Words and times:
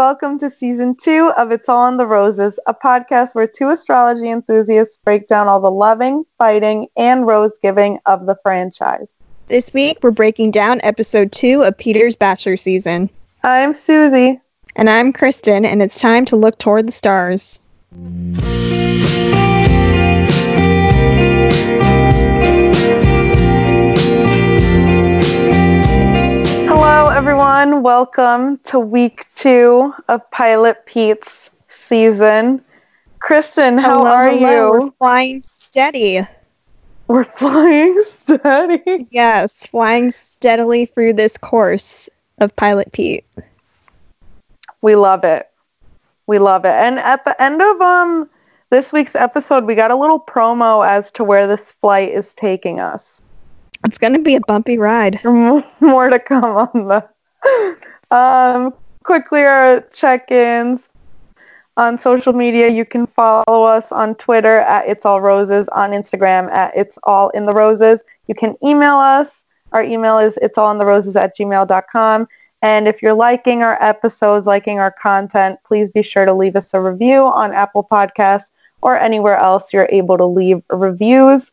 Welcome 0.00 0.38
to 0.38 0.48
season 0.48 0.96
two 0.96 1.30
of 1.36 1.52
It's 1.52 1.68
All 1.68 1.86
in 1.86 1.98
the 1.98 2.06
Roses, 2.06 2.58
a 2.66 2.72
podcast 2.72 3.34
where 3.34 3.46
two 3.46 3.68
astrology 3.68 4.30
enthusiasts 4.30 4.96
break 5.04 5.28
down 5.28 5.46
all 5.46 5.60
the 5.60 5.70
loving, 5.70 6.24
fighting, 6.38 6.86
and 6.96 7.26
rose 7.26 7.52
giving 7.60 7.98
of 8.06 8.24
the 8.24 8.34
franchise. 8.42 9.08
This 9.48 9.74
week, 9.74 9.98
we're 10.02 10.10
breaking 10.10 10.52
down 10.52 10.80
episode 10.84 11.32
two 11.32 11.64
of 11.64 11.76
Peter's 11.76 12.16
Bachelor 12.16 12.56
season. 12.56 13.10
I'm 13.44 13.74
Susie. 13.74 14.40
And 14.74 14.88
I'm 14.88 15.12
Kristen, 15.12 15.66
and 15.66 15.82
it's 15.82 16.00
time 16.00 16.24
to 16.24 16.34
look 16.36 16.56
toward 16.56 16.88
the 16.88 16.92
stars. 16.92 17.60
Hello, 27.02 27.12
everyone. 27.12 27.82
Welcome 27.82 28.58
to 28.64 28.78
week 28.78 29.24
two 29.34 29.94
of 30.08 30.30
Pilot 30.32 30.84
Pete's 30.84 31.48
season. 31.66 32.62
Kristen, 33.20 33.78
how 33.78 34.00
Hello, 34.00 34.10
are 34.10 34.28
hello. 34.28 34.74
you? 34.74 34.80
We're 34.82 34.90
flying 34.98 35.40
steady. 35.40 36.20
We're 37.08 37.24
flying 37.24 38.04
steady. 38.06 39.06
Yes, 39.10 39.64
flying 39.66 40.10
steadily 40.10 40.84
through 40.84 41.14
this 41.14 41.38
course 41.38 42.10
of 42.36 42.54
Pilot 42.56 42.92
Pete. 42.92 43.24
We 44.82 44.94
love 44.94 45.24
it. 45.24 45.48
We 46.26 46.38
love 46.38 46.66
it. 46.66 46.74
And 46.74 46.98
at 46.98 47.24
the 47.24 47.42
end 47.42 47.62
of 47.62 47.80
um 47.80 48.28
this 48.68 48.92
week's 48.92 49.14
episode, 49.14 49.64
we 49.64 49.74
got 49.74 49.90
a 49.90 49.96
little 49.96 50.20
promo 50.20 50.86
as 50.86 51.10
to 51.12 51.24
where 51.24 51.46
this 51.46 51.72
flight 51.80 52.10
is 52.10 52.34
taking 52.34 52.78
us. 52.78 53.22
It's 53.84 53.98
going 53.98 54.12
to 54.12 54.18
be 54.18 54.36
a 54.36 54.40
bumpy 54.40 54.78
ride. 54.78 55.20
More 55.24 56.10
to 56.10 56.18
come 56.18 56.44
on. 56.44 57.02
Um, 58.10 58.74
quickly, 59.04 59.42
our 59.42 59.80
check-ins 59.92 60.80
on 61.76 61.98
social 61.98 62.32
media. 62.32 62.68
You 62.68 62.84
can 62.84 63.06
follow 63.06 63.64
us 63.64 63.86
on 63.90 64.14
Twitter 64.16 64.58
at 64.60 64.86
It's 64.88 65.06
All 65.06 65.20
Roses, 65.20 65.66
on 65.68 65.90
Instagram 65.90 66.50
at 66.50 66.76
It's 66.76 66.98
All 67.04 67.30
in 67.30 67.46
the 67.46 67.54
Roses. 67.54 68.00
You 68.26 68.34
can 68.34 68.56
email 68.62 68.96
us. 68.96 69.42
Our 69.72 69.82
email 69.82 70.18
is 70.18 70.36
It's 70.42 70.58
All 70.58 70.70
in 70.70 70.78
the 70.78 70.84
Roses 70.84 71.16
at 71.16 71.36
gmail.com. 71.36 72.28
And 72.62 72.86
if 72.86 73.00
you're 73.00 73.14
liking 73.14 73.62
our 73.62 73.82
episodes, 73.82 74.46
liking 74.46 74.78
our 74.78 74.90
content, 74.90 75.58
please 75.64 75.88
be 75.88 76.02
sure 76.02 76.26
to 76.26 76.34
leave 76.34 76.56
us 76.56 76.74
a 76.74 76.80
review 76.80 77.22
on 77.22 77.52
Apple 77.52 77.86
Podcasts 77.90 78.50
or 78.82 78.98
anywhere 78.98 79.36
else 79.36 79.72
you're 79.72 79.88
able 79.90 80.18
to 80.18 80.26
leave 80.26 80.62
reviews. 80.70 81.50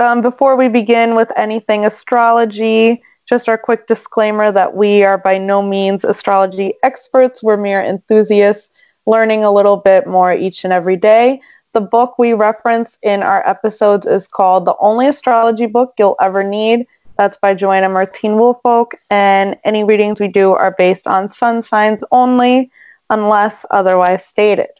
Um, 0.00 0.22
before 0.22 0.56
we 0.56 0.68
begin 0.68 1.14
with 1.14 1.30
anything 1.36 1.84
astrology, 1.84 3.02
just 3.28 3.50
our 3.50 3.58
quick 3.58 3.86
disclaimer 3.86 4.50
that 4.50 4.74
we 4.74 5.04
are 5.04 5.18
by 5.18 5.36
no 5.36 5.60
means 5.60 6.04
astrology 6.04 6.72
experts. 6.82 7.42
We're 7.42 7.58
mere 7.58 7.82
enthusiasts 7.82 8.70
learning 9.04 9.44
a 9.44 9.50
little 9.50 9.76
bit 9.76 10.06
more 10.06 10.32
each 10.32 10.64
and 10.64 10.72
every 10.72 10.96
day. 10.96 11.42
The 11.74 11.82
book 11.82 12.18
we 12.18 12.32
reference 12.32 12.96
in 13.02 13.22
our 13.22 13.46
episodes 13.46 14.06
is 14.06 14.26
called 14.26 14.64
The 14.64 14.74
Only 14.80 15.06
Astrology 15.06 15.66
Book 15.66 15.92
You'll 15.98 16.16
Ever 16.18 16.42
Need. 16.42 16.86
That's 17.18 17.36
by 17.36 17.52
Joanna 17.52 17.90
Martine 17.90 18.38
Woolfolk, 18.38 18.94
and 19.10 19.54
any 19.64 19.84
readings 19.84 20.18
we 20.18 20.28
do 20.28 20.52
are 20.52 20.74
based 20.78 21.06
on 21.06 21.30
sun 21.30 21.62
signs 21.62 22.00
only, 22.10 22.70
unless 23.10 23.66
otherwise 23.70 24.24
stated. 24.24 24.70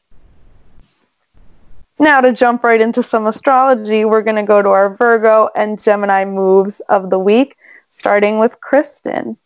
Now, 2.01 2.23
to 2.23 2.33
jump 2.33 2.65
right 2.65 2.81
into 2.81 3.03
some 3.03 3.27
astrology, 3.27 4.07
we're 4.07 4.23
going 4.23 4.37
to 4.37 4.43
go 4.43 4.63
to 4.63 4.71
our 4.71 4.97
Virgo 4.97 5.51
and 5.55 5.81
Gemini 5.81 6.25
moves 6.25 6.81
of 6.89 7.11
the 7.11 7.19
week, 7.19 7.59
starting 7.91 8.39
with 8.39 8.59
Kristen. 8.63 9.37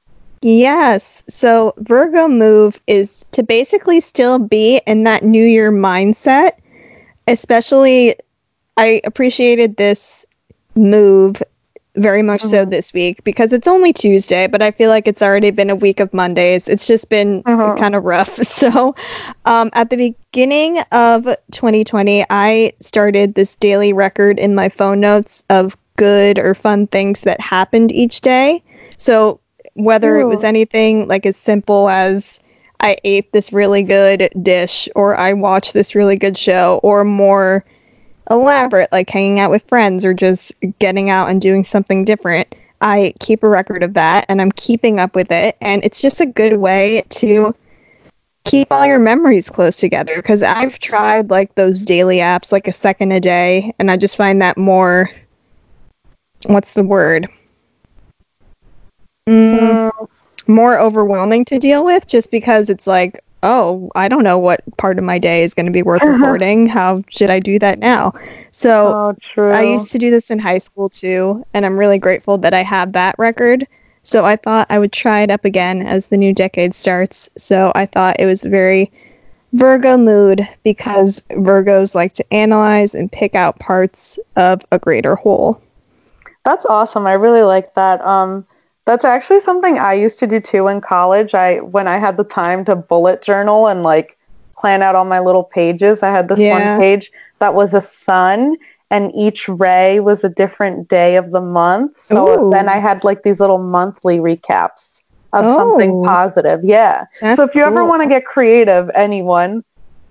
Yes. 0.40 1.24
So, 1.28 1.74
Virgo 1.78 2.28
move 2.28 2.80
is 2.86 3.24
to 3.32 3.42
basically 3.42 3.98
still 3.98 4.38
be 4.38 4.80
in 4.86 5.02
that 5.02 5.24
New 5.24 5.44
Year 5.44 5.72
mindset. 5.72 6.52
Especially, 7.26 8.14
I 8.76 9.00
appreciated 9.02 9.76
this 9.76 10.24
move 10.76 11.42
very 11.96 12.22
much 12.22 12.42
so 12.42 12.64
Mhm. 12.66 12.70
this 12.70 12.92
week 12.92 13.22
because 13.24 13.52
it's 13.52 13.68
only 13.68 13.92
Tuesday, 13.92 14.46
but 14.46 14.62
I 14.62 14.70
feel 14.72 14.90
like 14.90 15.06
it's 15.06 15.22
already 15.22 15.50
been 15.50 15.70
a 15.70 15.76
week 15.76 16.00
of 16.00 16.12
Mondays. 16.12 16.68
It's 16.68 16.86
just 16.86 17.08
been 17.08 17.42
Mhm. 17.44 17.78
kind 17.78 17.94
of 17.94 18.04
rough. 18.04 18.38
So, 18.64 18.94
um, 19.44 19.70
at 19.74 19.90
the 19.90 19.96
beginning 20.32 20.78
of 20.92 21.28
2020, 21.52 22.24
I 22.30 22.72
started 22.80 23.34
this 23.34 23.54
daily 23.56 23.92
record 23.92 24.38
in 24.38 24.54
my 24.54 24.68
phone 24.68 25.00
notes 25.00 25.44
of 25.50 25.76
good 25.96 26.38
or 26.38 26.54
fun 26.54 26.86
things 26.88 27.20
that 27.22 27.40
happened 27.40 27.92
each 27.92 28.20
day. 28.20 28.62
So, 28.96 29.38
whether 29.74 30.18
it 30.18 30.26
was 30.26 30.44
anything 30.44 31.08
like 31.08 31.26
as 31.26 31.36
simple 31.36 31.88
as 31.88 32.38
I 32.80 32.96
ate 33.04 33.32
this 33.32 33.52
really 33.52 33.82
good 33.82 34.30
dish 34.42 34.88
or 34.94 35.16
I 35.16 35.32
watched 35.32 35.74
this 35.74 35.94
really 35.94 36.16
good 36.16 36.38
show 36.38 36.80
or 36.82 37.04
more 37.04 37.64
elaborate 38.30 38.90
like 38.92 39.10
hanging 39.10 39.40
out 39.40 39.50
with 39.50 39.66
friends 39.68 40.04
or 40.04 40.14
just 40.14 40.54
getting 40.78 41.10
out 41.10 41.28
and 41.28 41.40
doing 41.40 41.64
something 41.64 42.04
different. 42.04 42.54
I 42.80 43.14
keep 43.20 43.42
a 43.42 43.48
record 43.48 43.82
of 43.82 43.94
that 43.94 44.26
and 44.28 44.40
I'm 44.40 44.52
keeping 44.52 44.98
up 45.00 45.14
with 45.14 45.30
it 45.30 45.56
and 45.60 45.84
it's 45.84 46.00
just 46.00 46.20
a 46.20 46.26
good 46.26 46.58
way 46.58 47.04
to 47.10 47.54
keep 48.44 48.70
all 48.70 48.84
your 48.84 48.98
memories 48.98 49.48
close 49.48 49.76
together 49.76 50.16
because 50.16 50.42
I've 50.42 50.78
tried 50.78 51.30
like 51.30 51.54
those 51.54 51.84
daily 51.84 52.18
apps 52.18 52.52
like 52.52 52.68
a 52.68 52.72
second 52.72 53.12
a 53.12 53.20
day 53.20 53.74
and 53.78 53.90
I 53.90 53.96
just 53.96 54.16
find 54.16 54.42
that 54.42 54.58
more 54.58 55.10
what's 56.46 56.74
the 56.74 56.84
word? 56.84 57.28
Mm, 59.28 59.90
more 60.46 60.78
overwhelming 60.78 61.44
to 61.46 61.58
deal 61.58 61.84
with 61.84 62.06
just 62.06 62.30
because 62.30 62.68
it's 62.68 62.86
like, 62.86 63.22
oh, 63.44 63.90
I 63.94 64.08
don't 64.08 64.24
know 64.24 64.38
what 64.38 64.62
part 64.78 64.98
of 64.98 65.04
my 65.04 65.18
day 65.18 65.44
is 65.44 65.54
going 65.54 65.66
to 65.66 65.72
be 65.72 65.82
worth 65.82 66.02
Uh-huh. 66.02 66.12
recording. 66.12 66.66
How 66.66 67.04
should 67.10 67.30
I 67.30 67.38
do 67.38 67.58
that 67.60 67.78
now? 67.78 68.12
So 68.50 69.14
oh. 69.36 69.50
I 69.50 69.62
used 69.62 69.92
to 69.92 69.98
do 69.98 70.10
this 70.10 70.30
in 70.30 70.38
high 70.38 70.58
school 70.58 70.88
too, 70.88 71.44
and 71.54 71.64
I'm 71.64 71.78
really 71.78 71.98
grateful 71.98 72.38
that 72.38 72.54
I 72.54 72.62
have 72.62 72.92
that 72.92 73.14
record. 73.18 73.66
So 74.02 74.24
I 74.24 74.36
thought 74.36 74.66
I 74.70 74.78
would 74.78 74.92
try 74.92 75.20
it 75.20 75.30
up 75.30 75.44
again 75.44 75.86
as 75.86 76.08
the 76.08 76.16
new 76.16 76.34
decade 76.34 76.74
starts. 76.74 77.28
So 77.38 77.70
I 77.74 77.86
thought 77.86 78.16
it 78.18 78.26
was 78.26 78.42
very 78.42 78.90
Virgo 79.52 79.96
mood 79.96 80.46
because 80.64 81.22
Virgos 81.30 81.94
like 81.94 82.12
to 82.14 82.34
analyze 82.34 82.94
and 82.94 83.10
pick 83.12 83.34
out 83.34 83.58
parts 83.60 84.18
of 84.36 84.62
a 84.72 84.78
greater 84.78 85.14
whole. 85.14 85.60
That's 86.44 86.66
awesome. 86.66 87.06
I 87.06 87.12
really 87.12 87.42
like 87.42 87.74
that. 87.74 88.04
Um, 88.04 88.46
that's 88.86 89.04
actually 89.04 89.40
something 89.40 89.78
I 89.78 89.94
used 89.94 90.18
to 90.20 90.26
do 90.26 90.40
too 90.40 90.68
in 90.68 90.80
college. 90.80 91.34
I 91.34 91.56
when 91.58 91.88
I 91.88 91.98
had 91.98 92.16
the 92.16 92.24
time 92.24 92.64
to 92.66 92.76
bullet 92.76 93.22
journal 93.22 93.66
and 93.66 93.82
like 93.82 94.18
plan 94.56 94.82
out 94.82 94.94
all 94.94 95.04
my 95.04 95.20
little 95.20 95.44
pages. 95.44 96.02
I 96.02 96.10
had 96.10 96.28
this 96.28 96.38
Yeah. 96.38 96.72
one 96.72 96.80
page 96.80 97.10
that 97.38 97.54
was 97.54 97.74
a 97.74 97.80
sun 97.80 98.56
and 98.90 99.12
each 99.14 99.48
ray 99.48 100.00
was 100.00 100.22
a 100.24 100.28
different 100.28 100.88
day 100.88 101.16
of 101.16 101.30
the 101.32 101.40
month. 101.40 102.00
So 102.00 102.46
Ooh. 102.46 102.50
then 102.50 102.68
I 102.68 102.78
had 102.78 103.04
like 103.04 103.22
these 103.22 103.40
little 103.40 103.58
monthly 103.58 104.18
recaps 104.18 105.00
of 105.32 105.44
something 105.46 105.90
Oh. 105.90 106.04
positive. 106.04 106.60
Yeah. 106.62 107.06
That's 107.20 107.36
so 107.36 107.42
if 107.42 107.54
you 107.54 107.62
ever 107.64 107.84
want 107.84 108.02
to 108.02 108.08
get 108.08 108.24
creative, 108.24 108.90
anyone, 108.94 109.64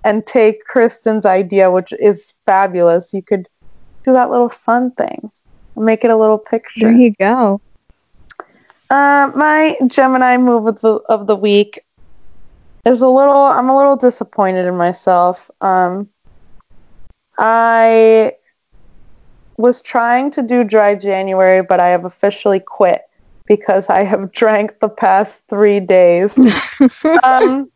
and 0.04 0.26
take 0.26 0.64
Kristen's 0.66 1.24
idea, 1.24 1.70
which 1.70 1.92
is 1.98 2.34
fabulous, 2.44 3.14
you 3.14 3.22
could 3.22 3.48
do 4.04 4.12
that 4.12 4.30
little 4.30 4.50
sun 4.50 4.90
thing. 4.92 5.30
Make 5.76 6.04
it 6.04 6.10
a 6.10 6.16
little 6.16 6.38
picture. 6.38 6.80
There 6.80 6.92
you 6.92 7.12
go. 7.18 7.60
Uh, 8.90 9.30
my 9.34 9.76
Gemini 9.86 10.36
move 10.36 10.66
of 10.66 10.80
the, 10.80 10.94
of 11.08 11.26
the 11.26 11.36
week 11.36 11.84
is 12.86 13.00
a 13.00 13.08
little. 13.08 13.34
I'm 13.34 13.68
a 13.68 13.76
little 13.76 13.96
disappointed 13.96 14.66
in 14.66 14.76
myself. 14.76 15.50
Um, 15.60 16.08
I 17.38 18.34
was 19.56 19.82
trying 19.82 20.30
to 20.32 20.42
do 20.42 20.64
dry 20.64 20.94
January, 20.94 21.62
but 21.62 21.80
I 21.80 21.88
have 21.88 22.04
officially 22.04 22.60
quit 22.60 23.02
because 23.46 23.88
I 23.88 24.04
have 24.04 24.32
drank 24.32 24.80
the 24.80 24.88
past 24.88 25.42
three 25.48 25.80
days. 25.80 26.36
um, 27.22 27.70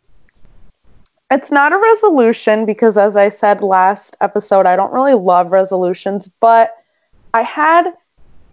it's 1.31 1.51
not 1.51 1.73
a 1.73 1.79
resolution 1.79 2.67
because, 2.67 2.97
as 2.97 3.17
I 3.17 3.29
said 3.29 3.61
last 3.61 4.17
episode, 4.21 4.67
I 4.67 4.77
don't 4.77 4.93
really 4.93 5.15
love 5.15 5.51
resolutions, 5.51 6.29
but 6.41 6.75
I 7.35 7.43
had 7.43 7.93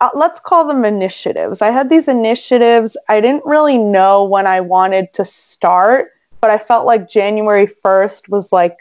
uh, 0.02 0.10
let's 0.14 0.40
call 0.40 0.66
them 0.68 0.84
initiatives. 0.84 1.62
I 1.62 1.72
had 1.72 1.90
these 1.90 2.08
initiatives. 2.08 2.98
I 3.08 3.22
didn't 3.22 3.46
really 3.46 3.78
know 3.78 4.24
when 4.24 4.46
I 4.46 4.62
wanted 4.62 5.14
to 5.14 5.26
start, 5.26 6.12
but 6.42 6.50
I 6.50 6.58
felt 6.58 6.86
like 6.86 7.10
January 7.10 7.68
1st 7.84 8.30
was 8.30 8.52
like 8.52 8.78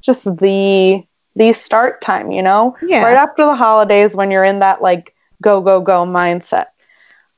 just 0.00 0.24
the 0.24 1.02
the 1.34 1.52
start 1.52 2.00
time, 2.00 2.30
you 2.30 2.42
know? 2.42 2.74
Yeah. 2.80 3.04
Right 3.04 3.16
after 3.16 3.44
the 3.44 3.54
holidays 3.54 4.14
when 4.14 4.30
you're 4.30 4.44
in 4.44 4.60
that 4.60 4.80
like 4.80 5.14
go 5.42 5.60
go 5.60 5.80
go 5.80 6.06
mindset. 6.06 6.66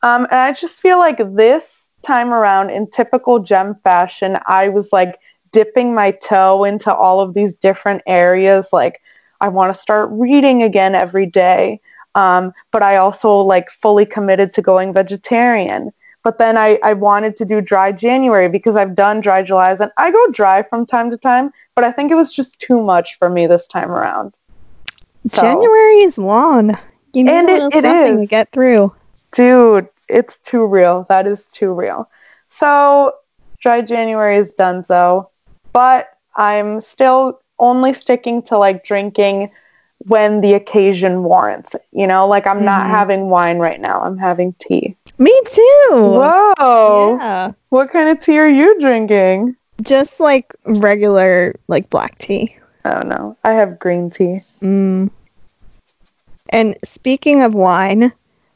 Um 0.02 0.26
and 0.30 0.38
I 0.38 0.52
just 0.52 0.74
feel 0.74 0.98
like 0.98 1.18
this 1.34 1.90
time 2.02 2.32
around 2.32 2.70
in 2.70 2.88
typical 2.88 3.40
gem 3.40 3.74
fashion, 3.82 4.38
I 4.46 4.68
was 4.68 4.92
like 4.92 5.18
dipping 5.50 5.94
my 5.94 6.12
toe 6.12 6.62
into 6.64 6.94
all 6.94 7.20
of 7.20 7.34
these 7.34 7.56
different 7.56 8.02
areas 8.06 8.68
like 8.72 9.00
I 9.40 9.48
want 9.48 9.74
to 9.74 9.80
start 9.80 10.08
reading 10.12 10.62
again 10.62 10.94
every 10.94 11.26
day. 11.26 11.80
Um, 12.18 12.52
but 12.72 12.82
I 12.82 12.96
also 12.96 13.36
like 13.36 13.68
fully 13.80 14.04
committed 14.04 14.52
to 14.54 14.62
going 14.62 14.92
vegetarian. 14.92 15.92
But 16.24 16.38
then 16.38 16.58
I, 16.58 16.78
I 16.82 16.92
wanted 16.94 17.36
to 17.36 17.44
do 17.44 17.60
dry 17.60 17.92
January 17.92 18.48
because 18.48 18.74
I've 18.74 18.96
done 18.96 19.20
dry 19.20 19.42
July's 19.44 19.78
and 19.78 19.92
I 19.98 20.10
go 20.10 20.26
dry 20.32 20.64
from 20.64 20.84
time 20.84 21.10
to 21.12 21.16
time, 21.16 21.52
but 21.76 21.84
I 21.84 21.92
think 21.92 22.10
it 22.10 22.16
was 22.16 22.34
just 22.34 22.58
too 22.58 22.82
much 22.82 23.16
for 23.18 23.30
me 23.30 23.46
this 23.46 23.68
time 23.68 23.90
around. 23.92 24.34
So- 25.32 25.42
January 25.42 26.00
is 26.00 26.18
long. 26.18 26.76
You 27.14 27.24
need 27.24 27.30
And 27.32 27.48
a 27.48 27.52
little 27.52 27.68
it 27.68 27.82
something 27.82 28.18
to 28.18 28.26
get 28.26 28.50
through. 28.52 28.92
Dude, 29.34 29.88
it's 30.08 30.40
too 30.40 30.66
real. 30.66 31.06
That 31.08 31.26
is 31.26 31.46
too 31.48 31.72
real. 31.72 32.10
So, 32.50 33.12
dry 33.62 33.80
January 33.80 34.36
is 34.36 34.52
done, 34.54 34.82
so, 34.82 35.30
but 35.72 36.10
I'm 36.36 36.80
still 36.80 37.40
only 37.58 37.92
sticking 37.92 38.42
to 38.42 38.58
like 38.58 38.84
drinking 38.84 39.50
when 40.06 40.40
the 40.40 40.54
occasion 40.54 41.24
warrants 41.24 41.74
it. 41.74 41.84
You 41.92 42.06
know, 42.06 42.26
like 42.26 42.46
I'm 42.46 42.64
not 42.64 42.86
Mhm. 42.86 42.90
having 42.90 43.28
wine 43.30 43.58
right 43.58 43.80
now. 43.80 44.00
I'm 44.00 44.18
having 44.18 44.54
tea. 44.58 44.96
Me 45.18 45.32
too. 45.46 45.88
Whoa. 45.90 47.16
Yeah. 47.18 47.52
What 47.70 47.90
kind 47.90 48.08
of 48.08 48.20
tea 48.20 48.38
are 48.38 48.48
you 48.48 48.78
drinking? 48.80 49.56
Just 49.82 50.20
like 50.20 50.54
regular 50.64 51.54
like 51.68 51.90
black 51.90 52.18
tea. 52.18 52.54
Oh 52.84 53.00
no, 53.02 53.36
I 53.44 53.52
have 53.52 53.78
green 53.78 54.10
tea. 54.10 54.40
Mm. 54.62 55.10
And 56.50 56.76
speaking 56.82 57.42
of 57.42 57.54
wine, 57.54 58.12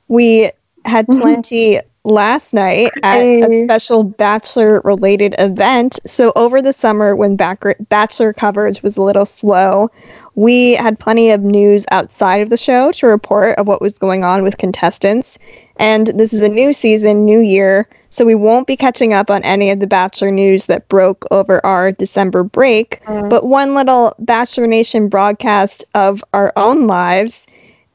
we 0.08 0.50
had 0.84 1.06
Mhm. 1.06 1.20
plenty 1.20 1.80
last 2.04 2.52
night 2.52 2.90
at 3.02 3.20
a 3.20 3.64
special 3.64 4.02
bachelor 4.02 4.80
related 4.80 5.34
event. 5.38 6.00
So 6.04 6.32
over 6.34 6.60
the 6.60 6.72
summer 6.72 7.14
when 7.14 7.36
bac- 7.36 7.76
bachelor 7.88 8.32
coverage 8.32 8.82
was 8.82 8.96
a 8.96 9.02
little 9.02 9.24
slow, 9.24 9.90
we 10.34 10.72
had 10.72 10.98
plenty 10.98 11.30
of 11.30 11.42
news 11.42 11.84
outside 11.90 12.40
of 12.40 12.50
the 12.50 12.56
show 12.56 12.92
to 12.92 13.06
report 13.06 13.58
of 13.58 13.68
what 13.68 13.80
was 13.80 13.98
going 13.98 14.24
on 14.24 14.42
with 14.42 14.58
contestants. 14.58 15.38
And 15.76 16.08
this 16.08 16.32
is 16.32 16.42
a 16.42 16.48
new 16.48 16.72
season, 16.72 17.24
new 17.24 17.40
year, 17.40 17.88
so 18.08 18.26
we 18.26 18.34
won't 18.34 18.66
be 18.66 18.76
catching 18.76 19.14
up 19.14 19.30
on 19.30 19.42
any 19.42 19.70
of 19.70 19.80
the 19.80 19.86
Bachelor 19.86 20.30
news 20.30 20.66
that 20.66 20.86
broke 20.88 21.24
over 21.30 21.64
our 21.64 21.90
December 21.92 22.42
break. 22.42 23.02
Mm. 23.06 23.30
But 23.30 23.46
one 23.46 23.74
little 23.74 24.14
Bachelor 24.18 24.66
Nation 24.66 25.08
broadcast 25.08 25.84
of 25.94 26.22
our 26.34 26.52
own 26.56 26.86
lives 26.86 27.46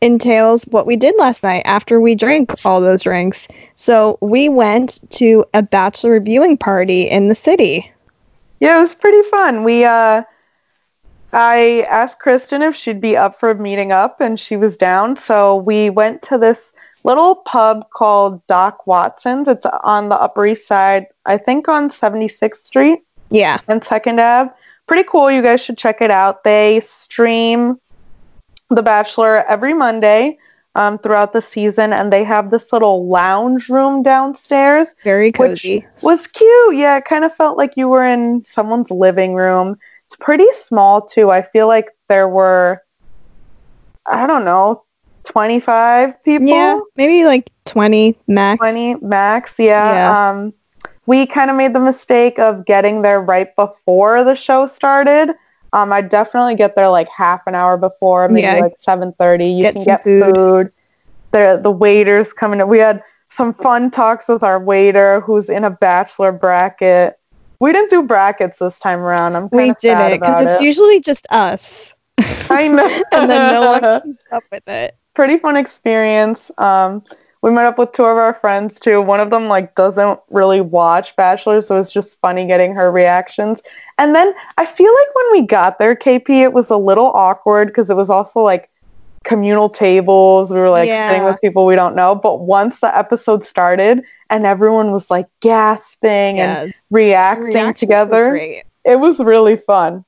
entails 0.02 0.64
what 0.66 0.86
we 0.86 0.96
did 0.96 1.16
last 1.18 1.44
night 1.44 1.64
after 1.66 2.00
we 2.00 2.16
drank 2.16 2.54
all 2.66 2.80
those 2.82 3.02
drinks. 3.04 3.48
So 3.76 4.18
we 4.22 4.50
went 4.50 5.00
to 5.12 5.46
a 5.54 5.62
Bachelor 5.62 6.20
viewing 6.20 6.58
party 6.58 7.04
in 7.04 7.28
the 7.30 7.36
city. 7.36 7.92
Yeah, 8.60 8.80
it 8.80 8.82
was 8.82 8.96
pretty 8.96 9.28
fun. 9.30 9.64
We 9.64 9.84
uh 9.86 10.24
I 11.34 11.86
asked 11.90 12.20
Kristen 12.20 12.62
if 12.62 12.76
she'd 12.76 13.02
be 13.02 13.18
up 13.18 13.40
for 13.40 13.54
meeting 13.54 13.92
up 13.92 14.22
and 14.22 14.40
she 14.40 14.56
was 14.56 14.78
down. 14.78 15.18
So 15.18 15.58
we 15.58 15.90
went 15.90 16.22
to 16.24 16.38
this 16.38 16.72
little 17.04 17.36
pub 17.36 17.86
called 17.94 18.46
Doc 18.48 18.88
Watson's. 18.88 19.48
It's 19.48 19.66
on 19.84 20.10
the 20.10 20.16
Upper 20.20 20.46
East 20.48 20.68
Side, 20.68 21.08
I 21.26 21.38
think 21.38 21.68
on 21.68 21.90
76th 21.92 22.66
Street 22.66 23.00
Yeah. 23.30 23.60
and 23.68 23.84
Second 23.84 24.20
Ave. 24.20 24.52
Pretty 24.88 25.04
cool. 25.04 25.30
You 25.30 25.42
guys 25.42 25.62
should 25.62 25.78
check 25.78 26.02
it 26.02 26.10
out. 26.12 26.44
They 26.46 26.80
stream 26.80 27.80
The 28.70 28.82
Bachelor 28.82 29.46
every 29.48 29.74
Monday 29.74 30.38
um, 30.76 31.00
throughout 31.00 31.34
the 31.34 31.42
season, 31.42 31.94
and 31.94 32.14
they 32.14 32.24
have 32.24 32.52
this 32.52 32.72
little 32.72 33.08
lounge 33.08 33.70
room 33.70 34.04
downstairs 34.04 34.90
Very 35.04 35.32
cozy. 35.32 35.86
was 36.02 36.28
cute. 36.28 36.76
Yeah, 36.76 36.98
it 36.98 37.06
kind 37.06 37.24
of 37.26 37.34
felt 37.36 37.58
like 37.58 37.76
you 37.76 37.88
were 37.88 38.06
in 38.06 38.44
someone's 38.46 38.92
living 38.92 39.34
room. 39.34 39.78
It's 40.06 40.16
pretty 40.16 40.48
small 40.54 41.02
too. 41.02 41.32
I 41.32 41.42
feel 41.42 41.68
like 41.68 41.88
there 42.10 42.28
were, 42.30 42.84
I 44.06 44.28
don't 44.28 44.46
know, 44.46 44.84
25 45.24 46.24
people, 46.24 46.48
Yeah, 46.48 46.80
maybe 46.96 47.26
like 47.26 47.50
20 47.66 48.16
max. 48.28 48.60
20 48.60 48.96
max. 48.96 49.56
Yeah. 49.58 49.94
Yeah. 49.94 50.30
Um, 50.30 50.54
we 51.06 51.26
kind 51.26 51.50
of 51.50 51.56
made 51.58 51.74
the 51.74 51.80
mistake 51.80 52.38
of 52.38 52.66
getting 52.66 53.02
there 53.02 53.22
right 53.22 53.54
before 53.56 54.24
the 54.24 54.36
show 54.36 54.68
started. 54.68 55.32
Um, 55.74 55.92
I 55.92 56.02
definitely 56.02 56.56
get 56.56 56.76
there 56.76 56.90
like 56.90 57.08
half 57.10 57.42
an 57.48 57.56
hour 57.56 57.78
before, 57.78 58.30
maybe 58.30 58.42
Yeah. 58.44 58.62
like 58.62 58.74
7:30. 58.80 59.52
You 59.52 59.64
Get 59.64 59.74
can 59.76 59.84
get 59.84 60.04
food. 60.04 60.36
food. 60.36 60.72
The 61.32 61.60
the 61.62 61.72
waiters 61.72 62.32
coming 62.34 62.60
in. 62.60 62.68
We 62.68 62.80
had 62.80 63.04
some 63.26 63.54
fun 63.54 63.92
talks 63.92 64.28
with 64.28 64.44
our 64.44 64.60
waiter 64.60 65.20
who's 65.22 65.50
in 65.50 65.64
a 65.64 65.70
bachelor 65.70 66.32
bracket. 66.32 67.20
We 67.60 67.74
didn't 67.74 67.90
do 67.90 68.04
brackets 68.04 68.60
this 68.60 68.80
time 68.80 69.00
around. 69.00 69.36
I'm 69.36 69.50
We 69.52 69.74
did 69.82 70.00
it 70.00 70.20
because 70.20 70.46
it's 70.46 70.62
it. 70.62 70.66
usually 70.66 71.02
just 71.02 71.28
us. 71.30 71.94
I 72.50 72.68
know. 72.68 73.04
and 73.12 73.30
then 73.30 73.52
no 73.52 73.62
one 73.72 74.02
keeps 74.04 74.26
up 74.32 74.44
with 74.52 74.68
it. 74.68 74.96
pretty 75.16 75.38
fun 75.38 75.58
experience. 75.58 76.50
Um, 76.58 77.04
we 77.42 77.52
met 77.52 77.66
up 77.66 77.78
with 77.78 77.92
two 77.92 78.04
of 78.04 78.18
our 78.18 78.34
friends 78.36 78.80
too. 78.80 79.02
One 79.02 79.20
of 79.20 79.30
them 79.30 79.48
like 79.48 79.76
doesn't 79.76 80.20
really 80.30 80.62
watch 80.62 81.16
Bachelor, 81.16 81.62
so 81.62 81.80
it's 81.80 81.92
just 81.92 82.18
funny 82.22 82.46
getting 82.46 82.74
her 82.76 82.92
reactions. 82.92 83.62
And 83.98 84.16
then 84.16 84.34
I 84.58 84.66
feel 84.66 84.94
like 84.94 85.16
when 85.16 85.32
we 85.34 85.48
got 85.48 85.80
there, 85.80 85.96
KP, 85.96 86.30
it 86.30 86.54
was 86.54 86.70
a 86.70 86.78
little 86.78 87.12
awkward 87.14 87.68
because 87.68 87.90
it 87.90 87.96
was 87.96 88.10
also 88.10 88.42
like 88.42 88.70
communal 89.24 89.70
tables. 89.70 90.52
We 90.52 90.60
were 90.60 90.70
like 90.70 90.90
sitting 90.90 91.24
with 91.24 91.40
people 91.42 91.66
we 91.66 91.76
don't 91.76 91.96
know. 91.96 92.16
But 92.16 92.42
once 92.42 92.80
the 92.80 92.96
episode 92.98 93.44
started 93.44 94.04
and 94.30 94.46
everyone 94.46 94.92
was 94.92 95.10
like 95.10 95.28
gasping 95.42 96.40
and 96.40 96.74
reacting 96.90 97.54
Reactions 97.54 97.80
together, 97.80 98.36
it 98.86 99.00
was 99.00 99.20
really 99.20 99.58
fun. 99.58 100.06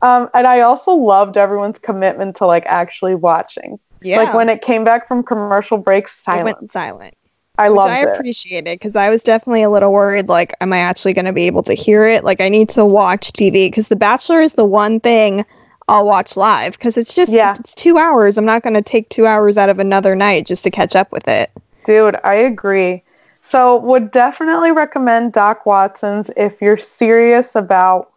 Um, 0.00 0.28
and 0.34 0.46
I 0.46 0.60
also 0.60 0.92
loved 0.92 1.36
everyone's 1.36 1.78
commitment 1.78 2.36
to 2.36 2.46
like 2.46 2.64
actually 2.66 3.14
watching. 3.14 3.78
Yeah. 4.02 4.22
Like 4.22 4.34
when 4.34 4.48
it 4.48 4.62
came 4.62 4.84
back 4.84 5.08
from 5.08 5.22
commercial 5.22 5.78
breaks, 5.78 6.18
silent. 6.20 6.58
went 6.60 6.72
silent. 6.72 7.14
I 7.60 7.68
love 7.68 7.88
I 7.88 7.98
appreciate 7.98 8.08
it. 8.12 8.18
appreciated 8.20 8.78
because 8.78 8.94
I 8.96 9.10
was 9.10 9.24
definitely 9.24 9.62
a 9.62 9.70
little 9.70 9.92
worried. 9.92 10.28
Like, 10.28 10.54
am 10.60 10.72
I 10.72 10.78
actually 10.78 11.12
going 11.12 11.24
to 11.24 11.32
be 11.32 11.44
able 11.48 11.64
to 11.64 11.74
hear 11.74 12.06
it? 12.06 12.22
Like, 12.22 12.40
I 12.40 12.48
need 12.48 12.68
to 12.70 12.84
watch 12.84 13.32
TV 13.32 13.66
because 13.66 13.88
The 13.88 13.96
Bachelor 13.96 14.40
is 14.40 14.52
the 14.52 14.64
one 14.64 15.00
thing 15.00 15.44
I'll 15.88 16.06
watch 16.06 16.36
live 16.36 16.72
because 16.72 16.96
it's 16.96 17.12
just 17.14 17.32
Yeah. 17.32 17.54
it's 17.58 17.74
two 17.74 17.98
hours. 17.98 18.38
I'm 18.38 18.44
not 18.44 18.62
going 18.62 18.74
to 18.74 18.82
take 18.82 19.08
two 19.08 19.26
hours 19.26 19.56
out 19.56 19.68
of 19.70 19.80
another 19.80 20.14
night 20.14 20.46
just 20.46 20.62
to 20.64 20.70
catch 20.70 20.94
up 20.94 21.10
with 21.10 21.26
it. 21.26 21.50
Dude, 21.84 22.16
I 22.22 22.34
agree. 22.34 23.02
So 23.42 23.78
would 23.78 24.10
definitely 24.12 24.70
recommend 24.70 25.32
Doc 25.32 25.64
Watson's 25.66 26.30
if 26.36 26.60
you're 26.62 26.76
serious 26.76 27.56
about 27.56 28.12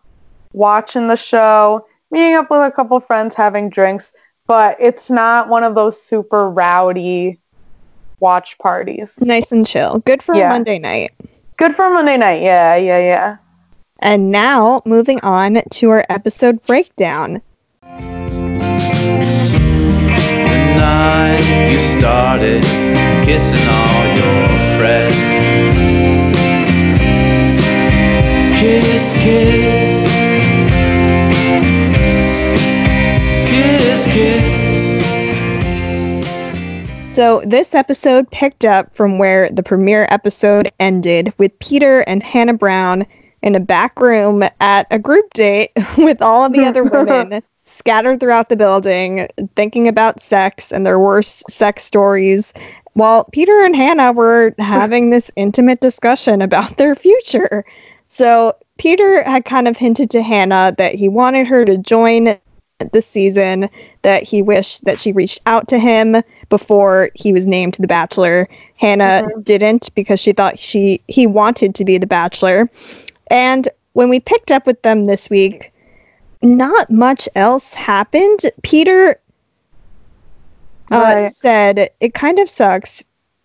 watching 0.54 1.08
the 1.08 1.16
show, 1.16 1.88
meeting 2.12 2.36
up 2.36 2.52
with 2.52 2.60
a 2.62 2.70
couple 2.70 3.00
friends, 3.00 3.34
having 3.34 3.70
drinks, 3.70 4.12
but 4.52 4.76
it's 4.82 5.10
not 5.10 5.48
one 5.48 5.64
of 5.64 5.76
those 5.76 5.96
super 6.02 6.50
rowdy 6.50 7.40
watch 8.20 8.58
parties. 8.58 9.14
Nice 9.22 9.50
and 9.54 9.66
chill. 9.66 10.00
Good 10.00 10.22
for 10.22 10.36
Yeah. 10.36 10.48
a 10.48 10.50
Monday 10.50 10.78
night. 10.78 11.12
Good 11.56 11.74
for 11.74 11.90
Monday 11.90 12.18
night. 12.18 12.42
Yeah, 12.42 12.76
yeah, 12.76 12.98
yeah. 12.98 13.38
And 14.00 14.30
now 14.30 14.82
moving 14.84 15.22
on 15.22 15.62
to 15.72 15.90
our 15.92 16.06
episode 16.10 16.62
breakdown. 16.64 17.42
The 17.82 17.88
night 20.76 21.72
you 21.72 21.80
started 21.80 22.64
kissing 23.24 23.66
all 23.70 24.01
So, 37.12 37.42
this 37.46 37.76
episode 37.76 38.32
picked 38.32 38.64
up 38.64 38.96
from 38.96 39.18
where 39.18 39.50
the 39.50 39.62
premiere 39.62 40.08
episode 40.10 40.72
ended 40.80 41.34
with 41.38 41.58
Peter 41.60 42.02
and 42.08 42.24
Hannah 42.24 42.54
Brown 42.54 43.06
in 43.42 43.54
a 43.54 43.60
back 43.60 44.00
room 44.00 44.44
at 44.62 44.88
a 44.92 44.98
group 44.98 45.34
date 45.34 45.72
with 45.98 46.22
all 46.22 46.46
of 46.46 46.54
the 46.54 46.64
other 46.64 46.84
women 46.86 47.44
scattered 47.58 48.22
throughout 48.22 48.48
the 48.48 48.56
building, 48.56 49.28
thinking 49.58 49.90
about 49.90 50.22
sex 50.22 50.72
and 50.72 50.86
their 50.86 51.00
worst 51.00 51.52
sex 51.52 51.84
stories, 51.84 52.54
while 52.94 53.26
Peter 53.34 53.60
and 53.60 53.76
Hannah 53.76 54.14
were 54.14 54.56
having 54.58 55.10
this 55.10 55.30
intimate 55.36 55.82
discussion 55.82 56.42
about 56.42 56.78
their 56.78 56.96
future. 56.96 57.66
So, 58.08 58.56
Peter 58.78 59.22
had 59.24 59.44
kind 59.44 59.68
of 59.68 59.76
hinted 59.76 60.10
to 60.12 60.22
Hannah 60.22 60.74
that 60.78 60.96
he 60.96 61.10
wanted 61.10 61.46
her 61.48 61.66
to 61.66 61.76
join 61.78 62.40
this 62.92 63.06
season, 63.06 63.70
that 64.02 64.24
he 64.24 64.42
wished 64.42 64.86
that 64.86 65.00
she 65.00 65.12
reached 65.12 65.42
out 65.46 65.68
to 65.70 65.80
him 65.80 66.22
before 66.50 67.10
he 67.16 67.32
was 67.32 67.46
named 67.48 67.76
The 67.80 67.88
Bachelor. 67.88 68.48
Hannah 68.76 69.24
didn't 69.44 69.94
because 69.96 70.20
she 70.20 70.34
thought 70.34 70.60
she 70.60 71.02
he 71.08 71.28
wanted 71.28 71.76
to 71.76 71.86
be 71.86 71.98
The 71.98 72.08
Bachelor. 72.08 72.70
And 73.30 73.68
when 73.94 74.10
we 74.10 74.20
picked 74.20 74.52
up 74.52 74.66
with 74.66 74.82
them 74.82 75.06
this 75.06 75.30
week, 75.30 75.72
not 76.42 76.90
much 76.90 77.30
else 77.36 77.74
happened. 77.74 78.52
Peter 78.64 79.20
uh, 80.92 80.98
Right. 80.98 81.34
said, 81.34 81.90
It 82.00 82.14
kind 82.14 82.40
of 82.40 82.50
sucks 82.50 83.04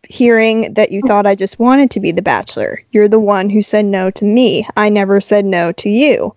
hearing 0.09 0.73
that 0.75 0.93
you 0.93 1.03
thought 1.03 1.27
I 1.27 1.35
just 1.35 1.59
wanted 1.59 1.91
to 1.93 2.01
be 2.01 2.13
The 2.13 2.23
Bachelor. 2.23 2.83
You're 2.93 3.09
the 3.09 3.21
one 3.21 3.51
who 3.51 3.61
said 3.61 3.85
no 3.85 4.11
to 4.13 4.25
me. 4.25 4.67
I 4.77 4.89
never 4.89 5.21
said 5.21 5.45
no 5.45 5.73
to 5.73 5.89
you. 5.89 6.35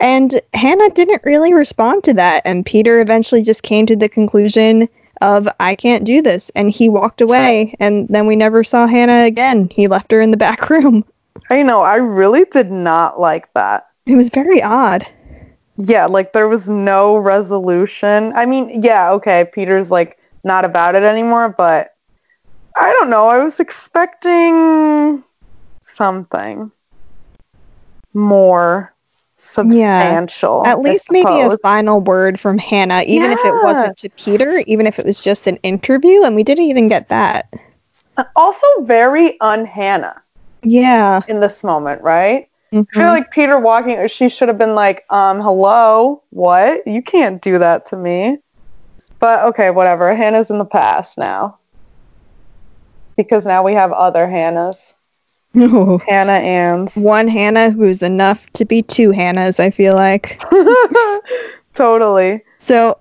And 0.00 0.40
Hannah 0.54 0.90
didn't 0.90 1.22
really 1.24 1.52
respond 1.52 2.04
to 2.04 2.14
that. 2.14 2.42
And 2.44 2.64
Peter 2.64 3.00
eventually 3.00 3.42
just 3.42 3.62
came 3.62 3.86
to 3.86 3.96
the 3.96 4.08
conclusion 4.08 4.88
of 5.20 5.46
I 5.60 5.74
can't 5.74 6.04
do 6.04 6.22
this 6.22 6.50
and 6.54 6.70
he 6.70 6.88
walked 6.88 7.20
away 7.20 7.74
and 7.78 8.08
then 8.08 8.26
we 8.26 8.36
never 8.36 8.64
saw 8.64 8.86
Hannah 8.86 9.24
again. 9.24 9.68
He 9.70 9.86
left 9.86 10.10
her 10.12 10.20
in 10.20 10.30
the 10.30 10.36
back 10.38 10.70
room. 10.70 11.04
I 11.50 11.62
know. 11.62 11.82
I 11.82 11.96
really 11.96 12.46
did 12.46 12.70
not 12.70 13.20
like 13.20 13.52
that. 13.52 13.88
It 14.06 14.16
was 14.16 14.30
very 14.30 14.62
odd. 14.62 15.06
Yeah, 15.76 16.06
like 16.06 16.32
there 16.32 16.48
was 16.48 16.68
no 16.68 17.16
resolution. 17.16 18.32
I 18.34 18.46
mean, 18.46 18.82
yeah, 18.82 19.10
okay, 19.12 19.48
Peter's 19.52 19.90
like 19.90 20.18
not 20.42 20.64
about 20.64 20.94
it 20.94 21.02
anymore, 21.02 21.54
but 21.56 21.94
I 22.76 22.92
don't 22.94 23.10
know. 23.10 23.28
I 23.28 23.38
was 23.38 23.60
expecting 23.60 25.22
something 25.94 26.70
more 28.14 28.94
substantial. 29.40 30.66
At 30.66 30.80
least 30.80 31.10
maybe 31.10 31.40
a 31.40 31.56
final 31.58 32.00
word 32.00 32.38
from 32.38 32.58
Hannah, 32.58 33.02
even 33.06 33.32
if 33.32 33.44
it 33.44 33.54
wasn't 33.62 33.96
to 33.98 34.10
Peter, 34.10 34.62
even 34.66 34.86
if 34.86 34.98
it 34.98 35.06
was 35.06 35.20
just 35.20 35.46
an 35.46 35.56
interview, 35.58 36.22
and 36.22 36.34
we 36.36 36.42
didn't 36.42 36.64
even 36.64 36.88
get 36.88 37.08
that. 37.08 37.52
also 38.36 38.66
very 38.82 39.38
unhannah 39.40 40.20
Yeah. 40.62 41.22
in 41.26 41.40
this 41.40 41.64
moment, 41.64 42.02
right? 42.02 42.48
I 42.72 42.84
feel 42.92 43.04
Mhm. 43.04 43.08
like 43.08 43.30
Peter 43.30 43.58
walking, 43.58 44.06
she 44.08 44.28
should 44.28 44.48
have 44.48 44.58
been 44.58 44.74
like, 44.74 45.04
um, 45.08 45.40
hello, 45.40 46.22
what? 46.28 46.86
You 46.86 47.02
can't 47.02 47.40
do 47.40 47.58
that 47.58 47.86
to 47.86 47.96
me. 47.96 48.38
But 49.20 49.44
okay, 49.44 49.70
whatever. 49.70 50.14
Hannah's 50.14 50.50
in 50.50 50.58
the 50.58 50.64
past 50.66 51.16
now. 51.18 51.58
Because 53.16 53.46
now 53.46 53.62
we 53.62 53.74
have 53.74 53.92
other 53.92 54.26
Hannahs. 54.26 54.94
Hannah 55.54 56.32
Ann's. 56.32 56.94
One 56.96 57.28
Hannah 57.28 57.70
who's 57.70 58.02
enough 58.02 58.46
to 58.54 58.64
be 58.64 58.82
two 58.82 59.10
Hannahs, 59.10 59.58
I 59.58 59.70
feel 59.70 59.94
like. 59.94 60.40
totally. 61.74 62.42
So 62.60 62.98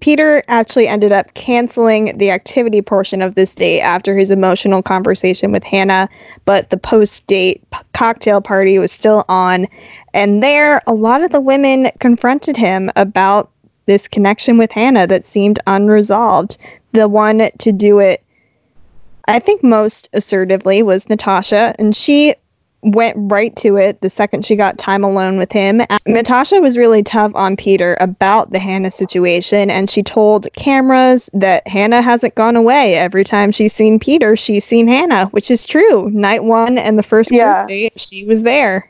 Peter 0.00 0.42
actually 0.48 0.86
ended 0.86 1.12
up 1.12 1.32
canceling 1.34 2.16
the 2.18 2.30
activity 2.30 2.82
portion 2.82 3.22
of 3.22 3.34
this 3.34 3.54
date 3.54 3.80
after 3.80 4.16
his 4.16 4.30
emotional 4.30 4.82
conversation 4.82 5.52
with 5.52 5.64
Hannah, 5.64 6.08
but 6.44 6.70
the 6.70 6.76
post 6.76 7.26
date 7.26 7.64
p- 7.72 7.78
cocktail 7.94 8.40
party 8.40 8.78
was 8.78 8.92
still 8.92 9.24
on. 9.28 9.66
And 10.12 10.42
there, 10.42 10.82
a 10.86 10.94
lot 10.94 11.24
of 11.24 11.32
the 11.32 11.40
women 11.40 11.90
confronted 11.98 12.56
him 12.56 12.90
about 12.94 13.50
this 13.86 14.06
connection 14.06 14.58
with 14.58 14.70
Hannah 14.70 15.06
that 15.06 15.24
seemed 15.24 15.58
unresolved. 15.66 16.58
The 16.92 17.08
one 17.08 17.50
to 17.58 17.72
do 17.72 17.98
it, 17.98 18.22
I 19.28 19.38
think, 19.38 19.62
most 19.62 20.08
assertively 20.12 20.82
was 20.82 21.08
Natasha, 21.08 21.74
and 21.78 21.94
she 21.94 22.34
went 22.82 23.16
right 23.18 23.56
to 23.56 23.76
it 23.76 24.00
the 24.00 24.10
second 24.10 24.44
she 24.44 24.54
got 24.54 24.78
time 24.78 25.02
alone 25.02 25.36
with 25.38 25.50
him. 25.50 25.82
Natasha 26.06 26.60
was 26.60 26.76
really 26.78 27.02
tough 27.02 27.32
on 27.34 27.56
Peter 27.56 27.96
about 28.00 28.52
the 28.52 28.60
Hannah 28.60 28.92
situation, 28.92 29.70
and 29.70 29.90
she 29.90 30.02
told 30.04 30.46
cameras 30.56 31.28
that 31.32 31.66
Hannah 31.66 32.02
hasn't 32.02 32.36
gone 32.36 32.54
away. 32.54 32.94
Every 32.96 33.24
time 33.24 33.50
she's 33.50 33.74
seen 33.74 33.98
Peter, 33.98 34.36
she's 34.36 34.64
seen 34.64 34.86
Hannah, 34.86 35.26
which 35.26 35.50
is 35.50 35.66
true. 35.66 36.10
Night 36.10 36.44
one 36.44 36.78
and 36.78 36.96
the 36.96 37.02
first 37.02 37.32
Yeah. 37.32 37.66
date, 37.66 37.94
she 38.00 38.24
was 38.24 38.42
there. 38.42 38.88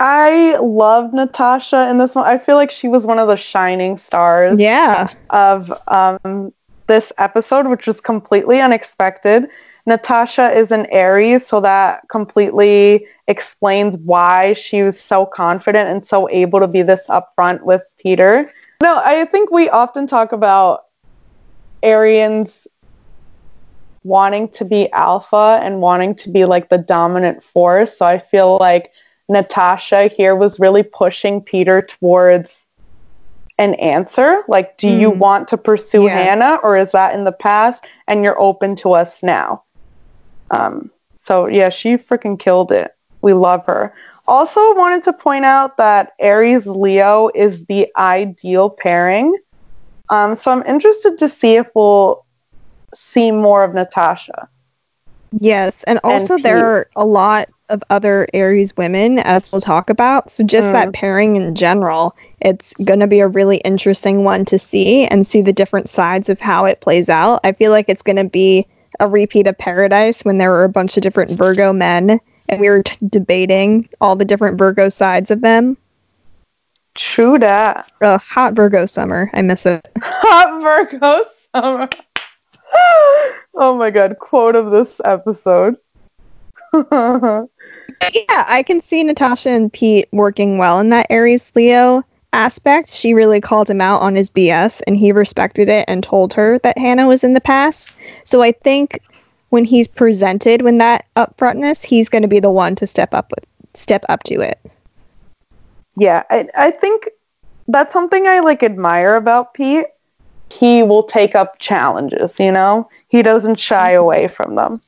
I 0.00 0.56
love 0.60 1.14
Natasha 1.14 1.88
in 1.88 1.98
this 1.98 2.14
one. 2.14 2.26
I 2.26 2.38
feel 2.38 2.56
like 2.56 2.70
she 2.70 2.88
was 2.88 3.06
one 3.06 3.18
of 3.18 3.28
the 3.28 3.36
shining 3.36 3.96
stars. 3.96 4.58
Yeah. 4.58 5.08
of 5.30 5.72
um, 5.88 6.52
this 6.86 7.12
episode, 7.18 7.66
which 7.66 7.86
was 7.86 8.00
completely 8.00 8.60
unexpected. 8.60 9.48
Natasha 9.86 10.52
is 10.52 10.72
an 10.72 10.86
Aries, 10.86 11.46
so 11.46 11.60
that 11.60 12.08
completely 12.08 13.06
explains 13.28 13.96
why 13.98 14.54
she 14.54 14.82
was 14.82 14.98
so 15.00 15.24
confident 15.24 15.88
and 15.88 16.04
so 16.04 16.28
able 16.30 16.60
to 16.60 16.68
be 16.68 16.82
this 16.82 17.02
upfront 17.08 17.62
with 17.62 17.82
Peter. 17.98 18.50
No, 18.82 19.00
I 19.04 19.24
think 19.26 19.50
we 19.50 19.68
often 19.68 20.06
talk 20.06 20.32
about 20.32 20.86
Arians 21.82 22.66
wanting 24.02 24.48
to 24.48 24.64
be 24.64 24.90
alpha 24.92 25.60
and 25.62 25.80
wanting 25.80 26.14
to 26.14 26.30
be 26.30 26.44
like 26.44 26.68
the 26.68 26.78
dominant 26.78 27.42
force. 27.42 27.96
So 27.98 28.06
I 28.06 28.18
feel 28.18 28.56
like 28.58 28.92
Natasha 29.28 30.06
here 30.08 30.36
was 30.36 30.60
really 30.60 30.82
pushing 30.82 31.40
Peter 31.40 31.82
towards 31.82 32.65
an 33.58 33.74
answer. 33.74 34.42
Like, 34.48 34.76
do 34.76 34.88
you 34.88 35.10
Mm. 35.10 35.18
want 35.18 35.48
to 35.48 35.56
pursue 35.56 36.04
Yes. 36.04 36.12
Hannah 36.12 36.58
or 36.62 36.76
is 36.76 36.90
that 36.92 37.14
in 37.14 37.24
the 37.24 37.32
past 37.32 37.84
and 38.06 38.22
you're 38.22 38.40
open 38.40 38.76
to 38.76 38.92
us 38.92 39.22
now? 39.22 39.62
Um, 40.50 40.90
so 41.24 41.46
yeah, 41.46 41.70
she 41.70 41.96
freaking 41.96 42.38
killed 42.38 42.70
it. 42.70 42.92
We 43.22 43.32
love 43.32 43.64
her. 43.66 43.92
Also 44.28 44.74
wanted 44.74 45.02
to 45.04 45.12
point 45.12 45.44
out 45.44 45.76
that 45.78 46.12
Aries 46.20 46.66
Leo 46.66 47.30
is 47.34 47.64
the 47.66 47.88
ideal 47.96 48.70
pairing. 48.70 49.36
Um, 50.10 50.36
so 50.36 50.52
I'm 50.52 50.62
interested 50.66 51.18
to 51.18 51.28
see 51.28 51.56
if 51.56 51.66
we'll 51.74 52.24
see 52.94 53.32
more 53.32 53.64
of 53.64 53.74
Natasha. 53.74 54.48
Yes, 55.40 55.82
and 55.84 55.98
also 56.04 56.36
Pete. 56.36 56.44
there 56.44 56.64
are 56.64 56.86
a 56.94 57.04
lot 57.04 57.48
of 57.68 57.82
other 57.90 58.26
Aries 58.32 58.76
women, 58.76 59.18
as 59.20 59.50
we'll 59.50 59.60
talk 59.60 59.90
about. 59.90 60.30
So 60.30 60.44
just 60.44 60.68
Mm. 60.68 60.72
that 60.72 60.92
pairing 60.92 61.36
in 61.36 61.54
general, 61.54 62.14
it's 62.40 62.72
going 62.84 63.00
to 63.00 63.06
be 63.06 63.20
a 63.20 63.28
really 63.28 63.58
interesting 63.58 64.24
one 64.24 64.44
to 64.46 64.58
see 64.58 65.04
and 65.06 65.26
see 65.26 65.42
the 65.42 65.52
different 65.52 65.88
sides 65.88 66.28
of 66.28 66.38
how 66.40 66.64
it 66.64 66.80
plays 66.80 67.08
out. 67.08 67.40
I 67.44 67.52
feel 67.52 67.70
like 67.72 67.88
it's 67.88 68.02
going 68.02 68.16
to 68.16 68.24
be 68.24 68.66
a 69.00 69.08
repeat 69.08 69.46
of 69.46 69.58
Paradise 69.58 70.22
when 70.24 70.38
there 70.38 70.50
were 70.50 70.64
a 70.64 70.68
bunch 70.68 70.96
of 70.96 71.02
different 71.02 71.30
Virgo 71.32 71.72
men, 71.72 72.20
and 72.48 72.60
we 72.60 72.68
were 72.68 72.82
t- 72.82 72.96
debating 73.08 73.88
all 74.00 74.16
the 74.16 74.24
different 74.24 74.58
Virgo 74.58 74.88
sides 74.88 75.30
of 75.30 75.40
them. 75.40 75.76
True 76.94 77.38
that. 77.40 77.90
Ugh, 78.00 78.20
hot 78.20 78.54
Virgo 78.54 78.86
summer. 78.86 79.30
I 79.34 79.42
miss 79.42 79.66
it. 79.66 79.86
Hot 80.02 80.62
Virgo 80.62 81.24
summer. 81.54 81.88
oh 83.54 83.76
my 83.76 83.90
god, 83.90 84.18
quote 84.18 84.56
of 84.56 84.70
this 84.70 84.98
episode. 85.04 85.76
yeah, 88.12 88.44
I 88.48 88.62
can 88.62 88.80
see 88.80 89.02
Natasha 89.02 89.50
and 89.50 89.72
Pete 89.72 90.08
working 90.12 90.58
well 90.58 90.78
in 90.78 90.90
that 90.90 91.06
Aries 91.10 91.50
Leo 91.54 92.02
aspect. 92.32 92.90
She 92.90 93.14
really 93.14 93.40
called 93.40 93.70
him 93.70 93.80
out 93.80 94.02
on 94.02 94.14
his 94.14 94.30
BS 94.30 94.82
and 94.86 94.96
he 94.96 95.12
respected 95.12 95.68
it 95.68 95.84
and 95.88 96.02
told 96.02 96.34
her 96.34 96.58
that 96.60 96.78
Hannah 96.78 97.08
was 97.08 97.24
in 97.24 97.32
the 97.32 97.40
past. 97.40 97.92
So 98.24 98.42
I 98.42 98.52
think 98.52 99.00
when 99.50 99.64
he's 99.64 99.88
presented 99.88 100.62
with 100.62 100.78
that 100.78 101.06
upfrontness, 101.16 101.84
he's 101.84 102.08
going 102.08 102.22
to 102.22 102.28
be 102.28 102.40
the 102.40 102.50
one 102.50 102.74
to 102.76 102.86
step 102.86 103.14
up 103.14 103.30
with 103.30 103.44
step 103.74 104.04
up 104.08 104.22
to 104.24 104.40
it. 104.40 104.58
yeah, 105.98 106.22
I, 106.30 106.48
I 106.54 106.70
think 106.70 107.08
that's 107.68 107.92
something 107.92 108.26
I 108.26 108.40
like 108.40 108.62
admire 108.62 109.16
about 109.16 109.54
Pete. 109.54 109.86
He 110.50 110.82
will 110.82 111.02
take 111.02 111.34
up 111.34 111.58
challenges, 111.58 112.38
you 112.38 112.52
know? 112.52 112.88
He 113.08 113.22
doesn't 113.22 113.58
shy 113.58 113.92
mm-hmm. 113.92 114.00
away 114.00 114.28
from 114.28 114.54
them. 114.54 114.80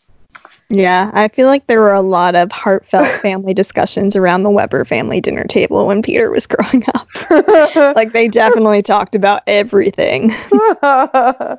Yeah, 0.70 1.10
I 1.14 1.28
feel 1.28 1.46
like 1.46 1.66
there 1.66 1.80
were 1.80 1.94
a 1.94 2.02
lot 2.02 2.34
of 2.34 2.52
heartfelt 2.52 3.20
family 3.22 3.54
discussions 3.54 4.14
around 4.14 4.42
the 4.42 4.50
Weber 4.50 4.84
family 4.84 5.20
dinner 5.20 5.44
table 5.44 5.86
when 5.86 6.02
Peter 6.02 6.30
was 6.30 6.46
growing 6.46 6.84
up. 6.94 7.08
like 7.96 8.12
they 8.12 8.28
definitely 8.28 8.82
talked 8.82 9.14
about 9.14 9.42
everything. 9.46 10.34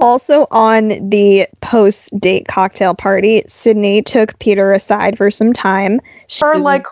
Also, 0.00 0.46
on 0.50 1.10
the 1.10 1.46
post 1.60 2.08
date 2.18 2.48
cocktail 2.48 2.94
party, 2.94 3.42
Sydney 3.46 4.00
took 4.00 4.38
Peter 4.38 4.72
aside 4.72 5.18
for 5.18 5.30
some 5.30 5.52
time. 5.52 6.00
She 6.26 6.40
Her 6.42 6.56
like 6.56 6.86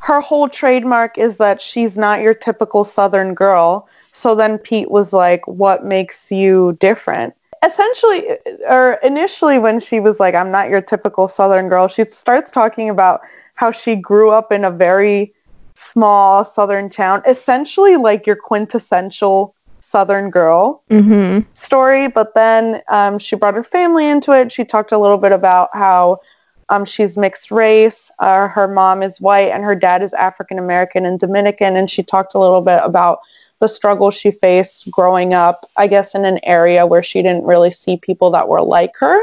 her 0.00 0.20
whole 0.20 0.48
trademark 0.48 1.18
is 1.18 1.36
that 1.36 1.62
she's 1.62 1.96
not 1.96 2.20
your 2.20 2.34
typical 2.34 2.84
southern 2.84 3.34
girl. 3.34 3.88
So 4.12 4.34
then 4.34 4.58
Pete 4.58 4.90
was 4.90 5.12
like, 5.12 5.46
"What 5.46 5.84
makes 5.84 6.32
you 6.32 6.76
different?" 6.80 7.34
Essentially 7.64 8.36
or 8.68 8.94
initially 9.02 9.58
when 9.58 9.80
she 9.80 10.00
was 10.00 10.20
like, 10.20 10.34
"I'm 10.34 10.50
not 10.50 10.68
your 10.68 10.80
typical 10.80 11.28
southern 11.28 11.68
girl," 11.68 11.88
she 11.88 12.04
starts 12.04 12.50
talking 12.50 12.88
about 12.88 13.20
how 13.54 13.72
she 13.72 13.96
grew 13.96 14.30
up 14.30 14.52
in 14.52 14.64
a 14.64 14.70
very 14.70 15.34
small 15.74 16.44
southern 16.44 16.90
town, 16.90 17.22
essentially 17.26 17.96
like 17.96 18.26
your 18.26 18.36
quintessential 18.36 19.54
southern 19.80 20.30
girl 20.30 20.82
Mhm. 20.90 21.46
story, 21.54 22.08
but 22.08 22.34
then 22.34 22.82
um, 22.88 23.18
she 23.18 23.36
brought 23.36 23.54
her 23.54 23.64
family 23.64 24.06
into 24.06 24.32
it. 24.32 24.52
She 24.52 24.64
talked 24.64 24.92
a 24.92 24.98
little 24.98 25.18
bit 25.18 25.32
about 25.32 25.70
how 25.72 26.20
um, 26.68 26.84
she's 26.84 27.16
mixed 27.16 27.50
race. 27.50 27.98
Uh, 28.18 28.48
her 28.48 28.68
mom 28.68 29.02
is 29.02 29.20
white 29.20 29.50
and 29.50 29.64
her 29.64 29.74
dad 29.74 30.02
is 30.02 30.12
African 30.14 30.58
American 30.58 31.06
and 31.06 31.18
Dominican. 31.18 31.76
And 31.76 31.88
she 31.88 32.02
talked 32.02 32.34
a 32.34 32.38
little 32.38 32.60
bit 32.60 32.80
about 32.82 33.20
the 33.60 33.68
struggles 33.68 34.14
she 34.14 34.30
faced 34.30 34.90
growing 34.90 35.34
up, 35.34 35.68
I 35.76 35.86
guess, 35.86 36.14
in 36.14 36.24
an 36.24 36.38
area 36.42 36.86
where 36.86 37.02
she 37.02 37.22
didn't 37.22 37.44
really 37.44 37.70
see 37.70 37.96
people 37.96 38.30
that 38.30 38.48
were 38.48 38.62
like 38.62 38.92
her. 38.98 39.22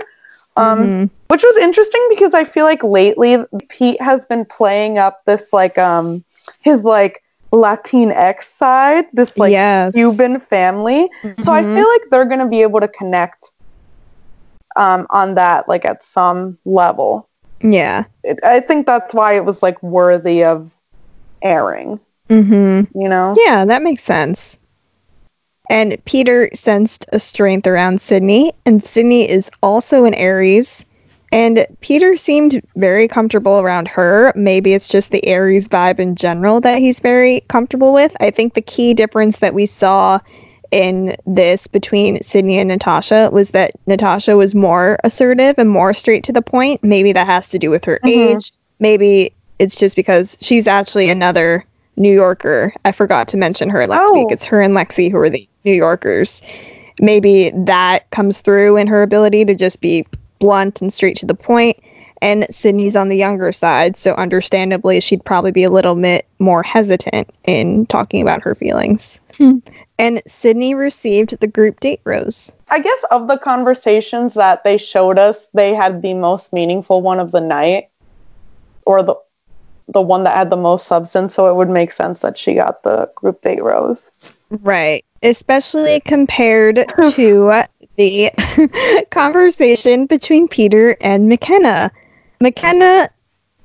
Um, 0.58 0.80
Mhm. 0.80 1.10
which 1.27 1.44
was 1.44 1.58
interesting 1.58 2.06
because 2.10 2.34
I 2.34 2.44
feel 2.44 2.65
like 2.65 2.84
lately 2.84 3.38
Pete 3.70 4.01
has 4.01 4.25
been 4.25 4.46
playing 4.46 4.98
up 5.00 5.25
this 5.25 5.51
like 5.51 5.77
um 5.77 6.24
his 6.62 6.84
like 6.84 7.24
Latinx 7.51 8.44
side, 8.44 9.06
this 9.13 9.38
like 9.38 9.51
yes. 9.51 9.94
Cuban 9.94 10.39
family. 10.39 11.10
So 11.44 11.51
I 11.54 11.63
Mhm. 11.63 11.74
feel 11.74 11.88
like 11.88 12.01
they're 12.12 12.25
going 12.25 12.39
to 12.39 12.46
be 12.48 12.62
able 12.62 12.80
to 12.80 12.88
connect 12.88 13.51
um, 14.75 15.08
on 15.10 15.36
that, 15.36 15.70
like 15.70 15.86
at 15.86 16.04
some 16.04 16.58
level. 16.65 17.30
Yeah. 17.62 18.04
It, 18.24 18.39
I 18.44 18.60
think 18.60 18.86
that's 18.86 19.13
why 19.13 19.36
it 19.36 19.46
was 19.46 19.63
like 19.63 19.82
worthy 19.82 20.44
of 20.44 20.70
airing. 21.42 22.00
Mhm. 22.29 22.88
You 22.96 23.10
know? 23.10 23.36
Yeah, 23.38 23.65
that 23.65 23.82
makes 23.84 24.03
sense. 24.03 24.58
And 25.70 25.98
Peter 26.05 26.50
sensed 26.53 27.05
a 27.12 27.20
strength 27.20 27.65
around 27.65 28.00
Sydney, 28.01 28.53
and 28.65 28.84
Sydney 28.84 29.29
is 29.29 29.50
also 29.63 30.05
an 30.05 30.13
Aries. 30.13 30.86
And 31.32 31.65
Peter 31.82 32.15
seemed 32.17 32.62
very 32.75 33.08
comfortable 33.08 33.60
around 33.60 33.88
her. 33.89 34.32
Maybe 34.36 34.74
it's 34.74 34.88
just 34.88 35.12
the 35.12 35.25
Aries 35.27 35.67
vibe 35.67 36.00
in 36.00 36.15
general 36.15 36.62
that 36.62 36.77
he's 36.77 37.00
very 37.00 37.41
comfortable 37.48 37.94
with. 37.94 38.15
I 38.20 38.29
think 38.29 38.53
the 38.53 38.62
key 38.62 38.94
difference 38.94 39.38
that 39.39 39.53
we 39.53 39.65
saw 39.65 40.20
in 40.72 41.15
this 41.25 41.67
between 41.67 42.22
Sydney 42.22 42.60
and 42.60 42.70
Natasha 42.70 43.29
was 43.34 43.50
that 43.51 43.72
Natasha 43.88 44.38
was 44.38 44.53
more 44.55 44.98
assertive 45.03 45.55
and 45.58 45.70
more 45.70 45.94
straight 45.94 46.24
to 46.25 46.32
the 46.32 46.41
point. 46.41 46.84
Maybe 46.84 47.12
that 47.13 47.27
has 47.27 47.50
to 47.50 47.60
do 47.60 47.70
with 47.70 47.86
her 47.86 48.00
Mhm. 48.05 48.36
age. 48.36 48.51
Maybe 48.79 49.32
it's 49.58 49.75
just 49.75 49.96
because 49.96 50.38
she's 50.41 50.67
actually 50.67 51.10
another 51.10 51.65
New 51.98 52.14
Yorker. 52.14 52.74
I 52.86 52.92
forgot 52.92 53.28
to 53.30 53.38
mention 53.38 53.70
her 53.70 53.88
last 53.88 54.10
Oh. 54.10 54.14
week. 54.14 54.28
It's 54.32 54.46
her 54.46 54.62
and 54.62 54.74
Lexi 54.75 55.10
who 55.12 55.18
are 55.18 55.30
the 55.30 55.48
New 55.64 55.74
Yorkers. 55.74 56.42
Maybe 57.00 57.52
that 57.56 58.10
comes 58.12 58.42
through 58.42 58.78
in 58.78 58.88
her 58.88 59.02
ability 59.04 59.46
to 59.46 59.56
just 59.56 59.82
be 59.82 60.06
blunt 60.40 60.82
and 60.82 60.92
straight 60.94 61.18
to 61.18 61.25
the 61.25 61.36
point. 61.36 61.78
And 62.22 62.48
Sydney's 62.50 62.96
on 62.96 63.10
the 63.10 63.18
younger 63.18 63.52
side, 63.52 63.98
so 63.98 64.14
understandably, 64.16 65.00
she'd 65.02 65.24
probably 65.25 65.52
be 65.52 65.64
a 65.64 65.70
little 65.70 65.96
bit 65.96 66.25
more 66.40 66.64
hesitant 66.64 67.30
in 67.44 67.86
talking 67.88 68.22
about 68.22 68.42
her 68.42 68.56
feelings. 68.56 69.20
Hmm. 69.38 69.58
and 70.00 70.22
Sydney 70.28 70.74
received 70.75 71.40
the 71.40 71.48
group 71.48 71.80
date 71.82 72.00
rose. 72.06 72.52
I 72.70 72.80
guess 72.80 73.04
of 73.12 73.28
the 73.28 73.38
conversations 73.38 74.34
that 74.34 74.64
they 74.66 74.78
showed 74.78 75.18
us, 75.20 75.48
they 75.54 75.74
had 75.74 76.02
the 76.02 76.14
most 76.14 76.52
meaningful 76.54 77.02
one 77.02 77.20
of 77.20 77.32
the 77.32 77.40
night, 77.42 77.90
or 78.86 79.02
the 79.04 79.16
the 79.88 80.01
one 80.01 80.24
that 80.24 80.36
had 80.36 80.50
the 80.50 80.58
most 80.58 80.88
substance. 80.88 81.34
So 81.34 81.50
it 81.50 81.56
would 81.56 81.70
make 81.70 81.92
sense 81.92 82.20
that 82.20 82.38
she 82.38 82.56
got 82.56 82.84
the 82.84 83.10
group 83.15 83.42
date 83.42 83.63
rose. 83.63 84.34
Right. 84.50 85.06
Especially 85.24 86.01
compared 86.01 86.75
to 86.75 87.68
the 87.98 89.06
conversation 89.12 90.06
between 90.06 90.48
Peter 90.48 90.98
and 91.01 91.30
McKenna. 91.30 91.92
McKenna 92.42 93.10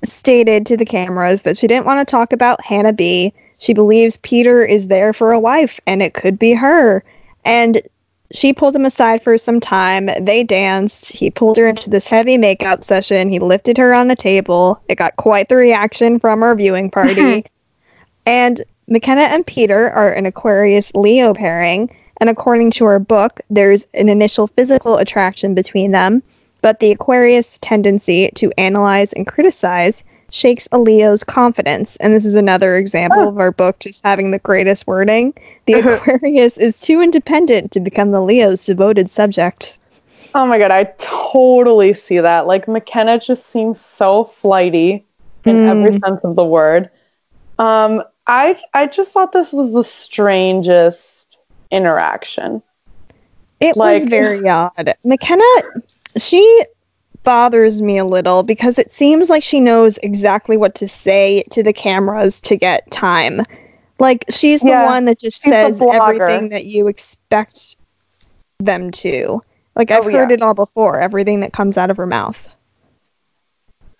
stated 0.04 0.64
to 0.66 0.76
the 0.76 0.84
cameras 0.84 1.42
that 1.42 1.58
she 1.58 1.66
didn't 1.66 1.86
want 1.86 2.06
to 2.06 2.10
talk 2.10 2.32
about 2.32 2.64
Hannah 2.64 2.92
B. 2.92 3.32
She 3.58 3.74
believes 3.74 4.16
Peter 4.18 4.64
is 4.64 4.86
there 4.86 5.12
for 5.12 5.32
a 5.32 5.40
wife 5.40 5.78
and 5.86 6.02
it 6.02 6.14
could 6.14 6.38
be 6.38 6.52
her. 6.52 7.04
And 7.44 7.82
she 8.32 8.52
pulled 8.52 8.76
him 8.76 8.84
aside 8.84 9.22
for 9.22 9.36
some 9.36 9.58
time. 9.58 10.08
They 10.20 10.44
danced. 10.44 11.06
He 11.06 11.30
pulled 11.30 11.56
her 11.56 11.68
into 11.68 11.90
this 11.90 12.06
heavy 12.06 12.38
makeup 12.38 12.84
session. 12.84 13.28
He 13.28 13.38
lifted 13.38 13.76
her 13.78 13.92
on 13.92 14.10
a 14.10 14.16
table. 14.16 14.80
It 14.88 14.96
got 14.96 15.16
quite 15.16 15.48
the 15.48 15.56
reaction 15.56 16.20
from 16.20 16.42
our 16.42 16.54
viewing 16.54 16.90
party. 16.92 17.44
and 18.26 18.62
McKenna 18.88 19.22
and 19.22 19.46
Peter 19.46 19.90
are 19.90 20.12
an 20.12 20.26
Aquarius 20.26 20.92
Leo 20.94 21.34
pairing. 21.34 21.94
And 22.20 22.28
according 22.28 22.70
to 22.72 22.84
our 22.84 22.98
book, 22.98 23.40
there's 23.50 23.86
an 23.94 24.08
initial 24.08 24.46
physical 24.46 24.98
attraction 24.98 25.54
between 25.54 25.90
them. 25.90 26.22
But 26.60 26.80
the 26.80 26.90
Aquarius 26.92 27.58
tendency 27.62 28.30
to 28.34 28.52
analyze 28.58 29.12
and 29.14 29.26
criticize 29.26 30.04
shakes 30.30 30.68
a 30.72 30.78
Leo's 30.78 31.24
confidence. 31.24 31.96
And 31.96 32.14
this 32.14 32.24
is 32.24 32.36
another 32.36 32.76
example 32.76 33.20
Oh. 33.20 33.28
of 33.28 33.38
ah. 33.38 33.40
our 33.40 33.52
book 33.52 33.78
just 33.80 34.02
having 34.04 34.30
the 34.30 34.38
greatest 34.38 34.86
wording. 34.86 35.34
The 35.66 35.74
uh-huh. 35.76 35.90
Aquarius 35.90 36.58
is 36.58 36.80
too 36.80 37.00
independent 37.00 37.72
to 37.72 37.80
become 37.80 38.10
the 38.12 38.20
Leo's 38.20 38.64
devoted 38.64 39.10
subject. 39.10 39.78
Oh 40.34 40.46
my 40.46 40.58
god, 40.58 40.70
I 40.70 40.84
totally 40.98 41.92
see 41.92 42.18
that. 42.18 42.46
Like 42.46 42.68
McKenna 42.68 43.18
just 43.18 43.50
seems 43.50 43.80
so 43.80 44.32
flighty 44.40 45.04
in 45.44 45.68
every 45.68 45.92
hmm. 45.92 45.98
sense 46.04 46.20
of 46.22 46.36
the 46.36 46.44
word. 46.44 46.90
Um, 47.58 48.02
I 48.26 48.60
I 48.74 48.86
just 48.86 49.10
thought 49.10 49.32
this 49.32 49.52
was 49.52 49.72
the 49.72 49.82
strangest 49.82 51.38
interaction. 51.70 52.62
It 53.58 53.76
Like- 53.76 54.02
was 54.02 54.10
very 54.10 54.48
odd. 54.48 54.94
McKenna, 55.04 55.44
she 56.16 56.64
bothers 57.22 57.82
me 57.82 57.98
a 57.98 58.04
little 58.04 58.42
because 58.42 58.78
it 58.78 58.90
seems 58.92 59.28
like 59.30 59.42
she 59.42 59.60
knows 59.60 59.98
exactly 60.02 60.56
what 60.56 60.74
to 60.76 60.88
say 60.88 61.44
to 61.50 61.62
the 61.62 61.72
cameras 61.72 62.40
to 62.42 62.56
get 62.56 62.90
time. 62.90 63.42
Like 63.98 64.24
she's 64.30 64.60
the 64.60 64.70
one 64.70 65.04
that 65.04 65.18
just 65.20 65.42
says 65.42 65.80
everything 65.80 66.48
that 66.48 66.64
you 66.64 66.88
expect 66.88 67.76
them 68.58 68.90
to. 68.92 69.42
Like 69.76 69.90
I've 69.90 70.06
Oh, 70.06 70.10
heard 70.10 70.30
yeah. 70.30 70.34
it 70.34 70.42
all 70.42 70.54
before, 70.54 70.98
everything 70.98 71.40
that 71.40 71.52
comes 71.52 71.76
out 71.76 71.90
of 71.90 71.96
her 71.96 72.06
mouth. 72.06 72.48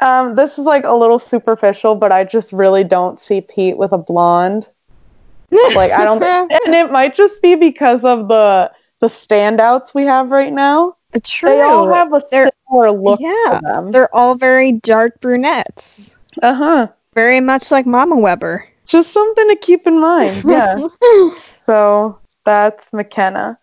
Um, 0.03 0.35
this 0.35 0.53
is 0.59 0.65
like 0.65 0.85
a 0.85 0.95
little 0.95 1.19
superficial, 1.19 1.95
but 1.95 2.11
I 2.13 2.25
just 2.25 2.53
really 2.53 2.85
don't 2.85 3.21
see 3.21 3.43
Pete 3.43 3.77
with 3.77 3.93
a 3.93 3.99
blonde. 3.99 4.69
Like 5.51 5.93
I 5.93 6.05
don't, 6.05 6.23
and 6.23 6.75
it 6.75 6.91
might 6.91 7.15
just 7.15 7.43
be 7.43 7.55
because 7.55 8.03
of 8.05 8.29
the 8.29 8.73
the 9.01 9.09
standouts 9.09 9.95
we 9.95 10.05
have 10.05 10.31
right 10.31 10.53
now. 10.53 10.97
True. 11.25 11.49
They 11.51 11.61
all 11.63 11.93
have 11.93 12.13
a 12.13 12.23
They're- 12.31 12.51
similar 12.69 12.91
look 12.93 13.21
yeah, 13.21 13.61
they're 13.91 14.15
all 14.15 14.35
very 14.37 14.73
dark 14.73 15.21
brunettes. 15.21 16.15
Uh 16.43 16.55
huh. 16.55 16.89
Very 17.15 17.41
much 17.41 17.71
like 17.73 17.85
Mama 17.87 18.17
Weber. 18.17 18.67
Just 18.87 19.13
something 19.13 19.49
to 19.49 19.57
keep 19.57 19.87
in 19.87 20.01
mind. 20.01 20.45
Yeah. 20.49 20.89
So 21.67 22.19
that's 22.45 22.85
McKenna. 22.93 23.59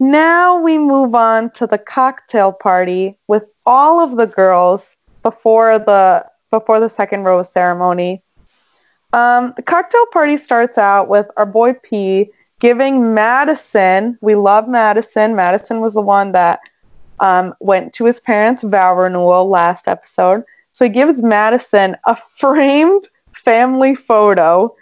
Now 0.00 0.58
we 0.58 0.78
move 0.78 1.14
on 1.14 1.50
to 1.52 1.66
the 1.66 1.78
cocktail 1.78 2.52
party 2.52 3.18
with 3.28 3.44
all 3.66 4.00
of 4.00 4.16
the 4.16 4.26
girls 4.26 4.82
before 5.22 5.78
the 5.78 6.24
before 6.50 6.78
the 6.80 6.88
second 6.88 7.24
rose 7.24 7.50
ceremony. 7.52 8.22
Um, 9.12 9.52
the 9.56 9.62
cocktail 9.62 10.06
party 10.12 10.36
starts 10.36 10.78
out 10.78 11.08
with 11.08 11.26
our 11.36 11.46
boy 11.46 11.74
P 11.82 12.30
giving 12.64 13.12
Madison. 13.12 14.16
We 14.22 14.36
love 14.36 14.68
Madison. 14.68 15.36
Madison 15.36 15.82
was 15.82 15.92
the 15.92 16.00
one 16.00 16.32
that 16.32 16.60
um, 17.20 17.52
went 17.60 17.92
to 17.92 18.06
his 18.06 18.20
parents' 18.20 18.62
vow 18.62 18.94
renewal 18.94 19.50
last 19.50 19.86
episode. 19.86 20.44
So 20.72 20.86
he 20.86 20.88
gives 20.88 21.20
Madison 21.20 21.94
a 22.06 22.16
framed 22.38 23.06
family 23.34 23.94
photo 23.94 24.74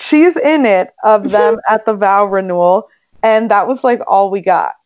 she's 0.00 0.36
in 0.36 0.64
it 0.64 0.94
of 1.04 1.30
them 1.30 1.58
at 1.68 1.84
the 1.84 1.92
vow 1.92 2.24
renewal 2.24 2.88
and 3.22 3.50
that 3.50 3.68
was 3.68 3.84
like 3.84 4.00
all 4.06 4.30
we 4.30 4.40
got 4.40 4.76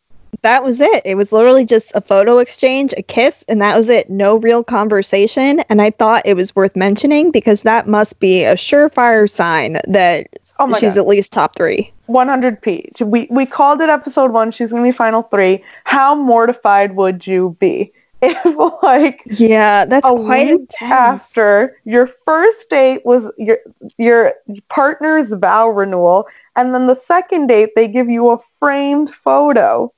that 0.41 0.63
was 0.63 0.79
it. 0.79 1.01
It 1.05 1.15
was 1.15 1.31
literally 1.31 1.65
just 1.65 1.91
a 1.93 2.01
photo 2.01 2.39
exchange, 2.39 2.93
a 2.97 3.03
kiss, 3.03 3.43
and 3.47 3.61
that 3.61 3.77
was 3.77 3.89
it. 3.89 4.09
No 4.09 4.37
real 4.37 4.63
conversation. 4.63 5.59
And 5.69 5.81
I 5.81 5.91
thought 5.91 6.25
it 6.25 6.35
was 6.35 6.55
worth 6.55 6.75
mentioning 6.75 7.31
because 7.31 7.61
that 7.63 7.87
must 7.87 8.19
be 8.19 8.43
a 8.43 8.55
surefire 8.55 9.29
sign 9.29 9.79
that 9.87 10.27
oh 10.59 10.73
she's 10.79 10.95
god 10.95 11.01
at 11.01 11.07
least 11.07 11.31
top 11.31 11.55
three. 11.55 11.93
100p 12.11 13.01
we 13.05 13.27
we 13.29 13.45
called 13.45 13.81
it 13.81 13.89
episode 13.89 14.31
one. 14.31 14.51
She's 14.51 14.71
gonna 14.71 14.83
be 14.83 14.91
final 14.91 15.23
three. 15.23 15.63
How 15.85 16.15
mortified 16.15 16.95
would 16.95 17.25
you 17.25 17.55
be 17.59 17.93
if 18.21 18.83
like 18.83 19.21
Yeah, 19.25 19.85
that's 19.85 20.07
a 20.07 20.13
quite 20.13 20.47
week 20.47 20.59
intense. 20.61 20.91
after 20.91 21.77
your 21.85 22.07
first 22.27 22.69
date 22.69 23.05
was 23.05 23.23
your 23.37 23.59
your 23.97 24.33
partner's 24.69 25.29
vow 25.33 25.69
renewal 25.69 26.27
and 26.55 26.73
then 26.73 26.87
the 26.87 26.95
second 26.95 27.47
date 27.47 27.71
they 27.75 27.87
give 27.87 28.09
you 28.09 28.29
a 28.31 28.39
framed 28.59 29.11
photo. 29.23 29.91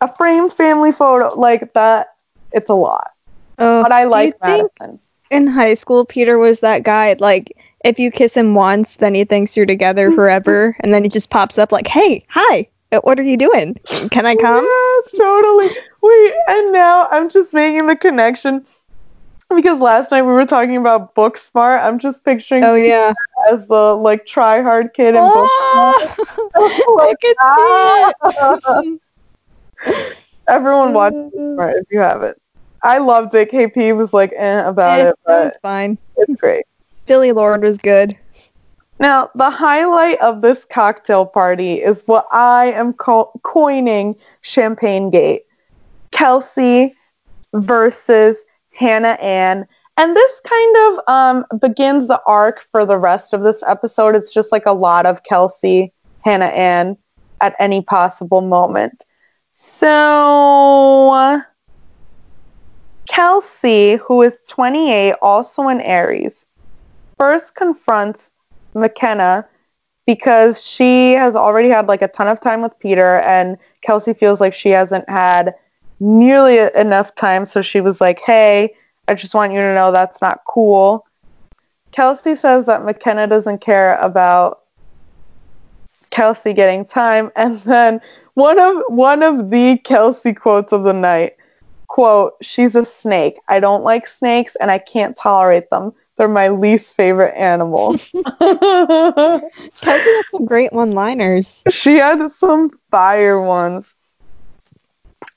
A 0.00 0.14
framed 0.16 0.52
family 0.52 0.92
photo 0.92 1.38
like 1.38 1.72
that 1.74 2.08
it's 2.52 2.70
a 2.70 2.74
lot. 2.74 3.10
Oh, 3.58 3.82
but 3.82 3.92
i 3.92 4.04
like 4.04 4.34
madison. 4.40 4.98
in 5.30 5.46
high 5.46 5.74
school 5.74 6.04
Peter 6.04 6.38
was 6.38 6.60
that 6.60 6.82
guy? 6.82 7.14
Like 7.18 7.56
if 7.84 7.98
you 7.98 8.10
kiss 8.10 8.34
him 8.36 8.54
once, 8.54 8.96
then 8.96 9.14
he 9.14 9.24
thinks 9.24 9.56
you're 9.56 9.66
together 9.66 10.10
forever, 10.12 10.76
and 10.80 10.92
then 10.92 11.02
he 11.04 11.08
just 11.08 11.30
pops 11.30 11.58
up 11.58 11.70
like, 11.70 11.86
"Hey, 11.86 12.24
hi, 12.28 12.66
uh, 12.92 13.00
what 13.00 13.18
are 13.20 13.22
you 13.24 13.36
doing? 13.36 13.74
Can 14.10 14.26
I 14.26 14.34
come?" 14.34 14.64
Yeah, 14.64 15.18
totally. 15.18 15.70
Wait, 16.02 16.34
and 16.48 16.72
now 16.72 17.06
I'm 17.10 17.30
just 17.30 17.52
making 17.54 17.86
the 17.86 17.96
connection 17.96 18.66
because 19.54 19.80
last 19.80 20.10
night 20.10 20.22
we 20.22 20.32
were 20.32 20.46
talking 20.46 20.76
about 20.76 21.14
book 21.14 21.38
smart. 21.38 21.82
I'm 21.82 21.98
just 21.98 22.24
picturing 22.24 22.64
Oh 22.64 22.74
yeah. 22.74 23.12
as 23.50 23.66
the 23.68 23.94
like 23.94 24.26
try 24.26 24.62
hard 24.62 24.92
kid 24.94 25.14
in 25.14 25.22
book 25.22 25.48
Oh, 26.56 26.76
smart. 26.84 27.16
I 27.56 28.74
can 28.74 28.82
see. 28.82 28.98
Everyone 30.48 30.92
watch 30.92 31.12
Book 31.32 31.32
smart 31.54 31.76
if 31.76 31.84
you 31.90 32.00
haven't. 32.00 32.36
I 32.82 32.98
loved 32.98 33.34
it. 33.34 33.50
KP 33.50 33.96
was 33.96 34.12
like 34.12 34.32
eh, 34.36 34.66
about 34.66 35.00
Eh, 35.00 35.04
it, 35.04 35.08
it 35.08 35.16
was 35.26 35.52
fine. 35.62 35.96
it's 36.16 36.34
great. 36.40 36.64
Billie 37.06 37.32
Lourd 37.32 37.62
was 37.62 37.78
good. 37.78 38.16
Now, 38.98 39.30
the 39.34 39.50
highlight 39.50 40.20
of 40.20 40.40
this 40.40 40.60
cocktail 40.70 41.26
party 41.26 41.82
is 41.82 42.02
what 42.06 42.26
I 42.30 42.72
am 42.72 42.92
co- 42.92 43.32
coining 43.42 44.16
Champagne 44.42 45.10
Gate. 45.10 45.42
Kelsey 46.12 46.94
versus 47.54 48.36
Hannah 48.70 49.18
Ann. 49.20 49.66
And 49.96 50.16
this 50.16 50.40
kind 50.40 50.76
of 50.76 51.00
um, 51.08 51.60
begins 51.60 52.06
the 52.06 52.20
arc 52.26 52.66
for 52.70 52.86
the 52.86 52.98
rest 52.98 53.32
of 53.32 53.42
this 53.42 53.62
episode. 53.66 54.14
It's 54.14 54.32
just 54.32 54.52
like 54.52 54.66
a 54.66 54.72
lot 54.72 55.06
of 55.06 55.22
Kelsey, 55.24 55.92
Hannah 56.24 56.46
Ann 56.46 56.96
at 57.40 57.54
any 57.58 57.82
possible 57.82 58.40
moment. 58.40 59.04
So, 59.54 61.40
Kelsey, 63.08 63.96
who 63.96 64.22
is 64.22 64.34
28, 64.48 65.14
also 65.20 65.68
an 65.68 65.80
Aries, 65.80 66.46
first 67.24 67.54
confronts 67.54 68.28
McKenna 68.74 69.46
because 70.06 70.62
she 70.62 71.14
has 71.14 71.34
already 71.34 71.70
had 71.70 71.86
like 71.86 72.02
a 72.02 72.08
ton 72.08 72.28
of 72.28 72.38
time 72.38 72.60
with 72.60 72.78
Peter, 72.78 73.20
and 73.20 73.56
Kelsey 73.80 74.12
feels 74.12 74.42
like 74.42 74.52
she 74.52 74.68
hasn't 74.68 75.08
had 75.08 75.54
nearly 76.00 76.58
enough 76.74 77.14
time. 77.14 77.46
So 77.46 77.62
she 77.62 77.80
was 77.80 77.98
like, 77.98 78.20
"Hey, 78.20 78.74
I 79.08 79.14
just 79.14 79.34
want 79.34 79.54
you 79.54 79.60
to 79.60 79.74
know 79.74 79.90
that's 79.90 80.20
not 80.20 80.42
cool." 80.46 81.06
Kelsey 81.92 82.36
says 82.36 82.66
that 82.66 82.84
McKenna 82.84 83.26
doesn't 83.26 83.62
care 83.62 83.94
about 83.94 84.64
Kelsey 86.10 86.52
getting 86.52 86.84
time, 86.84 87.32
and 87.36 87.56
then 87.62 88.02
one 88.34 88.58
of 88.58 88.82
one 88.88 89.22
of 89.22 89.50
the 89.50 89.78
Kelsey 89.78 90.34
quotes 90.34 90.74
of 90.74 90.84
the 90.84 90.92
night 90.92 91.36
quote 91.86 92.32
she's 92.42 92.74
a 92.74 92.84
snake 92.84 93.36
i 93.46 93.60
don't 93.60 93.84
like 93.84 94.04
snakes 94.04 94.56
and 94.60 94.68
i 94.68 94.78
can't 94.78 95.16
tolerate 95.16 95.70
them 95.70 95.92
they're 96.16 96.28
my 96.28 96.48
least 96.48 96.94
favorite 96.94 97.34
animal 97.36 97.96
Kelsey 98.38 99.42
had 99.82 100.24
some 100.30 100.44
great 100.46 100.72
one-liners. 100.72 101.62
she 101.70 101.96
had 101.96 102.30
some 102.30 102.70
fire 102.90 103.40
ones 103.40 103.84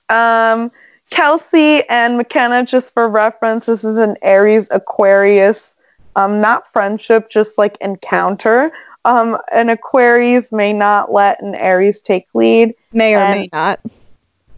um 0.09 0.71
kelsey 1.09 1.83
and 1.89 2.17
mckenna 2.17 2.65
just 2.65 2.93
for 2.93 3.07
reference 3.09 3.65
this 3.65 3.83
is 3.83 3.97
an 3.97 4.15
aries 4.21 4.67
aquarius 4.71 5.75
um 6.15 6.39
not 6.41 6.71
friendship 6.71 7.29
just 7.29 7.57
like 7.57 7.77
encounter 7.81 8.71
um 9.05 9.37
an 9.53 9.69
aquarius 9.69 10.51
may 10.51 10.71
not 10.73 11.11
let 11.11 11.41
an 11.41 11.55
aries 11.55 12.01
take 12.01 12.27
lead 12.33 12.73
May 12.93 13.15
or 13.15 13.29
may 13.29 13.49
not. 13.51 13.79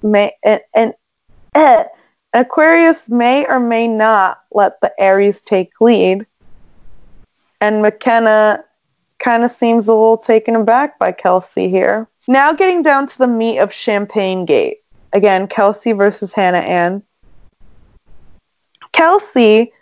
may 0.03 0.31
and, 0.43 0.61
and 0.75 0.93
eh, 1.55 1.83
Aquarius 2.33 3.09
may 3.09 3.45
or 3.45 3.59
may 3.59 3.87
not 3.87 4.43
let 4.51 4.79
the 4.81 4.91
Aries 4.99 5.41
take 5.41 5.71
lead. 5.81 6.25
And 7.61 7.81
McKenna 7.81 8.63
kind 9.19 9.43
of 9.43 9.51
seems 9.51 9.87
a 9.87 9.93
little 9.93 10.17
taken 10.17 10.55
aback 10.55 10.97
by 10.99 11.11
Kelsey 11.11 11.69
here. 11.69 12.07
Now 12.27 12.53
getting 12.53 12.81
down 12.81 13.07
to 13.07 13.17
the 13.17 13.27
meat 13.27 13.59
of 13.59 13.73
Champagne 13.73 14.45
Gate. 14.45 14.77
Again, 15.11 15.47
Kelsey 15.47 15.91
versus 15.91 16.33
Hannah 16.33 16.59
Ann. 16.59 17.03
Kelsey 18.91 19.73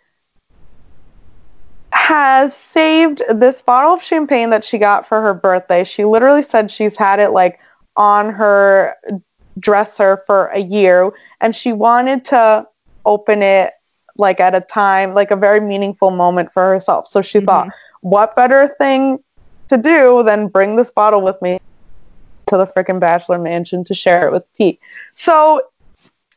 has 1.91 2.55
saved 2.55 3.21
this 3.29 3.61
bottle 3.61 3.93
of 3.93 4.01
champagne 4.03 4.49
that 4.51 4.63
she 4.63 4.77
got 4.77 5.07
for 5.07 5.21
her 5.21 5.33
birthday. 5.33 5.83
She 5.83 6.05
literally 6.05 6.43
said 6.43 6.71
she's 6.71 6.95
had 6.95 7.19
it 7.19 7.31
like 7.31 7.59
on 7.95 8.29
her 8.29 8.95
dresser 9.59 10.23
for 10.25 10.47
a 10.47 10.59
year 10.59 11.11
and 11.41 11.55
she 11.55 11.73
wanted 11.73 12.25
to 12.25 12.65
open 13.05 13.41
it 13.41 13.73
like 14.17 14.39
at 14.39 14.55
a 14.55 14.61
time 14.61 15.13
like 15.13 15.31
a 15.31 15.35
very 15.35 15.61
meaningful 15.61 16.11
moment 16.11 16.51
for 16.53 16.65
herself. 16.65 17.07
So 17.07 17.21
she 17.21 17.39
thought 17.39 17.67
mm-hmm. 17.67 18.09
what 18.09 18.35
better 18.35 18.67
thing 18.77 19.19
to 19.69 19.77
do 19.77 20.23
than 20.23 20.47
bring 20.47 20.75
this 20.75 20.91
bottle 20.91 21.21
with 21.21 21.41
me 21.41 21.59
to 22.47 22.57
the 22.57 22.67
freaking 22.67 22.99
bachelor 22.99 23.37
mansion 23.37 23.83
to 23.85 23.93
share 23.93 24.27
it 24.27 24.31
with 24.31 24.43
pete? 24.55 24.79
So 25.15 25.61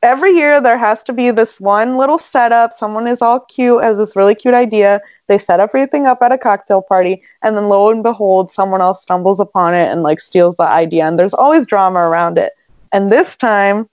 every 0.02 0.32
year 0.32 0.60
there 0.60 0.78
has 0.78 1.02
to 1.04 1.12
be 1.12 1.30
this 1.30 1.60
one 1.60 1.96
little 1.96 2.18
setup. 2.18 2.72
Someone 2.78 3.06
is 3.06 3.20
all 3.20 3.40
cute 3.40 3.82
has 3.82 3.98
this 3.98 4.16
really 4.16 4.34
cute 4.34 4.54
idea. 4.54 5.00
They 5.26 5.38
set 5.38 5.60
everything 5.60 6.06
up 6.06 6.22
at 6.22 6.32
a 6.32 6.38
cocktail 6.38 6.82
party 6.82 7.22
and 7.42 7.56
then 7.56 7.68
lo 7.68 7.90
and 7.90 8.02
behold 8.02 8.50
someone 8.50 8.80
else 8.80 9.02
stumbles 9.02 9.40
upon 9.40 9.74
it 9.74 9.90
and 9.90 10.02
like 10.02 10.20
steals 10.20 10.56
the 10.56 10.68
idea. 10.68 11.06
And 11.06 11.18
there's 11.18 11.34
always 11.34 11.66
drama 11.66 12.00
around 12.00 12.38
it 12.38 12.52
and 12.92 13.10
this 13.10 13.36
time, 13.36 13.88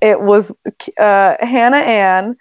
it 0.00 0.20
was 0.20 0.52
uh, 0.98 1.36
Hannah 1.40 1.76
Ann 1.76 2.36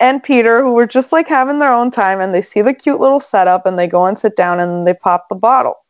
and 0.00 0.22
Peter 0.22 0.62
who 0.62 0.72
were 0.72 0.86
just 0.86 1.12
like 1.12 1.28
having 1.28 1.58
their 1.58 1.72
own 1.72 1.90
time, 1.90 2.20
and 2.20 2.34
they 2.34 2.42
see 2.42 2.62
the 2.62 2.74
cute 2.74 3.00
little 3.00 3.20
setup, 3.20 3.66
and 3.66 3.78
they 3.78 3.86
go 3.86 4.06
and 4.06 4.18
sit 4.18 4.36
down, 4.36 4.58
and 4.60 4.86
they 4.86 4.94
pop 4.94 5.28
the 5.28 5.34
bottle, 5.34 5.84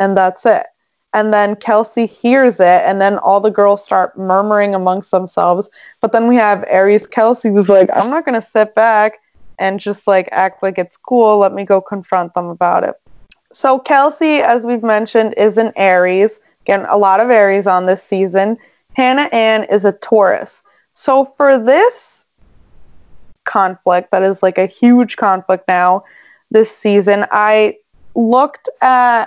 and 0.00 0.16
that's 0.16 0.46
it. 0.46 0.66
And 1.14 1.32
then 1.32 1.56
Kelsey 1.56 2.06
hears 2.06 2.58
it, 2.58 2.82
and 2.86 3.00
then 3.00 3.18
all 3.18 3.40
the 3.40 3.50
girls 3.50 3.84
start 3.84 4.16
murmuring 4.16 4.74
amongst 4.74 5.10
themselves. 5.10 5.68
But 6.00 6.12
then 6.12 6.26
we 6.26 6.36
have 6.36 6.64
Aries 6.68 7.06
Kelsey 7.06 7.50
who's 7.50 7.68
like, 7.68 7.90
"I'm 7.92 8.08
not 8.08 8.24
gonna 8.24 8.40
sit 8.40 8.74
back 8.74 9.18
and 9.58 9.78
just 9.78 10.06
like 10.06 10.28
act 10.32 10.62
like 10.62 10.78
it's 10.78 10.96
cool. 10.96 11.38
Let 11.38 11.52
me 11.52 11.64
go 11.64 11.82
confront 11.82 12.32
them 12.32 12.46
about 12.46 12.84
it." 12.84 12.94
So 13.52 13.78
Kelsey, 13.78 14.40
as 14.40 14.62
we've 14.62 14.82
mentioned, 14.82 15.34
is 15.36 15.58
an 15.58 15.72
Aries. 15.76 16.40
Again, 16.64 16.86
a 16.88 16.96
lot 16.96 17.20
of 17.20 17.30
Aries 17.30 17.66
on 17.66 17.86
this 17.86 18.02
season. 18.02 18.56
Hannah 18.94 19.28
Ann 19.32 19.64
is 19.64 19.84
a 19.84 19.92
Taurus. 19.92 20.62
So 20.94 21.32
for 21.36 21.58
this 21.58 22.24
conflict, 23.44 24.10
that 24.10 24.22
is 24.22 24.42
like 24.42 24.58
a 24.58 24.66
huge 24.66 25.16
conflict 25.16 25.66
now 25.68 26.04
this 26.50 26.70
season, 26.76 27.26
I 27.30 27.78
looked 28.14 28.68
at 28.80 29.26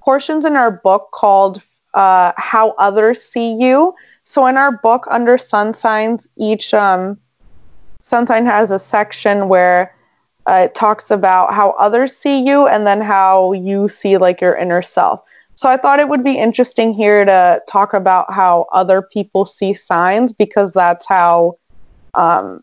portions 0.00 0.44
in 0.44 0.56
our 0.56 0.70
book 0.70 1.10
called 1.14 1.62
uh, 1.94 2.32
How 2.36 2.70
Others 2.72 3.22
See 3.22 3.54
You. 3.54 3.94
So 4.24 4.46
in 4.46 4.56
our 4.56 4.72
book, 4.72 5.06
under 5.10 5.38
sun 5.38 5.72
signs, 5.72 6.26
each 6.36 6.74
um, 6.74 7.18
sun 8.02 8.26
sign 8.26 8.44
has 8.46 8.70
a 8.70 8.78
section 8.78 9.48
where 9.48 9.94
uh, 10.46 10.64
it 10.64 10.74
talks 10.74 11.10
about 11.10 11.54
how 11.54 11.70
others 11.78 12.14
see 12.14 12.42
you 12.42 12.66
and 12.66 12.86
then 12.86 13.00
how 13.00 13.52
you 13.52 13.88
see 13.88 14.18
like 14.18 14.40
your 14.40 14.54
inner 14.54 14.82
self. 14.82 15.22
So 15.56 15.68
I 15.68 15.76
thought 15.76 16.00
it 16.00 16.08
would 16.08 16.24
be 16.24 16.36
interesting 16.36 16.92
here 16.92 17.24
to 17.24 17.62
talk 17.68 17.94
about 17.94 18.32
how 18.32 18.66
other 18.72 19.02
people 19.02 19.44
see 19.44 19.72
signs 19.72 20.32
because 20.32 20.72
that's 20.72 21.06
how 21.06 21.58
um, 22.14 22.62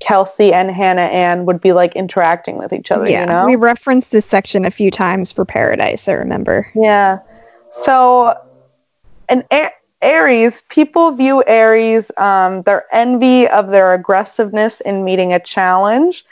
Kelsey 0.00 0.52
and 0.52 0.70
Hannah 0.70 1.02
Ann 1.02 1.46
would 1.46 1.60
be 1.60 1.72
like 1.72 1.96
interacting 1.96 2.58
with 2.58 2.72
each 2.72 2.90
other. 2.90 3.08
yeah, 3.08 3.20
you 3.22 3.26
know, 3.26 3.46
we 3.46 3.56
referenced 3.56 4.12
this 4.12 4.26
section 4.26 4.64
a 4.64 4.70
few 4.70 4.90
times 4.90 5.32
for 5.32 5.44
Paradise. 5.44 6.08
I 6.08 6.12
remember. 6.12 6.70
Yeah. 6.74 7.18
So, 7.70 8.34
an 9.28 9.44
A- 9.52 9.72
Aries, 10.00 10.62
people 10.68 11.12
view 11.12 11.42
Aries, 11.46 12.10
um, 12.16 12.62
their 12.62 12.84
envy 12.92 13.48
of 13.48 13.70
their 13.70 13.94
aggressiveness 13.94 14.80
in 14.82 15.04
meeting 15.04 15.32
a 15.32 15.40
challenge. 15.40 16.24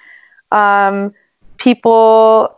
Um, 0.53 1.13
people 1.59 2.56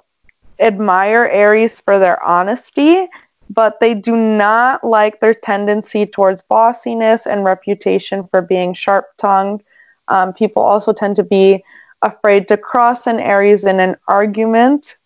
admire 0.61 1.29
Aries 1.31 1.81
for 1.81 1.99
their 1.99 2.23
honesty, 2.23 3.09
but 3.51 3.81
they 3.81 3.95
do 3.95 4.17
not 4.17 4.85
like 4.85 5.21
their 5.21 5.35
tendency 5.35 6.05
towards 6.05 6.43
bossiness 6.43 7.27
and 7.27 7.45
reputation 7.45 8.29
for 8.31 8.43
being 8.43 8.75
sharp 8.75 9.07
tongued. 9.17 9.63
Um, 10.09 10.33
people 10.33 10.63
also 10.63 10.93
tend 10.93 11.17
to 11.17 11.23
be 11.23 11.65
afraid 12.03 12.49
to 12.49 12.57
cross 12.57 13.07
an 13.07 13.21
Aries 13.21 13.65
in 13.65 13.81
an 13.81 13.97
argument. 14.07 14.97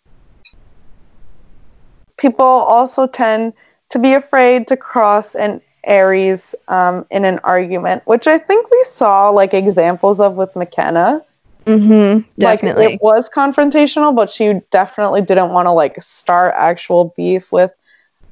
People 2.17 2.47
also 2.47 3.07
tend 3.07 3.53
to 3.91 3.99
be 3.99 4.15
afraid 4.15 4.67
to 4.69 4.77
cross 4.77 5.35
an 5.35 5.61
Aries 5.85 6.55
um, 6.69 7.05
in 7.11 7.25
an 7.25 7.41
argument, 7.45 8.03
which 8.07 8.27
I 8.27 8.38
think 8.38 8.71
we 8.71 8.85
saw 8.88 9.31
like 9.31 9.55
examples 9.55 10.21
of 10.21 10.35
with 10.35 10.55
McKenna. 10.55 11.25
Mm-hmm. 11.66 12.14
Like, 12.42 12.61
Definitely. 12.61 12.94
it 12.94 13.03
was 13.03 13.29
confrontational, 13.31 14.14
but 14.14 14.31
she 14.31 14.61
definitely 14.70 15.22
didn't 15.22 15.51
want 15.51 15.66
to 15.66 15.72
like 15.72 16.01
start 16.03 16.55
actual 16.57 17.12
beef 17.16 17.53
with 17.53 17.72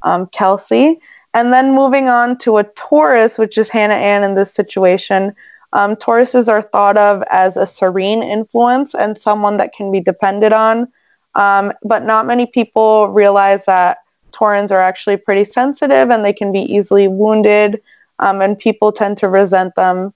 um, 0.02 0.26
Kelsey. 0.28 1.00
And 1.32 1.52
then 1.52 1.74
moving 1.74 2.08
on 2.08 2.38
to 2.38 2.58
a 2.58 2.64
Taurus, 2.64 3.38
which 3.38 3.56
is 3.56 3.68
Hannah 3.68 3.94
Ann 3.94 4.24
in 4.24 4.34
this 4.34 4.52
situation. 4.52 5.34
Um, 5.72 5.94
Tauruses 5.94 6.48
are 6.48 6.62
thought 6.62 6.96
of 6.96 7.22
as 7.30 7.56
a 7.56 7.66
serene 7.66 8.22
influence 8.22 8.94
and 8.94 9.20
someone 9.20 9.56
that 9.58 9.72
can 9.72 9.92
be 9.92 10.00
depended 10.00 10.52
on. 10.52 10.88
Um, 11.36 11.72
but 11.84 12.04
not 12.04 12.26
many 12.26 12.46
people 12.46 13.08
realize 13.08 13.64
that 13.66 13.98
Taurans 14.32 14.72
are 14.72 14.80
actually 14.80 15.16
pretty 15.16 15.44
sensitive 15.44 16.10
and 16.10 16.24
they 16.24 16.32
can 16.32 16.50
be 16.50 16.60
easily 16.60 17.06
wounded. 17.06 17.80
Um, 18.18 18.40
and 18.40 18.58
people 18.58 18.90
tend 18.90 19.18
to 19.18 19.28
resent 19.28 19.74
them 19.76 20.12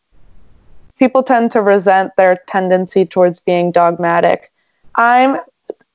people 0.98 1.22
tend 1.22 1.50
to 1.52 1.62
resent 1.62 2.12
their 2.16 2.40
tendency 2.46 3.04
towards 3.04 3.40
being 3.40 3.72
dogmatic. 3.72 4.52
I'm 4.96 5.38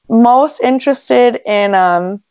most 0.10 0.60
interested 0.62 1.42
in 1.46 1.74
um, 1.76 2.22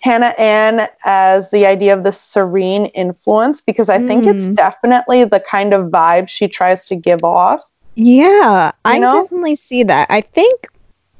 Hannah 0.00 0.34
Ann 0.38 0.88
as 1.04 1.50
the 1.50 1.66
idea 1.66 1.94
of 1.96 2.04
the 2.04 2.12
serene 2.12 2.86
influence 2.86 3.60
because 3.60 3.88
I 3.88 3.98
think 3.98 4.26
it's 4.26 4.44
Mm. 4.44 4.56
definitely 4.56 5.24
the 5.24 5.40
kind 5.40 5.72
of 5.72 5.90
vibe 5.90 6.28
she 6.28 6.48
tries 6.48 6.84
to 6.86 6.96
give 6.96 7.22
off. 7.24 7.62
Yeah, 7.94 8.72
I 8.84 8.98
know? 8.98 9.22
definitely 9.22 9.54
see 9.54 9.82
that. 9.84 10.10
I 10.10 10.20
think 10.20 10.66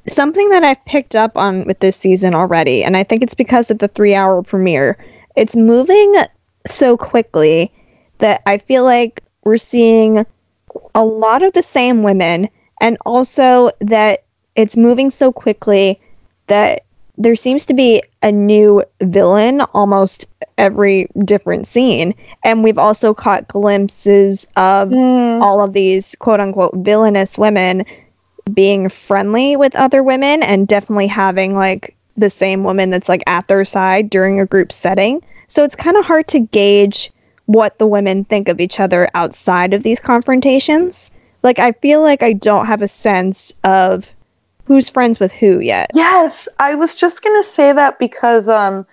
something 0.07 0.49
that 0.49 0.63
I've 0.63 0.83
picked 0.85 1.15
up 1.15 1.37
on 1.37 1.63
with 1.65 1.79
this 1.79 1.95
season 1.95 2.35
already, 2.35 2.83
and 2.83 2.97
I 2.97 3.03
think 3.03 3.23
it's 3.23 3.33
because 3.33 3.71
of 3.71 3.79
the 3.79 3.87
three 3.87 4.13
hour 4.13 4.43
premiere, 4.43 4.97
it's 5.35 5.55
moving 5.55 6.13
so 6.67 6.97
quickly 6.97 7.71
that 8.19 8.41
I 8.45 8.57
feel 8.57 8.83
like 8.83 9.23
we're 9.45 9.57
seeing 9.57 10.25
a 10.93 11.03
lot 11.03 11.43
of 11.43 11.53
the 11.53 11.63
same 11.63 12.03
women, 12.03 12.49
and 12.81 12.97
also 13.05 13.71
that 13.81 14.23
it's 14.55 14.77
moving 14.77 15.09
so 15.09 15.31
quickly 15.31 15.99
that 16.47 16.83
there 17.17 17.35
seems 17.35 17.65
to 17.65 17.73
be 17.73 18.03
a 18.23 18.31
new 18.31 18.83
villain 19.01 19.61
almost 19.73 20.25
every 20.57 21.07
different 21.23 21.67
scene. 21.67 22.13
And 22.43 22.63
we've 22.63 22.77
also 22.77 23.13
caught 23.13 23.47
glimpses 23.47 24.45
of 24.55 24.89
hmm. 24.89 25.41
all 25.41 25.61
of 25.61 25.73
these 25.73 26.15
quote 26.19 26.39
unquote 26.39 26.75
villainous 26.77 27.37
women 27.37 27.85
being 28.53 28.89
friendly 28.89 29.55
with 29.55 29.75
other 29.75 30.03
women 30.03 30.43
and 30.43 30.67
definitely 30.67 31.07
having 31.07 31.55
like 31.55 31.95
the 32.17 32.29
same 32.29 32.63
woman 32.63 32.89
that's 32.89 33.09
like 33.09 33.23
at 33.27 33.47
their 33.47 33.65
side 33.65 34.09
during 34.09 34.39
a 34.39 34.45
group 34.45 34.71
setting. 34.71 35.21
So 35.47 35.63
it's 35.63 35.75
kind 35.75 35.97
of 35.97 36.05
hard 36.05 36.27
to 36.29 36.39
gauge 36.39 37.11
what 37.47 37.77
the 37.77 37.87
women 37.87 38.25
think 38.25 38.47
of 38.47 38.59
each 38.59 38.79
other 38.79 39.09
outside 39.13 39.73
of 39.73 39.83
these 39.83 39.99
confrontations. 39.99 41.11
Like 41.43 41.59
I 41.59 41.73
feel 41.73 42.01
like 42.01 42.23
I 42.23 42.33
don't 42.33 42.65
have 42.65 42.81
a 42.81 42.87
sense 42.87 43.53
of 43.63 44.07
who's 44.65 44.89
friends 44.89 45.19
with 45.19 45.31
who 45.31 45.59
yet. 45.59 45.91
Yes, 45.93 46.47
I 46.59 46.73
was 46.75 46.95
just 46.95 47.21
gonna 47.21 47.43
say 47.43 47.71
that 47.73 47.99
because 47.99 48.47
um, 48.49 48.85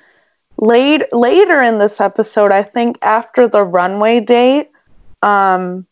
late 0.58 1.02
later 1.12 1.62
in 1.62 1.78
this 1.78 2.00
episode, 2.00 2.52
I 2.52 2.62
think 2.62 2.98
after 3.02 3.48
the 3.48 3.62
runway 3.64 4.20
date, 4.20 4.70
um, 5.22 5.86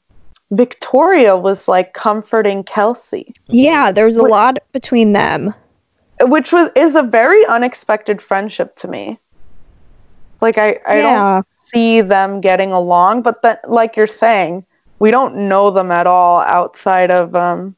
Victoria 0.50 1.36
was 1.36 1.66
like 1.66 1.94
comforting 1.94 2.64
Kelsey, 2.64 3.32
Yeah, 3.46 3.90
there's 3.92 4.16
a 4.16 4.22
Wait. 4.24 4.30
lot 4.30 4.58
between 4.72 5.12
them. 5.12 5.54
which 6.22 6.52
was 6.52 6.68
is 6.76 6.94
a 6.94 7.02
very 7.02 7.46
unexpected 7.46 8.20
friendship 8.20 8.76
to 8.76 8.88
me. 8.88 9.18
Like 10.42 10.58
I, 10.58 10.78
I 10.86 10.94
don't 10.96 11.04
yeah. 11.14 11.42
See 11.72 12.00
them 12.00 12.40
getting 12.40 12.72
along, 12.72 13.22
but 13.22 13.42
that 13.42 13.68
like 13.70 13.96
you're 13.96 14.06
saying, 14.06 14.64
we 14.98 15.10
don't 15.10 15.48
know 15.48 15.70
them 15.70 15.90
at 15.90 16.06
all 16.06 16.40
outside 16.40 17.10
of 17.10 17.34
um, 17.34 17.76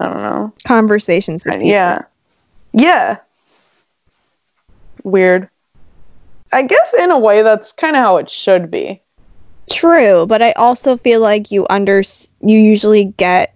I 0.00 0.06
don't 0.06 0.22
know. 0.22 0.52
Conversations 0.64 1.44
with 1.44 1.54
people. 1.54 1.68
Yeah. 1.68 2.02
Yeah. 2.72 3.18
Weird. 5.02 5.48
I 6.52 6.62
guess 6.62 6.94
in 6.98 7.10
a 7.10 7.18
way 7.18 7.42
that's 7.42 7.72
kind 7.72 7.96
of 7.96 8.02
how 8.02 8.16
it 8.16 8.30
should 8.30 8.70
be. 8.70 9.02
True, 9.70 10.24
but 10.26 10.40
I 10.40 10.52
also 10.52 10.96
feel 10.96 11.20
like 11.20 11.50
you 11.50 11.66
under 11.68 12.02
you 12.40 12.58
usually 12.58 13.06
get 13.18 13.54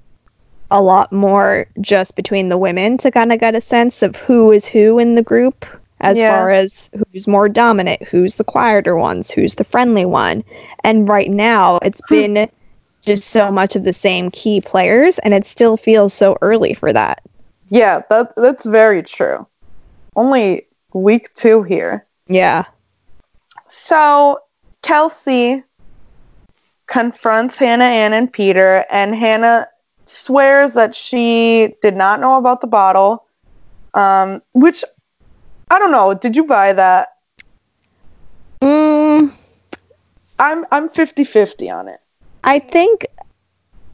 a 0.71 0.81
lot 0.81 1.12
more 1.12 1.67
just 1.81 2.17
between 2.17 2.49
the 2.49 2.59
women 2.59 2.99
to 2.99 3.11
kind 3.11 3.33
of 3.33 3.41
get 3.41 3.55
a 3.55 3.61
sense 3.61 4.03
of 4.03 4.17
who 4.17 4.53
is 4.53 4.67
who 4.67 4.99
in 4.99 5.15
the 5.15 5.23
group 5.23 5.65
as 6.03 6.19
Yeah. 6.19 6.37
far 6.37 6.51
as 6.51 6.91
who's 7.12 7.27
more 7.27 7.49
dominant, 7.49 8.03
who's 8.03 8.35
the 8.35 8.45
quieter 8.45 8.97
ones, 8.97 9.31
who's 9.31 9.55
the 9.55 9.65
friendly 9.65 10.05
one. 10.05 10.45
And 10.85 11.09
right 11.09 11.31
now 11.31 11.79
it's 11.83 12.01
been 12.09 12.51
just 13.01 13.29
so 13.29 13.51
much 13.51 13.75
of 13.77 13.85
the 13.85 13.93
same 13.93 14.31
key 14.31 14.61
players 14.61 15.19
and 15.21 15.33
it 15.33 15.47
still 15.47 15.77
feels 15.77 16.12
so 16.12 16.37
early 16.43 16.75
for 16.75 16.93
that. 16.93 17.23
Yeah, 17.69 18.03
that 18.11 18.35
that's 18.37 18.67
very 18.67 19.03
true. 19.03 19.47
Only 20.15 20.67
week 20.93 21.33
2 21.35 21.62
here. 21.62 22.05
Yeah. 22.27 22.65
So, 23.69 24.41
Kelsey 24.83 25.62
confronts 26.87 27.57
Hannah 27.57 27.85
Ann 27.85 28.12
and 28.12 28.31
Peter 28.31 28.85
and 28.91 29.15
Hannah 29.15 29.69
swears 30.05 30.75
that 30.75 30.95
she 30.95 31.75
did 31.81 31.97
not 31.97 32.21
know 32.21 32.37
about 32.37 32.61
the 32.61 32.67
bottle. 32.67 33.25
Um, 33.95 34.43
which 34.53 34.85
I 35.73 35.79
don't 35.79 35.91
know, 35.91 36.13
did 36.13 36.37
you 36.37 36.45
buy 36.45 36.75
that? 36.75 37.15
Mm, 38.61 39.33
I'm 40.39 40.67
I'm 40.71 40.91
50-50 40.91 41.75
on 41.75 41.89
it. 41.89 41.99
I 42.45 42.59
think 42.59 43.07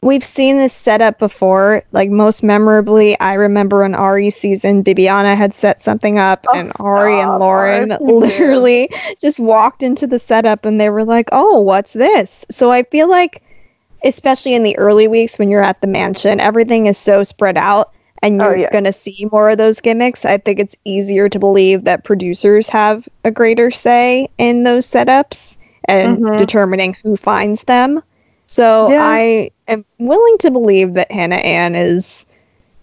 we've 0.03 0.25
seen 0.25 0.57
this 0.57 0.73
setup 0.73 1.21
before. 1.21 1.85
Like 1.93 2.11
most 2.11 2.43
memorably, 2.43 3.19
I 3.21 3.35
remember 3.35 3.85
on 3.85 3.95
Arie 3.95 4.31
season, 4.31 4.83
Bibiana 4.83 5.37
had 5.37 5.55
set 5.55 5.81
something 5.81 6.19
up, 6.19 6.45
Oh, 6.49 6.59
and 6.59 6.73
Arie 6.81 7.21
and 7.21 7.39
Lauren 7.39 7.93
Arie, 7.93 7.99
you 8.01 8.21
did. 8.21 8.29
literally 8.29 8.91
just 9.21 9.39
walked 9.39 9.85
into 9.85 10.09
the 10.09 10.19
setup, 10.19 10.65
and 10.65 10.81
they 10.81 10.91
were 10.91 11.05
like, 11.05 11.29
"Oh, 11.31 11.61
what's 11.61 11.93
this?" 11.93 12.45
So 12.51 12.73
I 12.73 12.83
feel 12.83 13.09
like, 13.09 13.41
especially 14.05 14.55
in 14.55 14.65
the 14.65 14.77
early 14.79 15.07
weeks 15.07 15.39
when 15.39 15.49
you're 15.49 15.63
at 15.63 15.81
the 15.81 15.87
mansion, 15.87 16.41
everything 16.41 16.87
is 16.87 16.99
so 16.99 17.23
spread 17.23 17.57
out. 17.57 17.93
And 18.23 18.43
Oh, 18.43 18.47
you're 18.51 18.59
yeah. 18.59 18.71
gonna 18.73 18.93
see 18.93 19.29
more 19.31 19.51
of 19.51 19.59
those 19.59 19.81
gimmicks. 19.81 20.25
I 20.25 20.39
think 20.39 20.59
it's 20.59 20.77
easier 20.85 21.29
to 21.29 21.39
believe 21.39 21.85
that 21.85 22.05
producers 22.05 22.67
have 22.69 23.09
a 23.25 23.31
greater 23.31 23.71
say 23.71 24.29
in 24.39 24.65
those 24.65 24.87
setups 24.87 25.57
and 25.85 26.19
Mhm. 26.19 26.39
determining 26.39 26.97
who 27.03 27.17
finds 27.17 27.63
them. 27.63 28.03
So 28.47 28.91
Yeah. 28.91 29.03
I 29.03 29.51
am 29.69 29.85
willing 29.99 30.39
to 30.39 30.51
believe 30.51 30.95
that 30.95 31.11
Hannah 31.13 31.37
Ann 31.37 31.75
is 31.75 32.25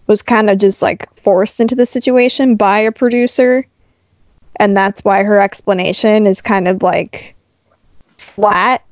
was 0.06 0.22
kind 0.22 0.48
of 0.48 0.58
just 0.58 0.82
like 0.82 1.08
forced 1.18 1.58
into 1.58 1.74
the 1.74 1.84
situation 1.86 2.54
by 2.54 2.78
a 2.78 2.92
producer. 2.92 3.66
And 4.60 4.76
that's 4.76 5.04
why 5.04 5.24
her 5.24 5.40
explanation 5.40 6.26
is 6.28 6.40
kind 6.40 6.68
of 6.68 6.82
like 6.82 7.34
flat. 8.16 8.82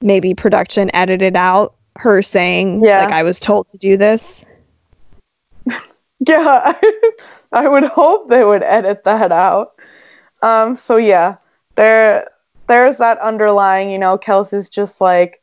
Maybe 0.00 0.34
production 0.34 0.90
edited 0.94 1.36
out 1.36 1.74
her 1.96 2.22
saying 2.22 2.84
Yeah. 2.84 3.04
like 3.04 3.12
I 3.12 3.22
was 3.24 3.40
told 3.40 3.66
to 3.72 3.78
do 3.78 3.96
this. 3.96 4.44
Yeah, 6.26 6.72
I 7.52 7.68
would 7.68 7.84
hope 7.84 8.28
they 8.28 8.44
would 8.44 8.64
edit 8.64 9.04
that 9.04 9.30
out. 9.30 9.78
Um, 10.42 10.74
so 10.74 10.96
yeah, 10.96 11.36
there 11.76 12.28
there's 12.66 12.96
that 12.96 13.18
underlying, 13.20 13.88
you 13.90 13.98
know, 13.98 14.18
Kelsey's 14.18 14.68
just 14.68 15.00
like 15.00 15.40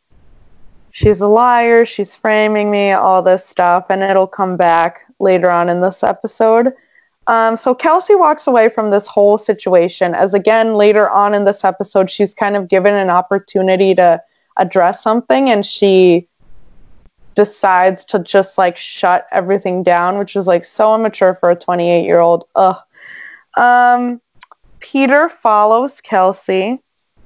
she's 0.91 1.21
a 1.21 1.27
liar, 1.27 1.85
she's 1.85 2.15
framing 2.15 2.71
me, 2.71 2.91
all 2.91 3.21
this 3.21 3.45
stuff, 3.45 3.85
and 3.89 4.03
it'll 4.03 4.27
come 4.27 4.57
back 4.57 5.01
later 5.19 5.49
on 5.49 5.69
in 5.69 5.79
this 5.79 6.03
episode. 6.03 6.73
Um, 7.27 7.57
so 7.57 7.73
Kelsey 7.73 8.15
walks 8.15 8.45
away 8.45 8.69
from 8.69 8.91
this 8.91 9.07
whole 9.07 9.38
situation 9.38 10.13
as 10.13 10.33
again 10.33 10.75
later 10.75 11.09
on 11.09 11.33
in 11.33 11.45
this 11.45 11.63
episode 11.63 12.09
she's 12.11 12.35
kind 12.35 12.55
of 12.55 12.67
given 12.67 12.93
an 12.93 13.09
opportunity 13.09 13.95
to 13.95 14.21
address 14.57 15.01
something 15.01 15.49
and 15.49 15.65
she 15.65 16.27
decides 17.36 18.04
to 18.06 18.19
just 18.19 18.58
like 18.58 18.78
shut 18.78 19.28
everything 19.32 19.84
down, 19.84 20.17
which 20.17 20.36
is 20.36 20.48
like 20.48 20.65
so 20.65 20.95
immature 20.95 21.36
for 21.36 21.52
a 21.52 21.56
28 21.56 22.04
year 22.04 22.19
old. 22.19 22.45
Ugh. 22.56 22.78
Um, 23.58 24.21
Peter 24.80 25.30
follows 25.30 26.02
Kelsey 26.02 26.82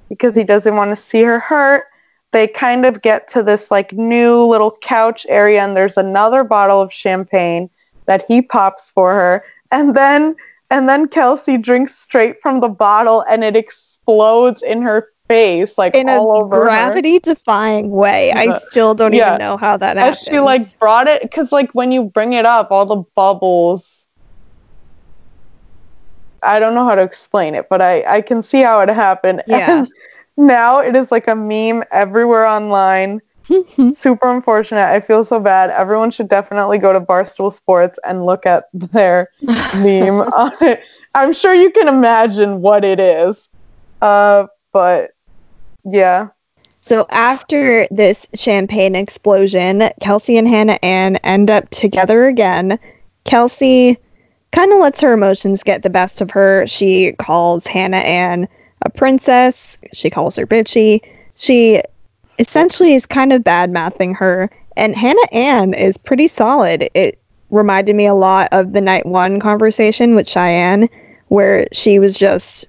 because 0.09 0.35
he 0.35 0.43
doesn't 0.43 0.75
want 0.75 0.95
to 0.95 1.01
see 1.01 1.21
her 1.23 1.39
hurt. 1.39 1.85
They 2.31 2.47
kind 2.47 2.85
of 2.85 3.01
get 3.01 3.27
to 3.29 3.43
this 3.43 3.71
like 3.71 3.93
new 3.93 4.43
little 4.43 4.77
couch 4.81 5.25
area, 5.29 5.61
and 5.61 5.75
there's 5.75 5.97
another 5.97 6.43
bottle 6.43 6.81
of 6.81 6.93
champagne 6.93 7.69
that 8.05 8.25
he 8.27 8.41
pops 8.41 8.91
for 8.91 9.13
her, 9.13 9.43
and 9.71 9.95
then 9.95 10.35
and 10.71 10.87
then 10.87 11.07
Kelsey 11.07 11.57
drinks 11.57 11.97
straight 11.97 12.39
from 12.41 12.59
the 12.59 12.69
bottle, 12.69 13.21
and 13.21 13.43
it 13.43 13.55
explodes 13.55 14.61
in 14.61 14.81
her 14.83 15.09
face, 15.29 15.77
like 15.77 15.95
In 15.95 16.09
a 16.09 16.17
all 16.19 16.31
over 16.43 16.57
her. 16.57 16.63
gravity 16.65 17.19
defying 17.19 17.89
way. 17.91 18.33
I 18.33 18.57
still 18.59 18.93
don't 18.95 19.13
Yeah. 19.13 19.27
even 19.29 19.39
know 19.39 19.55
how 19.57 19.77
that 19.77 19.95
as 19.97 20.17
happens. 20.17 20.27
she 20.27 20.39
like 20.39 20.61
brought 20.79 21.07
it 21.07 21.21
because 21.21 21.51
like 21.53 21.71
when 21.73 21.91
you 21.93 22.03
bring 22.03 22.33
it 22.33 22.45
up 22.45 22.71
all 22.71 22.85
the 22.85 23.03
bubbles 23.15 24.05
i 26.41 26.59
don't 26.59 26.73
know 26.73 26.85
how 26.85 26.95
to 26.95 27.01
explain 27.03 27.53
it 27.55 27.67
but 27.69 27.81
i 27.81 28.01
i 28.03 28.21
can 28.21 28.41
see 28.41 28.61
how 28.61 28.79
it 28.79 28.89
happened 28.89 29.43
Yeah. 29.47 29.79
and 29.79 29.87
now 30.37 30.79
it 30.79 30.95
is 30.95 31.11
like 31.11 31.27
a 31.27 31.35
meme 31.35 31.83
everywhere 31.91 32.45
online 32.45 33.19
super 33.93 34.31
unfortunate 34.33 34.85
i 34.85 34.99
feel 34.99 35.23
so 35.23 35.39
bad 35.39 35.69
everyone 35.71 36.11
should 36.11 36.29
definitely 36.29 36.77
go 36.77 36.93
to 36.93 37.01
barstool 37.01 37.53
sports 37.53 37.99
and 38.05 38.25
look 38.25 38.45
at 38.45 38.65
their 38.73 39.29
meme 39.73 40.21
on 40.21 40.51
it 40.61 40.81
i'm 41.13 41.33
sure 41.33 41.53
you 41.53 41.71
can 41.71 41.87
imagine 41.87 42.61
what 42.61 42.85
it 42.85 42.99
is 42.99 43.49
uh 44.01 44.45
but 44.71 45.11
yeah 45.85 46.27
So 46.81 47.05
after 47.09 47.87
this 47.91 48.25
champagne 48.35 48.95
explosion, 48.95 49.89
Kelsey 50.01 50.37
and 50.37 50.47
Hannah 50.47 50.79
Ann 50.81 51.17
end 51.17 51.51
up 51.51 51.69
together 51.69 52.27
again. 52.27 52.79
Kelsey 53.25 53.97
kind 54.51 54.71
of 54.71 54.79
lets 54.79 55.01
her 55.01 55.13
emotions 55.13 55.61
get 55.61 55.83
the 55.83 55.89
best 55.89 56.21
of 56.21 56.31
her. 56.31 56.65
She 56.67 57.13
calls 57.13 57.67
Hannah 57.67 57.97
Ann 57.97 58.47
a 58.83 58.89
princess. 58.89 59.77
She 59.93 60.09
calls 60.09 60.37
her 60.37 60.47
bitchy. 60.47 61.01
She 61.35 61.81
essentially 62.39 62.93
is 62.93 63.05
kind 63.05 63.33
of 63.33 63.43
bad 63.43 63.71
mouthing 63.71 64.13
her. 64.15 64.49
And 64.77 64.95
Hannah 64.95 65.19
Ann 65.31 65.73
is 65.73 65.97
pretty 65.97 66.27
solid. 66.27 66.89
It 66.93 67.19
reminded 67.49 67.95
me 67.95 68.05
a 68.05 68.13
lot 68.13 68.47
of 68.51 68.71
the 68.71 68.81
night 68.81 69.05
one 69.05 69.39
conversation 69.39 70.15
with 70.15 70.29
Cheyenne, 70.29 70.87
where 71.27 71.67
she 71.73 71.99
was 71.99 72.17
just 72.17 72.65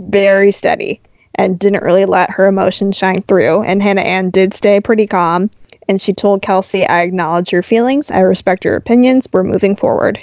very 0.00 0.50
steady 0.50 1.00
and 1.38 1.58
didn't 1.58 1.84
really 1.84 2.04
let 2.04 2.30
her 2.30 2.46
emotions 2.46 2.96
shine 2.96 3.22
through. 3.22 3.62
And 3.62 3.82
Hannah 3.82 4.02
Ann 4.02 4.30
did 4.30 4.52
stay 4.52 4.80
pretty 4.80 5.06
calm. 5.06 5.50
And 5.88 6.02
she 6.02 6.12
told 6.12 6.42
Kelsey, 6.42 6.84
I 6.84 7.00
acknowledge 7.00 7.50
your 7.50 7.62
feelings. 7.62 8.10
I 8.10 8.18
respect 8.18 8.64
your 8.64 8.76
opinions. 8.76 9.26
We're 9.32 9.42
moving 9.44 9.74
forward. 9.74 10.20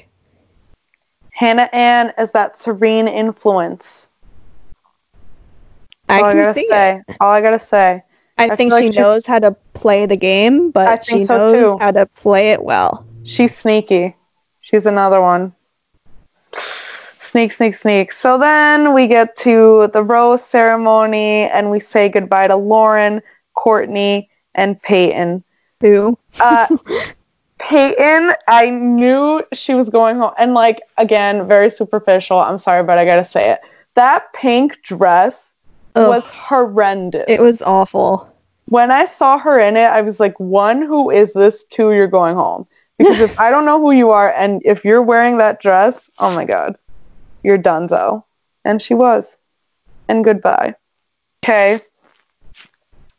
hannah 1.32 1.70
ann 1.74 2.14
is 2.20 2.30
that 2.34 2.62
serene 2.62 3.08
influence 3.08 4.04
I 6.08 6.22
all 6.22 6.30
can 6.30 6.38
gotta 6.44 6.54
see 6.54 6.68
say. 6.70 7.02
it. 7.08 7.16
All 7.20 7.32
I 7.32 7.42
gotta 7.42 7.60
say. 7.60 8.04
I, 8.38 8.50
I 8.50 8.56
think 8.56 8.74
she 8.74 8.88
like 8.90 8.96
knows 8.96 9.26
how 9.26 9.40
to 9.40 9.52
play 9.74 10.06
the 10.06 10.18
game, 10.18 10.70
but 10.70 10.88
I 10.88 11.02
she 11.02 11.26
so 11.26 11.38
knows 11.38 11.52
too. 11.52 11.78
how 11.80 11.90
to 11.92 12.06
play 12.06 12.52
it 12.52 12.62
well. 12.62 13.04
She's 13.24 13.58
sneaky. 13.58 14.16
She's 14.62 14.86
another 14.86 15.20
one. 15.20 15.55
Sneak, 17.36 17.52
sneak, 17.52 17.76
sneak. 17.76 18.12
So 18.14 18.38
then 18.38 18.94
we 18.94 19.08
get 19.08 19.36
to 19.40 19.90
the 19.92 20.02
rose 20.02 20.42
ceremony 20.42 21.50
and 21.50 21.70
we 21.70 21.82
say 21.82 22.08
goodbye 22.08 22.48
to 22.48 22.56
Lauren, 22.56 23.22
Courtney, 23.56 24.30
and 24.54 24.82
Peyton. 24.82 25.44
Who? 25.82 26.18
Uh, 26.40 26.66
Peyton, 27.60 28.32
I 28.48 28.70
knew 28.70 29.44
she 29.52 29.74
was 29.74 29.90
going 29.90 30.16
home. 30.16 30.32
And 30.38 30.54
like 30.54 30.82
again, 30.96 31.46
very 31.46 31.70
superficial. 31.70 32.40
I'm 32.40 32.58
sorry, 32.58 32.86
but 32.86 32.98
I 32.98 33.04
gotta 33.04 33.26
say 33.26 33.52
it. 33.52 33.60
That 33.96 34.32
pink 34.32 34.82
dress 34.84 35.38
Ugh. 35.96 36.08
was 36.08 36.24
horrendous. 36.24 37.26
It 37.28 37.42
was 37.42 37.62
awful. 37.62 38.34
when 38.68 38.92
I 38.92 39.04
saw 39.04 39.38
her 39.40 39.60
in 39.60 39.76
it, 39.76 39.88
I 39.88 40.00
was 40.00 40.22
like, 40.22 40.40
one, 40.40 40.82
who 40.82 41.10
is 41.10 41.34
this? 41.34 41.66
Two, 41.66 41.92
you're 41.92 42.08
going 42.08 42.36
home. 42.36 42.66
Because 42.98 43.20
if 43.20 43.38
I 43.38 43.52
don't 43.52 43.66
know 43.66 43.82
who 43.82 43.92
you 43.92 44.12
are 44.12 44.32
and 44.32 44.62
if 44.64 44.86
you're 44.86 45.02
wearing 45.02 45.38
that 45.40 45.60
dress, 45.60 46.10
oh 46.20 46.34
my 46.34 46.46
god, 46.46 46.78
you're 47.46 47.58
donezo. 47.58 48.24
And 48.64 48.82
she 48.82 48.94
was. 48.94 49.38
And 50.10 50.24
goodbye. 50.26 50.76
Okay. 51.44 51.80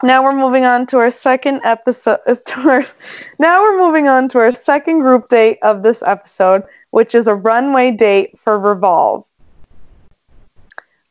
Now 0.03 0.23
we're 0.23 0.35
moving 0.37 0.65
on 0.65 0.87
to 0.89 0.99
our 0.99 1.11
second 1.11 1.61
episode. 1.65 2.19
our- 2.57 2.87
Now 3.39 3.63
we're 3.63 3.79
moving 3.79 4.09
on 4.09 4.29
to 4.31 4.39
our 4.39 4.55
second 4.65 5.01
group 5.01 5.29
date 5.29 5.59
of 5.63 5.83
this 5.83 6.03
episode, 6.03 6.65
which 6.91 7.15
is 7.15 7.27
a 7.29 7.35
runway 7.35 7.93
date 7.93 8.39
for 8.43 8.59
Revolve. 8.59 9.25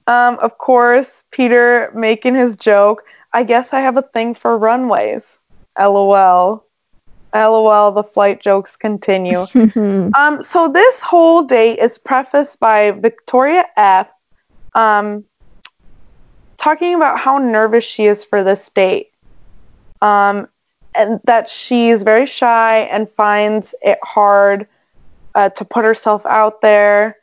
Um, 0.07 0.37
of 0.39 0.57
course, 0.57 1.07
Peter 1.31 1.91
making 1.95 2.35
his 2.35 2.57
joke. 2.57 3.03
I 3.33 3.43
guess 3.43 3.69
I 3.73 3.79
have 3.79 3.97
a 3.97 4.01
thing 4.03 4.35
for 4.35 4.57
runways. 4.57 5.23
LOL. 5.79 6.64
LOL, 7.35 7.91
the 7.91 8.03
flight 8.03 8.41
jokes 8.41 8.75
continue. 8.75 9.45
Um, 10.17 10.43
so 10.43 10.67
this 10.67 11.01
whole 11.01 11.43
date 11.43 11.79
is 11.79 11.97
prefaced 11.97 12.59
by 12.59 12.91
Victoria 12.91 13.65
F. 13.75 14.07
Um, 14.73 15.25
talking 16.57 16.95
about 16.95 17.19
how 17.19 17.37
nervous 17.37 17.83
she 17.83 18.05
is 18.05 18.23
for 18.23 18.43
this 18.43 18.69
date. 18.73 19.11
Um, 20.01 20.47
and 20.95 21.19
that 21.25 21.49
she's 21.49 22.03
very 22.03 22.25
shy 22.25 22.79
and 22.79 23.09
finds 23.11 23.75
it 23.81 23.99
hard 24.01 24.67
uh, 25.35 25.49
to 25.49 25.65
put 25.65 25.83
herself 25.83 26.25
out 26.25 26.61
there. 26.61 27.17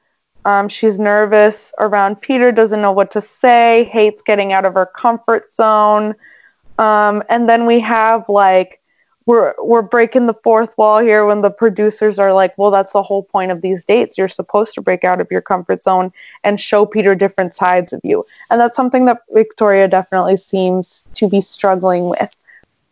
Um, 0.44 0.68
she's 0.68 0.98
nervous 0.98 1.72
around 1.80 2.20
Peter, 2.20 2.52
doesn't 2.52 2.82
know 2.82 2.92
what 2.92 3.10
to 3.12 3.22
say, 3.22 3.88
hates 3.92 4.22
getting 4.22 4.52
out 4.52 4.64
of 4.64 4.74
her 4.74 4.86
comfort 4.86 5.54
zone. 5.56 6.14
Um, 6.78 7.22
and 7.28 7.48
then 7.48 7.64
we 7.64 7.80
have 7.80 8.28
like 8.28 8.81
we're 9.26 9.54
we're 9.58 9.82
breaking 9.82 10.26
the 10.26 10.34
fourth 10.42 10.70
wall 10.76 10.98
here 11.00 11.24
when 11.26 11.42
the 11.42 11.50
producers 11.50 12.18
are 12.18 12.32
like, 12.32 12.56
well, 12.58 12.70
that's 12.70 12.92
the 12.92 13.02
whole 13.02 13.22
point 13.22 13.52
of 13.52 13.60
these 13.60 13.84
dates. 13.84 14.18
You're 14.18 14.28
supposed 14.28 14.74
to 14.74 14.82
break 14.82 15.04
out 15.04 15.20
of 15.20 15.28
your 15.30 15.40
comfort 15.40 15.84
zone 15.84 16.12
and 16.44 16.60
show 16.60 16.86
Peter 16.86 17.14
different 17.14 17.54
sides 17.54 17.92
of 17.92 18.00
you. 18.02 18.24
And 18.50 18.60
that's 18.60 18.76
something 18.76 19.04
that 19.06 19.22
Victoria 19.32 19.88
definitely 19.88 20.36
seems 20.36 21.04
to 21.14 21.28
be 21.28 21.40
struggling 21.40 22.08
with. 22.08 22.34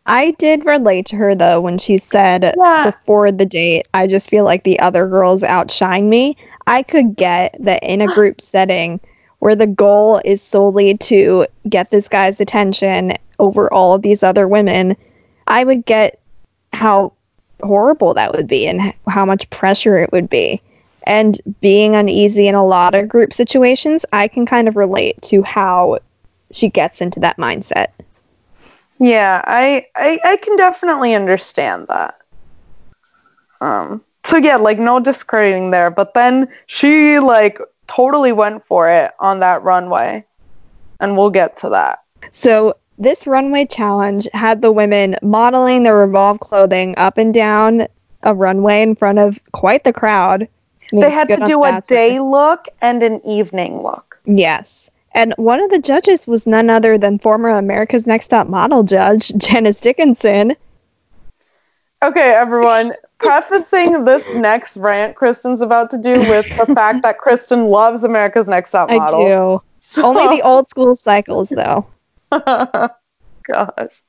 I 0.05 0.31
did 0.31 0.65
relate 0.65 1.05
to 1.07 1.15
her 1.17 1.35
though 1.35 1.61
when 1.61 1.77
she 1.77 1.97
said 1.97 2.53
Yeah. 2.57 2.91
before 2.91 3.31
the 3.31 3.45
date, 3.45 3.87
I 3.93 4.07
just 4.07 4.29
feel 4.29 4.45
like 4.45 4.63
the 4.63 4.79
other 4.79 5.07
girls 5.07 5.43
outshine 5.43 6.09
me. 6.09 6.37
I 6.67 6.83
could 6.83 7.15
get 7.15 7.55
that 7.59 7.83
in 7.83 8.01
a 8.01 8.07
group 8.07 8.41
setting 8.41 8.99
where 9.39 9.55
the 9.55 9.67
goal 9.67 10.21
is 10.23 10.41
solely 10.41 10.95
to 10.97 11.47
get 11.67 11.89
this 11.89 12.07
guy's 12.07 12.39
attention 12.39 13.13
over 13.39 13.71
all 13.73 13.93
of 13.95 14.03
these 14.03 14.21
other 14.23 14.47
women, 14.47 14.95
I 15.47 15.63
would 15.63 15.85
get 15.85 16.20
how 16.81 17.13
horrible 17.61 18.13
that 18.15 18.33
would 18.33 18.47
be 18.47 18.67
and 18.67 18.93
how 19.07 19.23
much 19.23 19.47
pressure 19.51 19.99
it 19.99 20.11
would 20.11 20.29
be. 20.29 20.59
And 21.03 21.39
being 21.61 21.95
uneasy 21.95 22.47
in 22.47 22.55
a 22.55 22.65
lot 22.65 22.95
of 22.95 23.07
group 23.07 23.33
situations, 23.33 24.03
I 24.13 24.27
can 24.27 24.45
kind 24.45 24.67
of 24.67 24.75
relate 24.75 25.21
to 25.23 25.43
how 25.43 25.99
she 26.51 26.69
gets 26.69 26.99
into 26.99 27.19
that 27.19 27.37
mindset. 27.37 27.87
Yeah, 28.99 29.41
I, 29.45 29.85
I 29.95 30.19
I 30.23 30.37
can 30.37 30.57
definitely 30.57 31.13
understand 31.15 31.87
that. 31.87 32.19
Um 33.61 34.03
so 34.25 34.37
yeah, 34.37 34.57
like 34.57 34.79
no 34.79 34.99
discrediting 34.99 35.71
there, 35.71 35.89
but 35.89 36.13
then 36.13 36.47
she 36.67 37.19
like 37.19 37.59
totally 37.87 38.31
went 38.31 38.65
for 38.65 38.89
it 38.89 39.11
on 39.19 39.39
that 39.39 39.63
runway. 39.63 40.25
And 40.99 41.17
we'll 41.17 41.31
get 41.31 41.57
to 41.59 41.69
that. 41.69 42.03
So 42.31 42.75
this 43.01 43.25
runway 43.27 43.65
challenge 43.65 44.27
had 44.33 44.61
the 44.61 44.71
women 44.71 45.15
modeling 45.21 45.83
their 45.83 45.97
Revolve 45.97 46.39
clothing 46.39 46.93
up 46.97 47.17
and 47.17 47.33
down 47.33 47.87
a 48.23 48.33
runway 48.33 48.81
in 48.81 48.95
front 48.95 49.19
of 49.19 49.39
quite 49.51 49.83
the 49.83 49.93
crowd. 49.93 50.43
I 50.43 50.47
mean, 50.95 51.01
They 51.01 51.09
had 51.11 51.27
to 51.29 51.37
do 51.45 51.63
a 51.63 51.81
day 51.87 52.19
look 52.19 52.67
and 52.81 53.01
an 53.01 53.19
evening 53.25 53.81
look. 53.81 54.19
Yes. 54.25 54.89
And 55.13 55.33
one 55.37 55.61
of 55.61 55.71
the 55.71 55.79
judges 55.79 56.27
was 56.27 56.47
none 56.47 56.69
other 56.69 56.97
than 56.97 57.19
former 57.19 57.49
America's 57.49 58.07
Next 58.07 58.27
Top 58.27 58.47
Model 58.47 58.83
judge, 58.83 59.33
Janice 59.37 59.81
Dickinson. 59.81 60.55
Okay, 62.03 62.31
everyone. 62.33 62.93
prefacing 63.19 64.05
this 64.05 64.27
next 64.33 64.75
rant 64.77 65.15
Kristen's 65.15 65.61
about 65.61 65.91
to 65.91 65.97
do 65.97 66.19
with 66.19 66.47
the 66.57 66.65
fact 66.75 67.03
that 67.03 67.19
Kristen 67.19 67.67
loves 67.67 68.03
America's 68.03 68.47
Next 68.47 68.71
Top 68.71 68.89
Model. 68.89 69.21
I 69.21 69.23
do. 69.23 69.63
So- 69.79 70.05
Only 70.05 70.37
the 70.37 70.43
old 70.43 70.69
school 70.69 70.95
cycles, 70.95 71.49
though. 71.49 71.85
Gosh. 73.47 74.01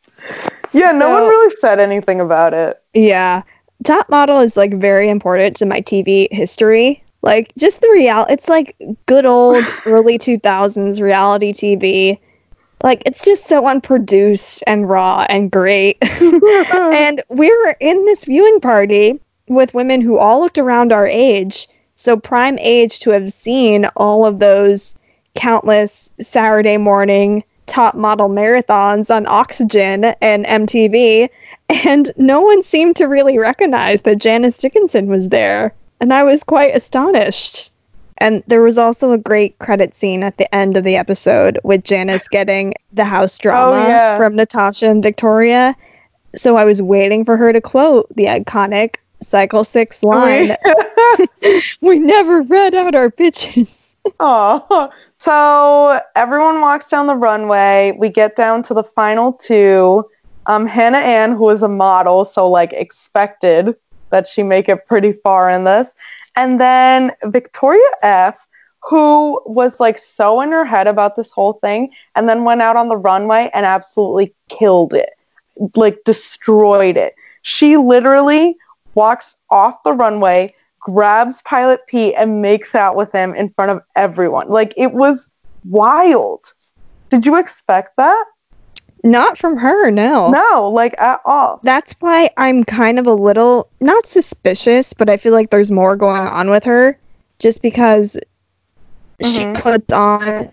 Yeah, 0.73 0.93
no 0.93 1.11
one 1.11 1.23
really 1.23 1.55
said 1.61 1.81
anything 1.81 2.21
about 2.21 2.55
it. 2.55 2.83
Yeah. 2.95 3.43
Top 3.85 4.09
model 4.09 4.41
is 4.41 4.57
like 4.57 4.75
very 4.75 5.09
important 5.09 5.57
to 5.57 5.67
my 5.67 5.81
TV 5.81 6.29
history. 6.33 7.03
Like 7.23 7.53
just 7.57 7.81
the 7.81 7.89
real 7.91 8.27
it's 8.29 8.49
like 8.49 8.77
good 9.07 9.27
old 9.27 9.65
early 9.87 10.19
2000s 10.19 11.01
reality 11.01 11.53
TV. 11.53 12.19
Like 12.83 13.03
it's 13.07 13.23
just 13.23 13.47
so 13.47 13.67
unproduced 13.67 14.63
and 14.67 14.89
raw 14.89 15.27
and 15.29 15.51
great. 15.51 15.99
and 16.03 17.23
we 17.29 17.49
were 17.49 17.77
in 17.81 18.05
this 18.05 18.25
viewing 18.25 18.61
party 18.61 19.21
with 19.49 19.75
women 19.75 20.01
who 20.01 20.19
all 20.19 20.41
looked 20.41 20.59
around 20.59 20.93
our 20.93 21.07
age. 21.07 21.69
So 21.97 22.17
prime 22.17 22.59
age 22.59 22.99
to 23.01 23.11
have 23.11 23.33
seen 23.33 23.87
all 23.97 24.27
of 24.27 24.39
those 24.39 24.95
countless 25.35 26.11
Saturday 26.21 26.77
morning 26.77 27.45
top 27.73 27.95
model 27.95 28.29
marathons 28.29 29.11
on 29.15 29.27
Oxygen 29.27 30.05
and 30.21 30.45
MTV. 30.45 31.29
And 31.87 32.11
no 32.19 32.41
one 32.41 32.63
seemed 32.63 32.97
to 32.97 33.07
really 33.07 33.39
recognize 33.39 34.03
that 34.03 34.19
Janice 34.19 34.59
Dickinson 34.59 35.07
was 35.07 35.29
there. 35.29 35.75
And 36.01 36.13
I 36.13 36.23
was 36.23 36.45
quite 36.45 36.77
astonished. 36.77 37.73
And 38.19 38.43
there 38.47 38.61
was 38.61 38.77
also 38.77 39.13
a 39.13 39.19
great 39.19 39.59
credit 39.59 39.97
scene 39.97 40.23
at 40.23 40.37
the 40.37 40.55
end 40.55 40.77
of 40.77 40.85
the 40.85 40.97
episode 40.97 41.59
with 41.65 41.83
Janice 41.83 42.29
getting 42.29 42.75
the 42.93 43.07
house 43.07 43.39
oh, 43.41 43.43
drama 43.43 43.89
yeah. 43.89 44.17
from 44.17 44.37
Natasha 44.37 44.87
and 44.87 45.03
Victoria. 45.03 45.75
So 46.37 46.57
I 46.57 46.65
was 46.67 46.83
waiting 46.83 47.25
for 47.25 47.39
her 47.39 47.53
to 47.55 47.61
quote 47.61 48.15
the 48.15 48.27
iconic 48.27 48.97
Cycle 49.23 49.65
6 49.65 50.03
line 50.03 50.57
We 51.81 51.99
never 51.99 52.43
read 52.43 52.75
out 52.75 52.95
our 52.95 53.11
pitches. 53.11 53.82
Oh, 54.19 54.91
so 55.19 56.01
everyone 56.17 56.61
walks 56.61 56.89
down 56.89 57.07
the 57.07 57.15
runway. 57.17 57.95
We 57.99 58.09
get 58.09 58.37
down 58.37 58.63
to 58.65 58.75
the 58.75 58.85
final 58.85 59.33
two. 59.33 60.09
Um, 60.47 60.67
Hannah 60.67 60.99
Ann, 60.99 61.33
who 61.33 61.49
is 61.51 61.63
a 61.63 61.69
model, 61.69 62.25
so 62.25 62.49
like 62.49 62.73
expected 62.73 63.77
that 64.11 64.27
she 64.27 64.43
make 64.43 64.69
it 64.69 64.87
pretty 64.87 65.13
far 65.13 65.49
in 65.49 65.65
this, 65.65 65.95
and 66.37 66.61
then 66.61 67.13
Victoria 67.25 67.81
F, 68.03 68.37
who 68.83 69.41
was 69.47 69.79
like 69.79 69.97
so 69.97 70.41
in 70.41 70.51
her 70.51 70.65
head 70.65 70.89
about 70.89 71.17
this 71.17 71.31
whole 71.31 71.55
thing, 71.55 71.93
and 72.17 72.29
then 72.29 72.45
went 72.45 72.61
out 72.61 72.77
on 72.77 72.89
the 72.89 72.97
runway 72.97 73.51
and 73.55 73.65
absolutely 73.65 74.35
killed 74.49 74.93
it, 74.95 75.11
like 75.77 76.03
destroyed 76.05 76.97
it. 76.97 77.15
She 77.43 77.77
literally 77.77 78.57
walks 78.95 79.37
off 79.49 79.83
the 79.85 79.93
runway, 79.93 80.55
grabs 80.83 81.41
Pilot 81.43 81.81
Pete, 81.87 82.15
and 82.17 82.43
makes 82.43 82.75
out 82.75 82.95
with 82.97 83.11
him 83.13 83.35
in 83.35 83.49
front 83.51 83.71
of 83.71 83.81
everyone. 83.97 84.49
Like 84.49 84.75
it 84.77 84.93
was 84.93 85.27
wild. 85.65 86.41
Did 87.09 87.25
you 87.25 87.37
expect 87.37 87.97
that? 87.97 88.25
Not 89.05 89.37
from 89.37 89.57
her, 89.57 89.91
no. 89.91 90.31
No, 90.31 90.69
like 90.69 90.95
at 90.99 91.21
all. 91.25 91.59
That's 91.65 91.95
why 92.01 92.31
I'm 92.37 92.63
kind 92.65 92.99
of 92.99 93.07
a 93.07 93.15
little 93.15 93.69
not 93.81 94.07
suspicious, 94.07 94.93
but 94.93 95.09
I 95.09 95.17
feel 95.17 95.33
like 95.33 95.51
there's 95.51 95.73
more 95.73 95.97
going 95.97 96.21
on 96.27 96.51
with 96.51 96.63
her 96.65 96.97
just 97.39 97.63
because 97.63 98.17
Mhm. 99.23 99.57
she 99.57 99.61
puts 99.61 99.93
on 99.93 100.51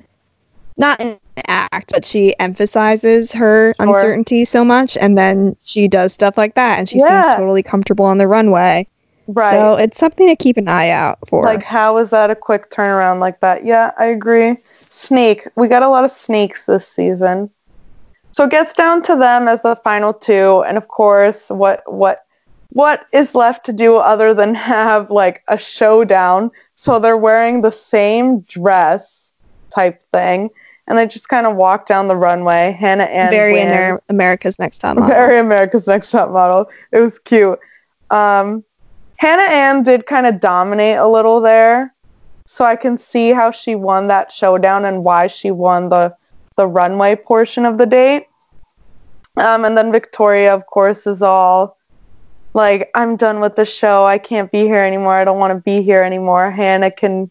not 0.78 1.00
an 1.02 1.18
act, 1.48 1.92
but 1.94 2.06
she 2.06 2.38
emphasizes 2.40 3.34
her 3.34 3.74
Sure. 3.80 3.88
uncertainty 3.88 4.46
so 4.46 4.64
much 4.66 4.98
and 4.98 5.18
then 5.18 5.56
she 5.62 5.88
does 5.88 6.14
stuff 6.14 6.38
like 6.38 6.56
that 6.56 6.80
and 6.80 6.88
she 6.90 6.98
Yeah. 7.00 7.24
seems 7.26 7.36
totally 7.38 7.62
comfortable 7.64 8.06
on 8.06 8.18
the 8.18 8.28
runway. 8.28 8.88
Right. 9.32 9.52
So 9.52 9.76
it's 9.76 10.00
something 10.00 10.28
to 10.28 10.36
keep 10.36 10.58
an 10.58 10.68
eye 10.68 10.90
out 10.90 11.20
for. 11.28 11.44
like 11.44 11.62
how 11.62 11.98
is 12.00 12.10
that 12.10 12.32
a 12.32 12.36
quick 12.36 12.72
turnaround 12.72 13.20
like 13.20 13.42
that? 13.42 13.64
Yeah, 13.64 13.92
I 14.00 14.06
agree. 14.06 14.58
Snake. 14.90 15.48
We 15.56 15.68
got 15.68 15.84
a 15.84 15.90
lot 15.90 16.04
of 16.04 16.10
snakes 16.12 16.66
this 16.66 16.88
season. 16.88 17.52
So 18.32 18.46
it 18.46 18.52
gets 18.52 18.74
down 18.74 19.04
to 19.04 19.16
them 19.16 19.48
as 19.48 19.62
the 19.62 19.76
final 19.84 20.14
two, 20.14 20.64
and 20.64 20.78
of 20.78 20.88
course, 20.88 21.50
what 21.50 21.84
what 21.92 22.26
what 22.70 23.06
is 23.12 23.36
left 23.36 23.66
to 23.68 23.74
do 23.74 23.98
other 23.98 24.34
than 24.34 24.56
have 24.56 25.12
like 25.12 25.44
a 25.48 25.60
showdown? 25.60 26.50
So 26.74 26.98
they're 26.98 27.18
wearing 27.18 27.62
the 27.62 27.72
same 27.72 28.40
dress 28.42 29.32
type 29.70 30.02
thing, 30.12 30.50
and 30.88 30.98
they 30.98 31.06
just 31.06 31.30
kind 31.30 31.46
of 31.46 31.56
walk 31.56 31.86
down 31.86 32.08
the 32.08 32.16
runway. 32.16 32.76
Hannah 32.80 33.04
and 33.04 33.30
very 33.30 33.52
in 33.52 33.68
wins. 33.68 33.70
there 33.70 34.02
America's 34.10 34.58
Next 34.58 34.80
Top 34.80 34.98
Model. 34.98 35.16
Very 35.16 35.38
America's 35.38 35.86
Next 35.86 36.10
Top 36.10 36.32
Model. 36.32 36.68
It 36.92 37.00
was 37.00 37.20
cute. 37.20 37.60
Um, 38.10 38.64
Hannah 39.20 39.54
Ann 39.54 39.84
did 39.84 40.06
kind 40.06 40.26
of 40.26 40.40
dominate 40.40 40.96
a 40.96 41.06
little 41.06 41.42
there, 41.42 41.94
so 42.46 42.64
I 42.64 42.78
can 42.78 42.98
see 42.98 43.32
how 43.32 43.52
she 43.52 43.76
won 43.76 44.08
that 44.08 44.32
showdown 44.32 44.86
and 44.86 45.04
why 45.04 45.28
she 45.28 45.52
won 45.52 45.90
the 45.90 46.16
the 46.56 46.66
runway 46.66 47.18
portion 47.18 47.66
of 47.66 47.78
the 47.78 47.86
date. 47.86 48.28
Um, 49.36 49.66
and 49.66 49.78
then 49.78 49.92
Victoria, 49.92 50.54
of 50.54 50.66
course, 50.68 51.06
is 51.06 51.22
all 51.22 51.78
like, 52.54 52.90
"I'm 52.96 53.18
done 53.18 53.42
with 53.42 53.58
the 53.58 53.66
show. 53.66 54.06
I 54.06 54.20
can't 54.20 54.50
be 54.54 54.62
here 54.62 54.84
anymore. 54.84 55.16
I 55.16 55.26
don't 55.26 55.38
want 55.38 55.52
to 55.52 55.60
be 55.60 55.82
here 55.82 56.02
anymore." 56.02 56.50
Hannah 56.50 56.90
can 56.90 57.30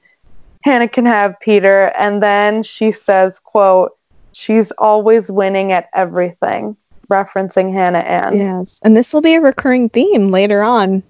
Hannah 0.64 0.88
can 0.88 1.06
have 1.06 1.40
Peter, 1.40 1.90
and 1.96 2.22
then 2.22 2.62
she 2.62 2.92
says, 2.92 3.38
"quote 3.38 3.96
She's 4.32 4.70
always 4.72 5.30
winning 5.30 5.72
at 5.72 5.88
everything," 5.94 6.76
referencing 7.10 7.72
Hannah 7.72 8.00
Ann. 8.00 8.36
Yes. 8.36 8.78
And 8.84 8.94
this 8.94 9.14
will 9.14 9.22
be 9.22 9.36
a 9.36 9.40
recurring 9.40 9.88
theme 9.88 10.30
later 10.30 10.62
on. 10.62 11.02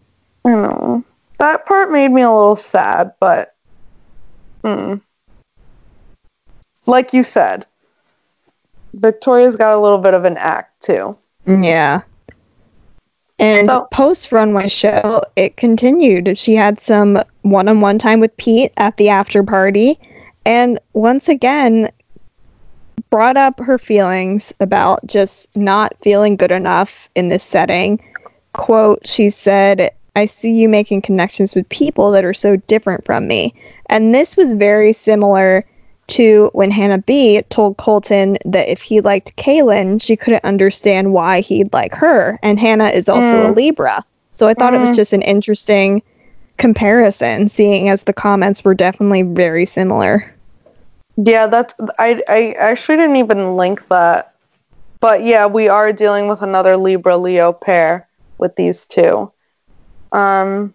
I 0.45 0.51
know. 0.51 1.05
That 1.39 1.66
part 1.66 1.91
made 1.91 2.09
me 2.09 2.22
a 2.22 2.32
little 2.32 2.57
sad, 2.57 3.12
but 3.20 3.55
mm. 4.64 5.01
like 6.86 7.12
you 7.12 7.22
said, 7.22 7.64
Victoria's 8.95 9.57
got 9.57 9.74
a 9.74 9.80
little 9.80 9.99
bit 9.99 10.14
of 10.14 10.24
an 10.24 10.36
act 10.36 10.82
too. 10.82 11.16
Yeah. 11.47 12.03
And 13.39 13.70
So- 13.70 13.86
post 13.93 14.32
runway 14.32 14.68
show, 14.68 15.22
it 15.36 15.57
continued. 15.57 16.36
She 16.36 16.57
had 16.57 16.80
some 16.80 17.22
one 17.43 17.68
on 17.68 17.80
one 17.80 17.99
time 17.99 18.20
with 18.20 18.36
Pete 18.36 18.72
at 18.76 18.97
the 18.97 19.09
after 19.09 19.45
party, 19.45 19.99
and 20.45 20.78
once 20.93 21.28
again 21.28 21.89
brought 23.11 23.36
up 23.36 23.61
her 23.61 23.78
feelings 23.78 24.53
about 24.61 25.07
just 25.07 25.55
not 25.57 25.95
feeling 26.03 26.36
good 26.36 26.51
enough 26.51 27.09
in 27.14 27.28
this 27.28 27.45
setting. 27.45 28.03
Quote, 28.55 29.07
she 29.07 29.30
said, 29.30 29.93
I 30.18 30.24
see 30.24 30.50
you 30.50 30.68
making 30.68 31.02
connections 31.02 31.54
with 31.54 31.68
people 31.68 32.10
that 32.10 32.24
are 32.24 32.34
so 32.34 32.56
different 32.56 33.04
from 33.04 33.28
me. 33.28 33.54
And 33.86 34.12
this 34.12 34.36
was 34.36 34.52
very 34.52 34.92
similar 34.92 35.64
to 36.08 36.50
when 36.54 36.72
Hannah 36.72 36.98
B 36.98 37.40
told 37.50 37.76
Colton 37.76 38.36
that 38.44 38.68
if 38.68 38.82
he 38.82 39.00
liked 39.00 39.36
Caelynn, 39.36 40.02
she 40.02 40.16
couldn't 40.16 40.44
understand 40.44 41.12
why 41.12 41.38
he'd 41.40 41.72
like 41.72 41.94
her. 41.94 42.36
And 42.42 42.58
Hannah 42.58 42.88
is 42.88 43.08
also 43.08 43.44
a 43.46 43.52
Mm. 43.52 43.54
Libra. 43.54 44.04
So 44.32 44.48
I 44.48 44.54
thought 44.54 44.74
it 44.74 44.80
was 44.80 44.90
Mhm. 44.90 44.96
just 44.96 45.12
an 45.12 45.22
interesting 45.22 46.02
comparison, 46.56 47.48
seeing 47.48 47.88
as 47.88 48.02
the 48.02 48.12
comments 48.12 48.64
were 48.64 48.74
definitely 48.74 49.22
very 49.22 49.66
similar. 49.66 50.34
Yeah, 51.16 51.46
that's 51.46 51.74
I 52.00 52.24
I 52.28 52.56
actually 52.58 52.96
didn't 52.96 53.16
even 53.16 53.56
link 53.56 53.86
that. 53.88 54.32
But 54.98 55.22
yeah, 55.22 55.46
we 55.46 55.68
are 55.68 55.92
dealing 55.92 56.26
with 56.26 56.42
another 56.42 56.76
Libra 56.76 57.16
Leo 57.16 57.52
pair 57.52 58.08
with 58.38 58.56
these 58.56 58.84
two. 58.84 59.30
Um 60.12 60.74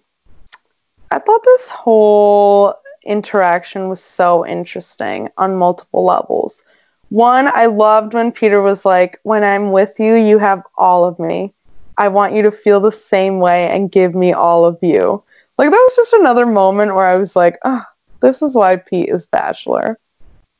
I 1.11 1.19
thought 1.19 1.43
this 1.43 1.69
whole 1.69 2.75
interaction 3.05 3.89
was 3.89 4.01
so 4.01 4.45
interesting 4.45 5.29
on 5.38 5.57
multiple 5.57 6.03
levels. 6.03 6.63
One, 7.09 7.47
I 7.47 7.67
loved 7.67 8.15
when 8.15 8.31
Peter 8.31 8.61
was 8.61 8.86
like, 8.86 9.19
"When 9.23 9.43
I'm 9.43 9.71
with 9.71 9.99
you, 9.99 10.15
you 10.15 10.39
have 10.39 10.63
all 10.77 11.05
of 11.05 11.19
me. 11.19 11.53
I 11.97 12.07
want 12.07 12.34
you 12.34 12.41
to 12.41 12.51
feel 12.51 12.79
the 12.79 12.91
same 12.91 13.39
way 13.39 13.69
and 13.69 13.91
give 13.91 14.15
me 14.15 14.34
all 14.34 14.65
of 14.65 14.79
you." 14.81 15.23
Like 15.57 15.69
that 15.69 15.77
was 15.88 15.95
just 15.95 16.13
another 16.13 16.47
moment 16.47 16.95
where 16.95 17.05
I 17.05 17.15
was 17.15 17.36
like, 17.36 17.59
"Oh, 17.63 17.84
this 18.21 18.41
is 18.41 18.55
why 18.55 18.77
Pete 18.77 19.09
is 19.09 19.27
bachelor." 19.27 19.99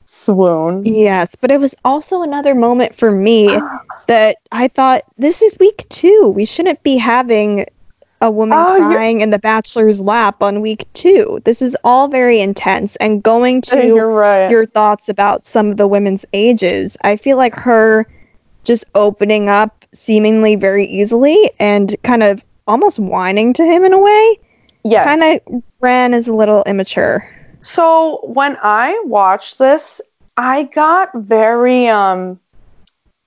Swoon. 0.06 0.86
Yes, 0.86 1.30
but 1.42 1.50
it 1.50 1.60
was 1.60 1.74
also 1.84 2.22
another 2.22 2.54
moment 2.54 2.94
for 2.94 3.10
me 3.10 3.58
that 4.08 4.38
I 4.52 4.68
thought 4.68 5.04
this 5.18 5.42
is 5.42 5.58
week 5.60 5.86
two. 5.90 6.32
We 6.36 6.46
shouldn't 6.46 6.84
be 6.84 6.98
having 6.98 7.66
a 8.24 8.32
woman 8.32 8.58
Oh, 8.58 8.78
you're- 8.78 8.96
crying 8.96 9.22
in 9.22 9.30
the 9.32 9.38
bachelor's 9.38 10.00
lap 10.00 10.42
on 10.42 10.62
week 10.62 10.88
two. 10.94 11.42
This 11.44 11.62
is 11.62 11.76
all 11.84 12.08
very 12.08 12.40
intense. 12.40 12.96
And 12.96 13.22
going 13.22 13.62
to 13.64 13.96
right. 13.96 14.50
your 14.50 14.66
thoughts 14.66 15.10
about 15.10 15.46
some 15.46 15.70
of 15.70 15.78
the 15.78 15.88
women's 15.88 16.24
ages, 16.32 16.96
I 17.04 17.18
feel 17.18 17.36
like 17.36 17.54
her 17.54 18.08
just 18.64 18.86
opening 18.96 19.50
up 19.50 19.84
seemingly 19.94 20.56
very 20.56 20.88
easily 20.88 21.52
and 21.60 21.96
kind 22.04 22.24
of 22.24 22.42
almost 22.66 22.98
whining 22.98 23.52
to 23.54 23.66
him 23.66 23.84
in 23.84 23.92
a 23.92 24.00
way 24.00 24.40
yes. 24.86 25.06
kind 25.06 25.22
of 25.22 25.64
ran 25.82 26.14
as 26.14 26.30
a 26.30 26.34
little 26.34 26.64
immature. 26.64 27.30
So 27.62 28.22
when 28.24 28.58
I 28.64 29.00
watched 29.06 29.58
this, 29.58 30.00
I 30.38 30.64
got 30.64 31.10
very 31.14 31.90
um 31.90 32.40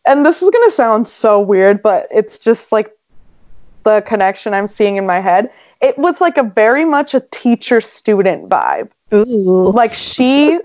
and 0.06 0.24
this 0.24 0.40
is 0.40 0.48
going 0.48 0.70
to 0.70 0.74
sound 0.74 1.06
so 1.06 1.38
weird, 1.40 1.82
but 1.82 2.06
it's 2.10 2.38
just 2.38 2.72
like 2.72 2.95
the 3.86 4.02
connection 4.02 4.52
I'm 4.52 4.66
seeing 4.66 4.96
in 4.96 5.06
my 5.06 5.20
head. 5.20 5.50
It 5.80 5.96
was 5.96 6.20
like 6.20 6.36
a 6.36 6.42
very 6.42 6.84
much 6.84 7.14
a 7.14 7.20
teacher 7.30 7.80
student 7.80 8.48
vibe. 8.48 8.90
Ooh. 9.14 9.70
Like 9.70 9.94
she 9.94 10.58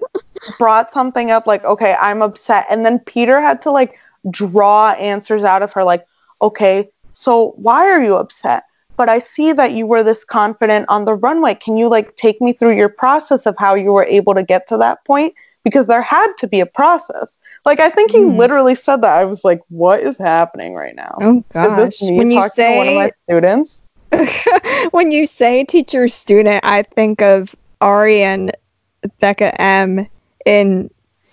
brought 0.58 0.92
something 0.92 1.30
up 1.30 1.46
like, 1.46 1.64
"Okay, 1.64 1.94
I'm 2.08 2.22
upset." 2.24 2.66
And 2.70 2.84
then 2.86 2.98
Peter 3.00 3.40
had 3.40 3.62
to 3.62 3.72
like 3.72 3.98
draw 4.32 4.92
answers 4.94 5.44
out 5.44 5.62
of 5.62 5.72
her 5.74 5.84
like, 5.84 6.04
"Okay, 6.42 6.90
so 7.14 7.54
why 7.68 7.82
are 7.92 8.04
you 8.04 8.16
upset?" 8.16 8.64
But 8.98 9.08
I 9.08 9.20
see 9.20 9.54
that 9.54 9.72
you 9.74 9.86
were 9.86 10.04
this 10.04 10.24
confident 10.24 10.86
on 10.90 11.06
the 11.06 11.14
runway. 11.14 11.54
Can 11.56 11.78
you 11.78 11.88
like 11.90 12.16
take 12.16 12.42
me 12.42 12.54
through 12.54 12.76
your 12.76 12.90
process 12.90 13.46
of 13.46 13.56
how 13.60 13.76
you 13.76 13.92
were 13.94 14.10
able 14.20 14.34
to 14.34 14.44
get 14.44 14.68
to 14.70 14.78
that 14.78 15.06
point? 15.06 15.36
Because 15.64 15.86
there 15.86 16.02
had 16.02 16.32
to 16.40 16.48
be 16.48 16.60
a 16.60 16.66
process. 16.66 17.30
Like 17.66 17.80
I 17.80 17.90
think 17.90 18.12
he 18.12 18.20
Hmm. 18.24 18.38
literally 18.38 18.76
said 18.76 19.02
that. 19.02 19.14
I 19.14 19.26
was 19.26 19.44
like, 19.44 19.60
"What 19.70 20.02
is 20.02 20.18
happening 20.18 20.74
right 20.74 20.96
now?" 20.96 21.16
Oh 21.22 21.38
Is 21.40 21.44
gosh. 21.54 21.78
this 21.78 22.02
me 22.02 22.18
when 22.18 22.32
you 22.32 22.42
talking 22.42 22.66
to 22.66 22.78
one 22.78 22.88
of 22.88 22.94
my 22.96 23.12
students? 23.24 23.82
when 24.92 25.12
you 25.12 25.26
say 25.26 25.64
teacher 25.64 26.08
student, 26.08 26.64
I 26.66 26.84
think 26.84 27.22
of 27.22 27.56
Arie 27.82 28.24
and 28.24 28.52
Becca 29.20 29.60
M 29.62 30.08
in 30.46 30.90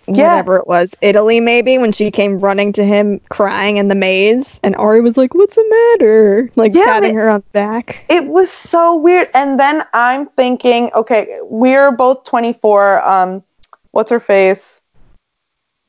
Yeah. 0.07 0.29
whatever 0.33 0.57
it 0.57 0.67
was, 0.67 0.95
Italy 1.03 1.41
maybe, 1.41 1.77
when 1.79 1.93
she 1.93 2.11
came 2.11 2.39
running 2.39 2.73
to 2.75 2.85
him 2.85 3.21
crying 3.31 3.77
in 3.79 3.89
the 3.89 3.95
maze 3.95 4.61
and 4.63 4.75
Arie 4.77 5.01
was 5.01 5.17
like, 5.17 5.35
What's 5.35 5.57
the 5.57 5.65
matter? 5.99 6.51
Like 6.57 6.75
Yeah, 6.75 6.85
patting 6.85 7.15
her 7.15 7.29
on 7.29 7.41
the 7.41 7.51
back. 7.53 8.05
It 8.09 8.27
was 8.27 8.51
so 8.51 8.95
weird. 8.95 9.29
And 9.35 9.59
then 9.61 9.85
I'm 9.93 10.29
thinking, 10.31 10.91
okay, 10.95 11.39
we're 11.43 11.91
both 11.91 12.25
24. 12.25 13.07
Um, 13.07 13.43
what's 13.91 14.11
her 14.11 14.21
face? 14.21 14.78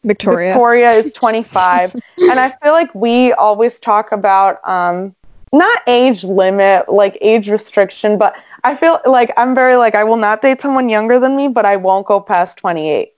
Victoria. 0.04 0.50
Victoria 0.50 0.94
is 0.94 1.14
25. 1.14 1.96
and 2.18 2.40
I 2.40 2.54
feel 2.64 2.72
like 2.72 2.94
we 2.96 3.34
always 3.34 3.80
talk 3.80 4.12
about 4.12 4.68
um, 4.68 5.16
not 5.52 5.82
age 5.88 6.24
limit, 6.24 6.90
like 6.90 7.18
age 7.22 7.50
restriction, 7.50 8.18
but 8.18 8.36
I 8.64 8.76
feel 8.76 9.00
like 9.06 9.32
I'm 9.38 9.56
very 9.56 9.76
like, 9.76 9.96
I 9.96 10.04
will 10.04 10.18
not 10.18 10.42
date 10.42 10.62
someone 10.62 10.90
younger 10.90 11.20
than 11.20 11.36
me, 11.36 11.48
but 11.48 11.66
I 11.66 11.78
won't 11.78 12.06
go 12.06 12.20
past 12.20 12.58
28. 12.58 13.14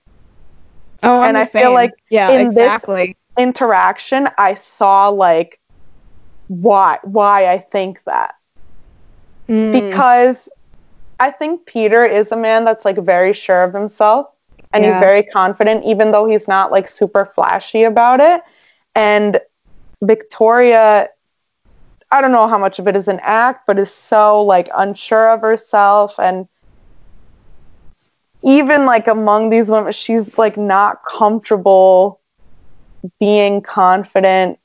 Oh, 1.04 1.20
I'm 1.20 1.28
and 1.30 1.38
I 1.38 1.46
feel 1.46 1.72
like 1.72 1.92
yeah, 2.10 2.30
in 2.30 2.48
this- 2.54 2.84
Interaction, 3.38 4.28
I 4.36 4.52
saw 4.52 5.08
like 5.08 5.58
why 6.48 6.98
why 7.02 7.50
I 7.50 7.58
think 7.60 7.98
that. 8.04 8.34
Mm, 9.48 9.72
because 9.72 10.50
I 11.18 11.30
think 11.30 11.64
Peter 11.64 12.04
is 12.04 12.30
a 12.30 12.36
man 12.36 12.66
that's 12.66 12.84
like 12.84 12.98
very 12.98 13.32
sure 13.32 13.64
of 13.64 13.72
himself 13.72 14.26
and 14.72 14.84
Yeah. 14.84 14.92
he's 14.92 15.00
very 15.00 15.22
confident, 15.22 15.84
even 15.84 16.10
though 16.10 16.26
he's 16.26 16.48
not 16.48 16.70
like 16.72 16.88
super 16.88 17.24
flashy 17.24 17.84
about 17.84 18.20
it. 18.20 18.42
And 18.94 19.40
Victoria, 20.02 21.08
I 22.10 22.20
don't 22.20 22.32
know 22.32 22.48
how 22.48 22.58
much 22.58 22.78
of 22.78 22.88
it 22.88 22.96
is 22.96 23.08
an 23.08 23.20
act, 23.22 23.66
but 23.66 23.78
is 23.78 23.92
so 23.92 24.42
like 24.42 24.68
unsure 24.74 25.30
of 25.30 25.40
herself 25.40 26.14
and 26.18 26.48
even 28.42 28.86
like 28.86 29.06
among 29.06 29.50
these 29.50 29.68
women, 29.68 29.92
she's 29.92 30.36
like 30.36 30.56
not 30.56 31.00
comfortable 31.04 32.20
being 33.20 33.60
confident. 33.62 34.58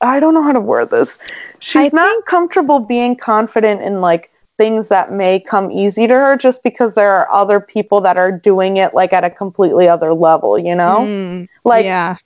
I 0.00 0.20
don't 0.20 0.34
know 0.34 0.42
how 0.42 0.52
to 0.52 0.60
word 0.60 0.90
this. 0.90 1.18
She's 1.60 1.92
I 1.92 1.96
not 1.96 2.26
comfortable 2.26 2.80
being 2.80 3.16
confident 3.16 3.82
in 3.82 4.00
like 4.00 4.30
things 4.56 4.88
that 4.88 5.12
may 5.12 5.40
come 5.40 5.70
easy 5.72 6.06
to 6.06 6.14
her 6.14 6.36
just 6.36 6.62
because 6.62 6.94
there 6.94 7.10
are 7.12 7.30
other 7.32 7.58
people 7.60 8.00
that 8.02 8.16
are 8.16 8.30
doing 8.30 8.76
it 8.76 8.94
like 8.94 9.12
at 9.12 9.24
a 9.24 9.30
completely 9.30 9.88
other 9.88 10.14
level, 10.14 10.58
you 10.58 10.74
know? 10.74 11.00
mm, 11.00 11.48
Like 11.64 11.84
yeah. 11.84 12.16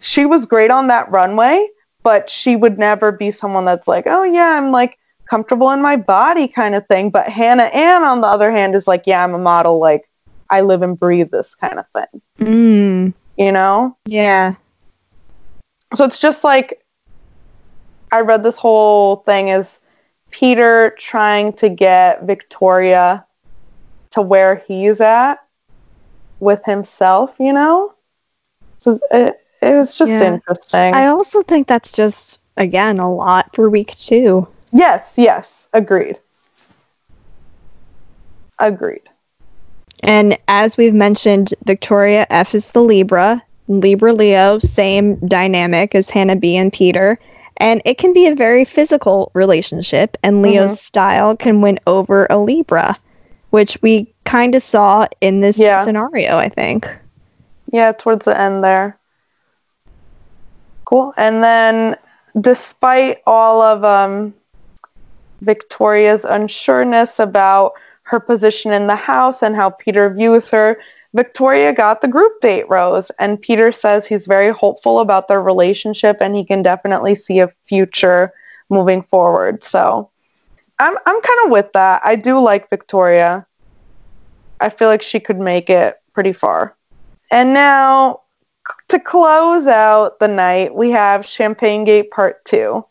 she 0.00 0.26
was 0.26 0.46
great 0.46 0.70
on 0.70 0.88
that 0.88 1.10
runway, 1.10 1.66
but 2.02 2.28
she 2.28 2.56
would 2.56 2.78
never 2.78 3.12
be 3.12 3.30
someone 3.30 3.64
that's 3.64 3.86
like, 3.88 4.06
"Oh 4.06 4.22
yeah, 4.24 4.50
I'm 4.58 4.70
like 4.72 4.98
comfortable 5.28 5.70
in 5.70 5.80
my 5.82 5.96
body" 5.96 6.48
kind 6.48 6.74
of 6.74 6.86
thing. 6.86 7.10
But 7.10 7.28
Hannah 7.28 7.64
Ann 7.64 8.02
on 8.04 8.20
the 8.20 8.28
other 8.28 8.50
hand 8.50 8.74
is 8.74 8.86
like, 8.86 9.04
"Yeah, 9.06 9.22
I'm 9.24 9.34
a 9.34 9.38
model 9.38 9.78
like 9.78 10.08
I 10.50 10.60
live 10.62 10.82
and 10.82 10.98
breathe 10.98 11.30
this 11.30 11.54
kind 11.54 11.78
of 11.78 11.86
thing." 11.92 12.22
Mm, 12.40 13.14
You 13.36 13.52
know? 13.52 13.96
yeah. 14.06 14.54
so 15.94 16.04
it's 16.04 16.18
just 16.18 16.42
like 16.44 16.82
I 18.12 18.20
read 18.20 18.42
this 18.42 18.56
whole 18.56 19.16
thing 19.16 19.50
as 19.50 19.78
Peter 20.36 20.94
trying 20.98 21.50
to 21.50 21.66
get 21.70 22.24
Victoria 22.24 23.24
to 24.10 24.20
where 24.20 24.56
he's 24.68 25.00
at 25.00 25.36
with 26.40 26.62
himself, 26.66 27.34
you 27.40 27.54
know? 27.54 27.94
So 28.76 28.98
it, 29.12 29.40
it 29.62 29.74
was 29.74 29.96
just 29.96 30.10
Yeah. 30.10 30.34
interesting. 30.34 30.92
I 30.92 31.06
also 31.06 31.40
think 31.40 31.68
that's 31.68 31.90
just 31.90 32.38
again 32.58 32.98
a 32.98 33.10
lot 33.10 33.48
for 33.54 33.70
week 33.70 33.96
two. 33.96 34.46
Yes, 34.72 35.14
yes, 35.16 35.66
agreed. 35.72 36.18
Agreed. 38.58 39.08
And 40.02 40.36
as 40.48 40.76
we've 40.76 40.92
mentioned, 40.92 41.54
Victoria 41.64 42.26
F 42.28 42.54
is 42.54 42.72
the 42.72 42.82
Libra. 42.82 43.42
Libra 43.68 44.12
Leo, 44.12 44.58
same 44.58 45.16
dynamic 45.26 45.94
as 45.94 46.10
Hannah 46.10 46.36
B 46.36 46.56
and 46.58 46.70
Peter. 46.70 47.18
And 47.58 47.80
it 47.84 47.98
can 47.98 48.12
be 48.12 48.26
a 48.26 48.34
very 48.34 48.64
physical 48.64 49.30
relationship, 49.34 50.16
and 50.22 50.42
Leo's 50.42 50.72
Mhm. 50.72 50.78
style 50.78 51.36
can 51.36 51.60
win 51.60 51.78
over 51.86 52.26
a 52.28 52.38
Libra, 52.38 52.96
which 53.50 53.78
we 53.82 54.12
kind 54.24 54.54
of 54.54 54.62
saw 54.62 55.06
in 55.20 55.40
this 55.40 55.58
Yeah. 55.58 55.84
scenario, 55.84 56.36
I 56.36 56.48
think. 56.48 56.88
Yeah, 57.72 57.92
towards 57.92 58.24
the 58.24 58.38
end 58.38 58.62
there. 58.62 58.96
Cool. 60.84 61.14
And 61.16 61.42
then, 61.42 61.96
despite 62.40 63.22
all 63.26 63.60
of 63.60 63.84
um, 63.84 64.34
Victoria's 65.40 66.22
unsureness 66.22 67.18
about 67.18 67.72
her 68.02 68.20
position 68.20 68.72
in 68.72 68.86
the 68.86 68.96
house 68.96 69.42
and 69.42 69.56
how 69.56 69.70
Peter 69.70 70.08
views 70.10 70.48
her, 70.50 70.78
Victoria 71.16 71.72
got 71.72 72.02
the 72.02 72.08
group 72.08 72.40
date 72.40 72.68
rose. 72.68 73.10
And 73.18 73.40
Peter 73.40 73.72
says 73.72 74.06
he's 74.06 74.26
very 74.26 74.52
hopeful 74.52 75.00
about 75.00 75.28
their 75.28 75.42
relationship 75.42 76.18
and 76.20 76.36
he 76.36 76.44
can 76.44 76.62
definitely 76.62 77.14
see 77.14 77.40
a 77.40 77.50
future 77.66 78.32
moving 78.68 79.02
forward. 79.02 79.64
So, 79.64 80.10
I'm, 80.78 80.94
I'm 81.06 81.22
kind 81.22 81.40
of 81.44 81.50
with 81.50 81.72
that. 81.72 82.02
I 82.04 82.16
do 82.16 82.38
like 82.38 82.68
Victoria. 82.68 83.46
I 84.60 84.68
feel 84.68 84.88
like 84.88 85.02
she 85.02 85.18
could 85.18 85.38
make 85.38 85.70
it 85.70 86.00
pretty 86.12 86.34
far. 86.34 86.76
And 87.30 87.54
now, 87.54 88.20
to 88.88 89.00
close 89.00 89.66
out 89.66 90.18
the 90.18 90.28
night, 90.28 90.74
we 90.74 90.90
have 90.90 91.26
Champagne 91.26 91.84
Gate 91.84 92.10
Part 92.10 92.44
2. 92.44 92.84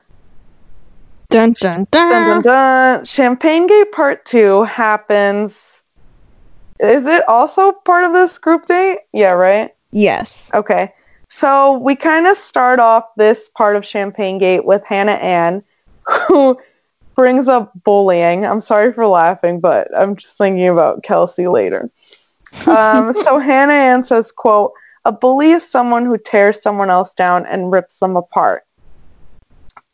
Dun 1.30 1.53
dun 1.53 1.88
dun. 1.91 2.09
Dun, 2.09 2.09
dun, 2.11 2.41
dun. 2.41 3.05
Champagne 3.05 3.67
Gate 3.67 3.91
Part 3.91 4.26
2 4.26 4.63
happens. 4.63 5.53
Is 6.80 7.05
it 7.05 7.28
also 7.28 7.71
part 7.71 8.03
of 8.03 8.13
this 8.13 8.38
group 8.38 8.65
date? 8.65 8.99
Yeah, 9.13 9.32
right? 9.32 9.73
Yes. 9.91 10.51
Okay. 10.53 10.93
So 11.30 11.78
we 11.78 11.95
kind 11.95 12.28
of 12.28 12.38
start 12.38 12.80
off 12.80 13.05
this 13.15 13.49
part 13.49 13.76
of 13.76 13.86
Champagne 13.86 14.38
Gate 14.38 14.65
with 14.65 14.84
Hannah 14.86 15.13
Ann, 15.13 15.63
who 16.28 16.59
brings 17.15 17.47
up 17.47 17.71
bullying. 17.84 18.45
I'm 18.45 18.61
sorry 18.61 18.91
for 18.93 19.07
laughing, 19.07 19.59
but 19.59 19.88
I'm 19.97 20.15
just 20.15 20.38
thinking 20.38 20.67
about 20.67 21.03
Kelsey 21.03 21.47
later. 21.47 21.89
Um, 22.67 23.13
so 23.13 23.38
Hannah 23.38 23.73
Ann 23.73 24.05
says, 24.05 24.32
quote, 24.32 24.71
a 25.03 25.11
bully 25.11 25.51
is 25.51 25.69
someone 25.69 26.05
who 26.05 26.17
tears 26.17 26.61
someone 26.61 26.89
else 26.89 27.13
down 27.13 27.45
and 27.45 27.71
rips 27.71 27.99
them 27.99 28.15
apart. 28.15 28.63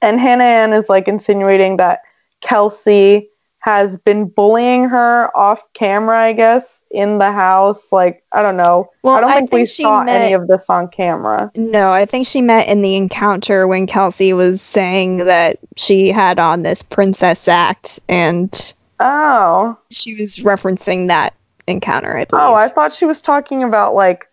And 0.02 0.20
Hannah 0.20 0.44
Ann 0.44 0.72
is 0.72 0.88
like 0.88 1.08
insinuating 1.08 1.78
that 1.78 2.02
Kelsey 2.42 3.30
has 3.62 3.98
been 4.00 4.26
bullying 4.26 4.90
her 4.90 5.36
off 5.38 5.62
camera, 5.74 6.20
I 6.20 6.34
guess, 6.34 6.82
in 6.90 7.20
the 7.20 7.32
house. 7.32 7.92
Like, 7.92 8.24
I 8.32 8.42
don't 8.42 8.58
know. 8.58 8.90
Well, 9.04 9.16
I 9.16 9.22
don't 9.22 9.30
I 9.32 9.36
think, 9.38 9.52
we 9.54 9.60
think 9.60 9.70
saw 9.70 10.02
any 10.04 10.34
of 10.34 10.48
this 10.48 10.66
on 10.68 10.88
camera. 10.88 11.52
No, 11.56 11.92
I 11.92 12.06
think 12.06 12.26
she 12.28 12.42
met 12.42 12.68
in 12.68 12.82
the 12.82 12.96
encounter 12.96 13.68
when 13.68 13.86
Kelsey 13.86 14.34
was 14.34 14.62
saying 14.62 15.26
that 15.26 15.60
she 15.78 16.10
had 16.10 16.40
on 16.40 16.64
this 16.64 16.82
princess 16.82 17.48
act 17.48 18.00
and 18.10 18.74
Oh. 19.00 19.78
she 19.92 20.16
was 20.16 20.38
referencing 20.38 21.08
that 21.08 21.34
encounter, 21.68 22.18
I 22.18 22.26
believe. 22.26 22.44
Oh, 22.44 22.54
I 22.56 22.68
thought 22.68 22.92
she 22.94 23.06
was 23.06 23.22
talking 23.22 23.64
about 23.64 23.94
like 23.94 24.28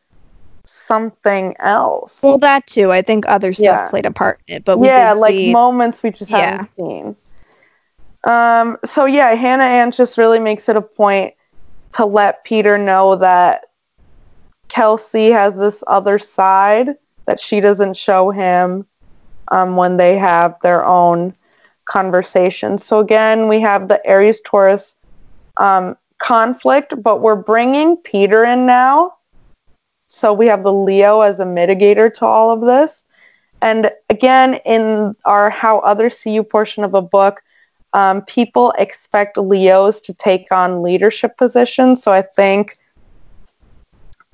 something 0.64 1.55
else. 1.61 2.20
Well, 2.22 2.39
that 2.39 2.66
too. 2.66 2.93
I 2.93 3.03
think 3.03 3.24
other 3.29 3.53
stuff 3.53 3.64
Yeah. 3.64 3.89
played 3.89 4.07
a 4.07 4.11
part 4.11 4.41
in 4.49 4.57
it, 4.57 4.64
but 4.64 4.79
we 4.79 4.89
yeah, 4.89 5.12
like 5.12 5.35
see. 5.35 5.53
moments 5.53 6.03
we 6.03 6.11
just 6.11 6.31
Yeah. 6.31 6.39
haven't 6.39 6.70
seen. 6.76 7.16
Um, 8.25 8.79
so 8.85 9.05
yeah, 9.05 9.35
Hannah 9.35 9.64
Ann 9.64 9.93
just 9.93 10.19
really 10.19 10.39
makes 10.39 10.69
it 10.69 10.77
a 10.77 10.83
point 10.83 11.35
to 11.95 12.05
let 12.05 12.45
Peter 12.45 12.77
know 12.77 13.16
that 13.16 13.62
Kelsey 14.69 15.31
has 15.31 15.57
this 15.57 15.83
other 15.87 16.19
side 16.19 16.97
that 17.27 17.41
she 17.41 17.61
doesn't 17.61 17.97
show 17.97 18.31
him 18.31 18.87
um, 19.49 19.77
when 19.77 19.97
they 19.97 20.16
have 20.19 20.57
their 20.62 20.85
own 20.85 21.35
conversations. 21.87 22.85
So 22.85 23.01
again, 23.01 23.49
we 23.49 23.61
have 23.61 23.89
the 23.89 24.05
Aries 24.07 24.41
Taurus 24.45 24.97
um, 25.57 25.97
conflict, 26.19 26.95
but 27.03 27.21
we're 27.21 27.37
bringing 27.37 27.97
Peter 27.97 28.45
in 28.45 28.66
now. 28.66 29.14
So 30.09 30.33
we 30.33 30.47
have 30.47 30.64
the 30.64 30.73
Leo 30.73 31.21
as 31.21 31.41
a 31.41 31.45
mitigator 31.45 32.12
to 32.14 32.27
all 32.27 32.51
of 32.51 32.61
this. 32.62 33.05
And 33.61 33.91
again, 34.09 34.55
in 34.64 35.16
our 35.25 35.51
How 35.51 35.81
Others 35.81 36.19
See 36.19 36.31
You 36.31 36.43
portion 36.43 36.85
of 36.85 36.95
a 36.95 37.03
book, 37.03 37.43
um, 37.93 38.22
people 38.22 38.72
expect 38.78 39.36
Leos 39.36 40.01
to 40.03 40.14
take 40.14 40.47
on 40.51 40.82
leadership 40.82 41.36
positions. 41.36 42.03
So 42.03 42.12
I 42.12 42.22
think, 42.22 42.76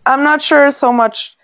I'm 0.06 0.22
not 0.22 0.42
sure 0.42 0.70
so 0.70 0.92
much, 0.92 1.36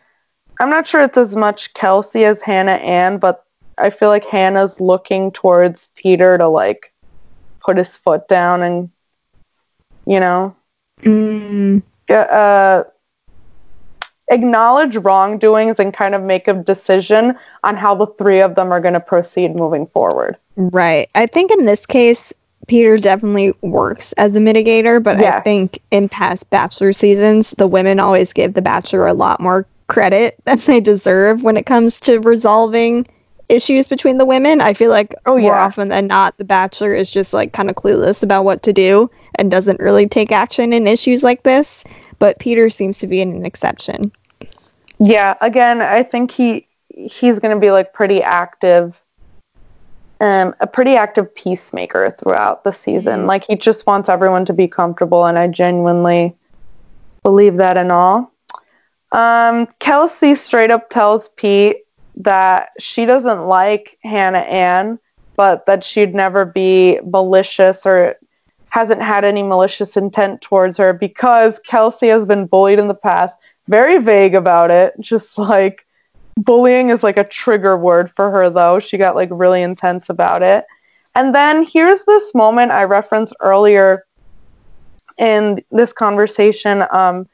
I'm 0.60 0.70
not 0.70 0.86
sure 0.86 1.02
it's 1.02 1.16
as 1.16 1.36
much 1.36 1.72
Kelsey 1.74 2.24
as 2.24 2.42
Hannah 2.42 2.72
Ann, 2.72 3.18
but 3.18 3.44
I 3.78 3.90
feel 3.90 4.08
like 4.08 4.24
Hannah's 4.26 4.80
looking 4.80 5.32
towards 5.32 5.88
Peter 5.94 6.36
to 6.36 6.48
like 6.48 6.92
put 7.64 7.78
his 7.78 7.96
foot 7.96 8.28
down 8.28 8.62
and, 8.62 8.90
you 10.06 10.20
know, 10.20 10.54
Mm, 11.02 11.82
uh, 12.10 12.84
acknowledge 14.30 14.96
wrongdoings 14.96 15.76
and 15.78 15.92
kind 15.92 16.14
of 16.14 16.22
make 16.22 16.48
a 16.48 16.54
decision 16.54 17.36
on 17.64 17.76
how 17.76 17.94
the 17.94 18.06
three 18.18 18.40
of 18.40 18.54
them 18.54 18.72
are 18.72 18.80
going 18.80 18.94
to 18.94 19.00
proceed 19.00 19.54
moving 19.54 19.86
forward. 19.88 20.36
right. 20.56 21.10
I 21.14 21.26
think 21.26 21.50
in 21.50 21.64
this 21.66 21.84
case, 21.84 22.32
Peter 22.68 22.96
definitely 22.96 23.52
works 23.62 24.12
as 24.12 24.36
a 24.36 24.38
mitigator, 24.38 25.02
but 25.02 25.20
I 25.20 25.40
think 25.40 25.80
in 25.90 26.08
past 26.08 26.48
Bachelor 26.50 26.92
seasons, 26.92 27.50
the 27.58 27.66
women 27.66 27.98
always 27.98 28.32
give 28.32 28.54
the 28.54 28.62
Bachelor 28.62 29.06
a 29.08 29.14
lot 29.14 29.40
more 29.40 29.66
credit 29.88 30.38
than 30.44 30.58
they 30.60 30.78
deserve 30.80 31.42
when 31.42 31.56
it 31.56 31.66
comes 31.66 31.98
to 32.02 32.18
resolving 32.20 33.06
issues 33.48 33.88
between 33.88 34.18
the 34.18 34.24
women. 34.24 34.60
I 34.60 34.74
feel 34.74 34.90
like 34.90 35.12
Oh, 35.26 35.32
more 35.32 35.54
yeah. 35.54 35.64
often 35.64 35.88
than 35.88 36.06
not, 36.06 36.36
the 36.38 36.44
Bachelor 36.44 36.94
is 36.94 37.10
just 37.10 37.32
like 37.32 37.52
kind 37.52 37.68
of 37.68 37.74
clueless 37.74 38.22
about 38.22 38.44
what 38.44 38.62
to 38.62 38.72
do 38.72 39.10
and 39.34 39.50
doesn't 39.50 39.80
really 39.80 40.06
take 40.06 40.30
action 40.30 40.72
in 40.72 40.86
issues 40.86 41.24
like 41.24 41.42
this. 41.42 41.82
But 42.20 42.38
Peter 42.38 42.70
seems 42.70 42.98
to 42.98 43.08
be 43.08 43.20
an 43.20 43.44
exception. 43.44 44.12
Yeah, 45.00 45.34
again, 45.40 45.80
I 45.80 46.02
think 46.02 46.30
he 46.30 46.68
he's 46.88 47.38
going 47.38 47.54
to 47.54 47.60
be 47.60 47.70
like 47.70 47.92
pretty 47.92 48.22
active 48.22 48.94
um 50.20 50.54
a 50.60 50.66
pretty 50.66 50.96
active 50.96 51.34
peacemaker 51.34 52.14
throughout 52.18 52.62
the 52.62 52.72
season. 52.72 53.26
Like 53.26 53.46
he 53.46 53.56
just 53.56 53.86
wants 53.86 54.08
everyone 54.08 54.44
to 54.44 54.52
be 54.52 54.68
comfortable 54.68 55.24
and 55.24 55.38
I 55.38 55.48
genuinely 55.48 56.36
believe 57.22 57.56
that 57.56 57.78
and 57.78 57.90
all. 57.90 58.30
Um 59.12 59.66
Kelsey 59.78 60.34
straight 60.34 60.70
up 60.70 60.90
tells 60.90 61.30
Pete 61.30 61.78
that 62.16 62.68
she 62.78 63.06
doesn't 63.06 63.46
like 63.46 63.96
Hannah 64.02 64.38
Ann, 64.38 64.98
but 65.36 65.64
that 65.64 65.82
she'd 65.82 66.14
never 66.14 66.44
be 66.44 67.00
malicious 67.02 67.86
or 67.86 68.16
hasn't 68.68 69.02
had 69.02 69.24
any 69.24 69.42
malicious 69.42 69.96
intent 69.96 70.42
towards 70.42 70.76
her 70.76 70.92
because 70.92 71.58
Kelsey 71.60 72.08
has 72.08 72.26
been 72.26 72.46
bullied 72.46 72.78
in 72.78 72.88
the 72.88 72.94
past. 72.94 73.36
Very 73.70 73.98
vague 73.98 74.34
about 74.34 74.72
it. 74.72 74.94
Just 74.98 75.38
like 75.38 75.86
bullying 76.36 76.90
is 76.90 77.04
like 77.04 77.16
a 77.16 77.24
trigger 77.24 77.76
word 77.76 78.10
for 78.16 78.28
her, 78.32 78.50
though. 78.50 78.80
She 78.80 78.98
got 78.98 79.14
like 79.14 79.28
really 79.30 79.62
intense 79.62 80.10
about 80.10 80.42
it. 80.42 80.64
And 81.14 81.32
then 81.32 81.64
here's 81.64 82.04
this 82.04 82.34
moment 82.34 82.72
I 82.72 82.82
referenced 82.82 83.32
earlier 83.38 84.06
in 85.18 85.62
this 85.70 85.92
conversation. 85.92 86.84
Um, 86.90 87.28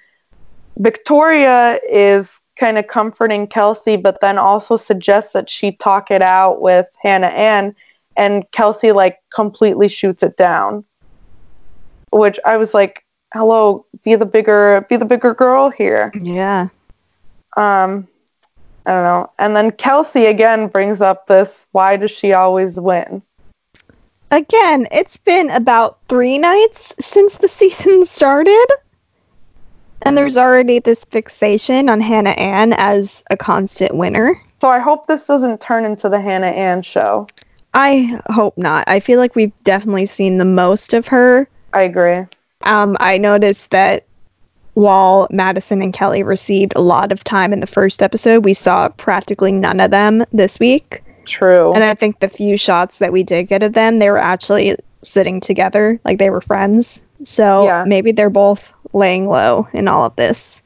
Victoria 0.76 1.80
is 1.90 2.28
kind 2.58 2.76
of 2.76 2.86
comforting 2.86 3.46
Kelsey, 3.46 3.96
but 3.96 4.20
then 4.20 4.36
also 4.36 4.76
suggests 4.76 5.32
that 5.32 5.48
she 5.48 5.72
talk 5.72 6.10
it 6.10 6.20
out 6.20 6.60
with 6.60 6.86
Hannah 7.02 7.28
Ann, 7.28 7.74
and 8.14 8.44
Kelsey 8.52 8.92
like 8.92 9.20
completely 9.34 9.88
shoots 9.88 10.22
it 10.22 10.36
down. 10.36 10.84
Which 12.10 12.38
I 12.44 12.58
was 12.58 12.74
like, 12.74 13.05
"Hello, 13.34 13.86
be 14.04 14.14
the 14.14 14.26
bigger, 14.26 14.86
be 14.88 14.96
the 14.96 15.04
bigger 15.04 15.34
girl 15.34 15.70
here." 15.70 16.12
Yeah. 16.20 16.68
Um, 17.56 18.06
I 18.84 18.92
don't 18.92 19.02
know. 19.02 19.30
And 19.38 19.56
then 19.56 19.72
Kelsey 19.72 20.26
again 20.26 20.68
brings 20.68 21.00
up 21.00 21.26
this: 21.26 21.66
Why 21.72 21.96
does 21.96 22.10
she 22.10 22.32
always 22.32 22.76
win? 22.76 23.22
Again, 24.30 24.88
it's 24.90 25.16
been 25.18 25.50
about 25.50 25.98
three 26.08 26.38
nights 26.38 26.92
since 27.00 27.36
the 27.36 27.48
season 27.60 28.04
started. 28.06 28.66
And 30.02 30.16
there's 30.16 30.36
already 30.36 30.78
this 30.78 31.04
fixation 31.04 31.88
on 31.88 32.00
Hannah 32.00 32.30
Ann 32.30 32.74
as 32.74 33.24
a 33.30 33.36
constant 33.36 33.94
winner. 33.94 34.40
So 34.60 34.68
I 34.68 34.78
hope 34.78 35.06
this 35.06 35.26
doesn't 35.26 35.60
turn 35.60 35.84
into 35.84 36.08
the 36.08 36.20
Hannah 36.20 36.46
Ann 36.46 36.82
show. 36.82 37.26
I 37.74 38.20
hope 38.28 38.56
not. 38.56 38.84
I 38.88 39.00
feel 39.00 39.18
like 39.18 39.34
we've 39.34 39.52
definitely 39.64 40.06
seen 40.06 40.38
the 40.38 40.44
most 40.44 40.94
of 40.94 41.06
her. 41.08 41.48
I 41.72 41.82
agree. 41.82 42.24
Um, 42.66 42.96
I 43.00 43.16
noticed 43.18 43.70
that 43.70 44.04
while 44.74 45.26
Madison 45.30 45.80
and 45.80 45.92
Kelley 45.94 46.22
received 46.22 46.74
a 46.76 46.80
lot 46.82 47.10
of 47.12 47.24
time 47.24 47.52
in 47.52 47.60
the 47.60 47.66
first 47.66 48.02
episode, 48.02 48.44
we 48.44 48.52
saw 48.52 48.88
practically 48.90 49.52
none 49.52 49.80
of 49.80 49.90
them 49.90 50.24
this 50.32 50.58
week. 50.60 51.02
True. 51.24 51.72
And 51.72 51.82
I 51.82 51.94
think 51.94 52.20
the 52.20 52.28
few 52.28 52.56
shots 52.58 52.98
that 52.98 53.12
we 53.12 53.22
did 53.22 53.44
get 53.44 53.62
of 53.62 53.72
them, 53.72 53.98
they 53.98 54.10
were 54.10 54.18
actually 54.18 54.76
sitting 55.02 55.40
together, 55.40 55.98
like 56.04 56.18
they 56.18 56.28
were 56.30 56.40
friends. 56.42 57.00
So 57.24 57.64
Yeah. 57.64 57.84
maybe 57.86 58.12
they're 58.12 58.28
both 58.28 58.72
laying 58.92 59.28
low 59.28 59.66
in 59.72 59.88
all 59.88 60.04
of 60.04 60.14
this. 60.16 60.62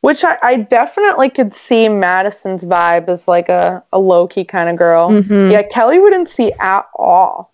Which 0.00 0.24
I, 0.24 0.38
I 0.42 0.56
definitely 0.56 1.28
could 1.30 1.52
see 1.52 1.88
Madison's 1.88 2.62
vibe 2.62 3.08
as 3.08 3.26
like 3.28 3.48
a, 3.48 3.82
a 3.92 3.98
low 3.98 4.26
key 4.28 4.44
kind 4.44 4.68
of 4.70 4.76
girl. 4.76 5.10
Mhm. 5.10 5.50
Yeah, 5.52 5.62
Kelley 5.62 5.98
wouldn't 5.98 6.28
see 6.28 6.52
at 6.60 6.86
all. 6.94 7.52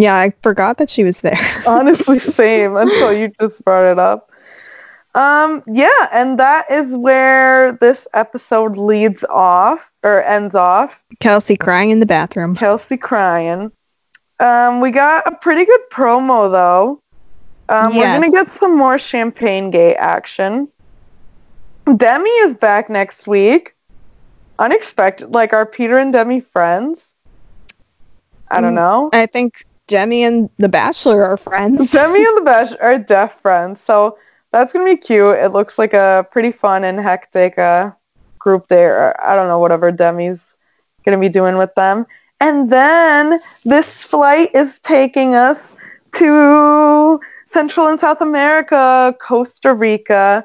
Yeah, 0.00 0.16
I 0.16 0.32
forgot 0.42 0.78
that 0.78 0.88
she 0.88 1.04
was 1.04 1.20
there. 1.20 1.38
Honestly, 1.66 2.18
same 2.18 2.76
until 2.76 3.12
you 3.12 3.32
just 3.40 3.62
brought 3.64 3.90
it 3.90 3.98
up. 3.98 4.30
Um, 5.14 5.62
yeah, 5.66 6.08
and 6.12 6.38
that 6.38 6.70
is 6.70 6.96
where 6.96 7.72
this 7.72 8.06
episode 8.14 8.76
leads 8.76 9.24
off 9.24 9.80
or 10.02 10.22
ends 10.22 10.54
off. 10.54 10.92
Kelsey 11.18 11.56
crying 11.56 11.90
in 11.90 11.98
the 11.98 12.06
bathroom. 12.06 12.54
Kelsey 12.56 12.96
crying. 12.96 13.72
Um, 14.38 14.80
we 14.80 14.90
got 14.90 15.26
a 15.30 15.36
pretty 15.36 15.66
good 15.66 15.80
promo 15.92 16.50
though. 16.50 17.02
Um, 17.68 17.94
We're 17.94 18.04
gonna 18.04 18.30
get 18.30 18.46
some 18.48 18.76
more 18.78 18.98
Champagne 18.98 19.70
Gate 19.70 19.96
action. 19.96 20.68
Demi 21.96 22.30
is 22.30 22.54
back 22.56 22.88
next 22.88 23.26
week. 23.26 23.74
Unexpected. 24.58 25.30
Like, 25.30 25.52
are 25.52 25.66
Peter 25.66 25.98
and 25.98 26.12
Demi 26.12 26.40
friends? 26.40 27.00
I 28.50 28.60
don't 28.60 28.72
Mm. 28.72 28.76
know. 28.76 29.10
I 29.12 29.26
think 29.26 29.64
Demi 29.90 30.22
and 30.22 30.48
The 30.58 30.68
Bachelor 30.68 31.24
are 31.24 31.36
friends. 31.36 31.90
Demi 31.92 32.24
and 32.24 32.38
the 32.38 32.42
Bachelor 32.42 32.80
are 32.80 32.96
deaf 32.96 33.42
friends, 33.42 33.80
so 33.84 34.16
that's 34.52 34.72
gonna 34.72 34.84
be 34.84 34.96
cute. 34.96 35.36
It 35.36 35.52
looks 35.52 35.78
like 35.78 35.94
a 35.94 36.24
pretty 36.30 36.52
fun 36.52 36.84
and 36.84 36.98
hectic 37.00 37.58
uh, 37.58 37.90
group 38.38 38.68
there. 38.68 39.20
I 39.20 39.34
don't 39.34 39.48
know 39.48 39.58
whatever 39.58 39.90
Demi's 39.90 40.46
gonna 41.04 41.18
be 41.18 41.28
doing 41.28 41.56
with 41.56 41.74
them. 41.74 42.06
And 42.40 42.70
then 42.70 43.40
this 43.64 44.04
flight 44.04 44.50
is 44.54 44.78
taking 44.78 45.34
us 45.34 45.76
to 46.18 47.20
Central 47.52 47.88
and 47.88 47.98
South 47.98 48.20
America, 48.20 49.12
Costa 49.20 49.74
Rica, 49.74 50.44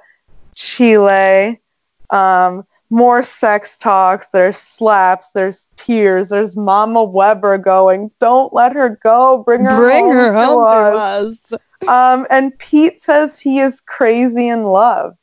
Chile. 0.55 1.61
Um, 2.09 2.65
more 2.89 3.23
sex 3.23 3.77
talks. 3.77 4.27
There's 4.31 4.57
slaps. 4.57 5.27
There's 5.33 5.67
tears. 5.75 6.29
There's 6.29 6.55
Mama 6.55 7.03
Weber 7.03 7.57
going, 7.57 8.11
"Don't 8.19 8.53
let 8.53 8.73
her 8.73 8.99
go. 9.03 9.43
Bring 9.45 9.65
her 9.65 9.77
Bring 9.77 10.05
home 10.05 10.13
her 10.13 10.31
to 10.31 10.37
home 10.37 10.63
us." 10.63 11.37
to 11.49 11.55
us. 11.55 11.61
Um, 11.87 12.25
and 12.29 12.57
Pete 12.57 13.03
says 13.03 13.31
he 13.39 13.59
is 13.59 13.79
crazy 13.81 14.47
in 14.47 14.63
love. 14.63 15.15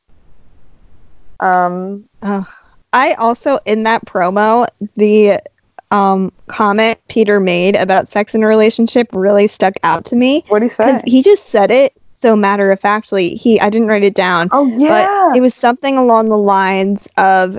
Um, 1.41 2.05
I 2.93 3.15
also 3.15 3.59
in 3.65 3.83
that 3.83 4.05
promo 4.05 4.67
the 4.97 5.41
um 5.91 6.33
comment 6.47 6.99
Peter 7.09 7.41
made 7.41 7.77
about 7.77 8.09
sex 8.09 8.35
in 8.35 8.43
a 8.43 8.47
relationship 8.47 9.09
really 9.13 9.47
stuck 9.47 9.75
out 9.83 10.05
to 10.07 10.17
me 10.17 10.45
what 10.49 10.63
you 10.63 10.69
because 10.69 11.03
he 11.05 11.23
just 11.23 11.47
said 11.47 11.71
it 11.71 11.95
so 12.23 12.35
matter 12.37 12.73
of 12.73 12.81
factly. 12.81 13.35
He 13.35 13.61
I 13.61 13.69
didn't 13.69 13.89
write 13.89 14.05
it 14.05 14.15
down, 14.15 14.49
Oh 14.53 14.67
yeah, 14.79 14.89
but 15.29 15.37
it 15.37 15.41
was 15.43 15.55
something 15.55 15.99
along 15.99 16.29
the 16.31 16.39
lines 16.39 17.07
of 17.19 17.59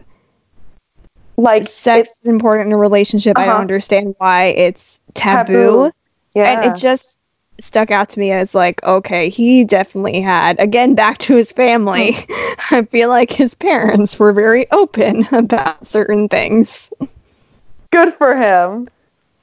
like 1.37 1.67
sex 1.69 2.09
is 2.21 2.27
important 2.27 2.67
in 2.67 2.73
a 2.73 2.77
relationship. 2.77 3.37
I 3.37 3.43
don't 3.45 3.51
Uh-huh. 3.53 3.61
understand 3.61 4.15
why 4.17 4.45
it's 4.45 4.99
taboo. 5.13 5.53
taboo. 5.53 5.91
Yeah, 6.35 6.45
And 6.61 6.65
it 6.65 6.75
just 6.79 7.19
stuck 7.59 7.91
out 7.91 8.09
to 8.09 8.19
me 8.19 8.31
as 8.31 8.55
like, 8.55 8.81
okay, 8.83 9.29
he 9.29 9.63
definitely 9.63 10.19
had 10.21 10.59
again 10.59 10.95
back 10.95 11.17
to 11.19 11.35
his 11.35 11.51
family. 11.51 12.13
Hmm. 12.29 12.53
I 12.75 12.81
feel 12.85 13.09
like 13.09 13.31
his 13.31 13.53
parents 13.55 14.17
were 14.17 14.33
very 14.33 14.69
open 14.71 15.27
about 15.31 15.85
certain 15.85 16.27
things. 16.29 16.91
good 17.91 18.13
for 18.15 18.35
him. 18.35 18.87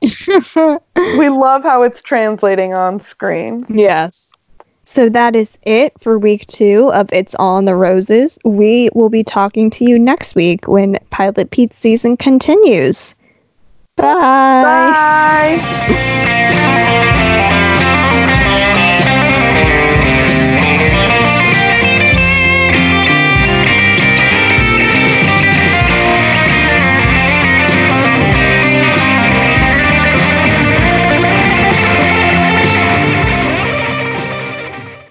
We 0.97 1.29
love 1.29 1.63
how 1.63 1.83
it's 1.83 2.01
translating 2.01 2.73
on 2.73 3.03
screen. 3.05 3.67
yes. 3.69 4.30
So 4.91 5.09
that 5.09 5.37
is 5.37 5.57
it 5.63 5.93
for 6.01 6.19
week 6.19 6.49
two 6.49 6.93
of 6.93 7.09
It's 7.13 7.37
All 7.37 7.59
in 7.59 7.65
the 7.65 7.77
Roses. 7.77 8.41
We 8.45 8.89
will 8.93 9.09
be 9.09 9.23
talking 9.23 9.71
to 9.71 9.85
you 9.85 10.01
next 10.01 10.35
week 10.35 10.67
when 10.67 10.99
Pilot 11.11 11.53
Pete's 11.53 11.79
season 11.79 12.17
continues. 12.17 13.15
Bye. 13.95 15.61
Bye. 15.61 17.17